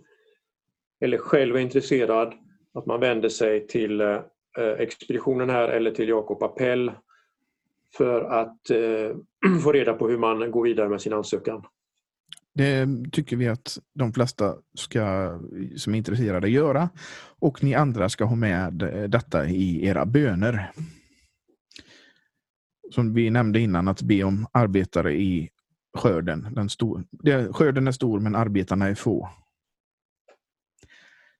eller 0.99 1.17
själv 1.17 1.55
är 1.55 1.59
intresserad 1.59 2.33
att 2.73 2.85
man 2.85 2.99
vänder 2.99 3.29
sig 3.29 3.67
till 3.67 4.01
eh, 4.01 4.19
expeditionen 4.77 5.49
här 5.49 5.69
eller 5.69 5.91
till 5.91 6.09
Jakob 6.09 6.43
Appell 6.43 6.91
för 7.97 8.21
att 8.21 8.69
eh, 8.69 9.17
få 9.63 9.71
reda 9.71 9.93
på 9.93 10.09
hur 10.09 10.17
man 10.17 10.51
går 10.51 10.63
vidare 10.63 10.89
med 10.89 11.01
sin 11.01 11.13
ansökan. 11.13 11.63
Det 12.53 12.87
tycker 13.11 13.35
vi 13.35 13.47
att 13.47 13.77
de 13.93 14.13
flesta 14.13 14.55
ska, 14.73 15.31
som 15.75 15.93
är 15.93 15.97
intresserade 15.97 16.49
göra. 16.49 16.89
Och 17.39 17.63
ni 17.63 17.73
andra 17.75 18.09
ska 18.09 18.25
ha 18.25 18.35
med 18.35 18.81
eh, 18.81 19.03
detta 19.03 19.45
i 19.45 19.85
era 19.85 20.05
böner. 20.05 20.71
Som 22.91 23.13
vi 23.13 23.29
nämnde 23.29 23.59
innan, 23.59 23.87
att 23.87 24.01
be 24.01 24.23
om 24.23 24.47
arbetare 24.51 25.13
i 25.13 25.49
skörden. 25.97 26.47
Den 26.51 26.69
stor, 26.69 27.03
det, 27.11 27.53
skörden 27.53 27.87
är 27.87 27.91
stor 27.91 28.19
men 28.19 28.35
arbetarna 28.35 28.87
är 28.87 28.95
få. 28.95 29.29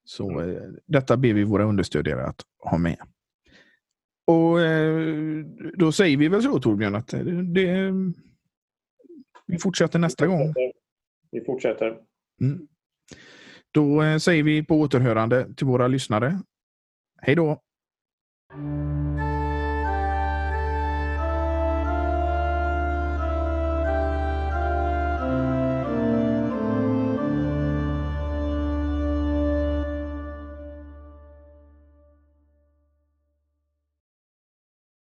Så 0.04 0.32
mm. 0.32 0.56
eh, 0.56 0.62
detta 0.86 1.18
ber 1.18 1.34
vi 1.34 1.44
våra 1.44 1.64
understödjare 1.64 2.26
att 2.26 2.42
ha 2.60 2.78
med. 2.78 2.98
Och 4.28 4.62
eh, 4.62 5.46
då 5.74 5.92
säger 5.92 6.18
vi 6.18 6.28
väl 6.28 6.44
så 6.44 6.60
Torbjörn 6.60 6.96
att 6.96 7.08
det, 7.08 7.54
det, 7.54 7.94
vi 9.48 9.58
fortsätter 9.58 10.00
nästa 10.00 10.28
gång. 10.28 10.54
Vi 11.32 11.42
fortsätter. 11.46 11.98
Mm. 12.42 12.68
Då 13.72 14.04
eh, 14.04 14.18
säger 14.18 14.44
vi 14.44 14.64
på 14.64 14.80
återhörande 14.80 15.54
till 15.54 15.68
våra 15.68 15.88
lyssnare. 15.88 16.42
Hej 17.22 17.36
då! 17.36 17.62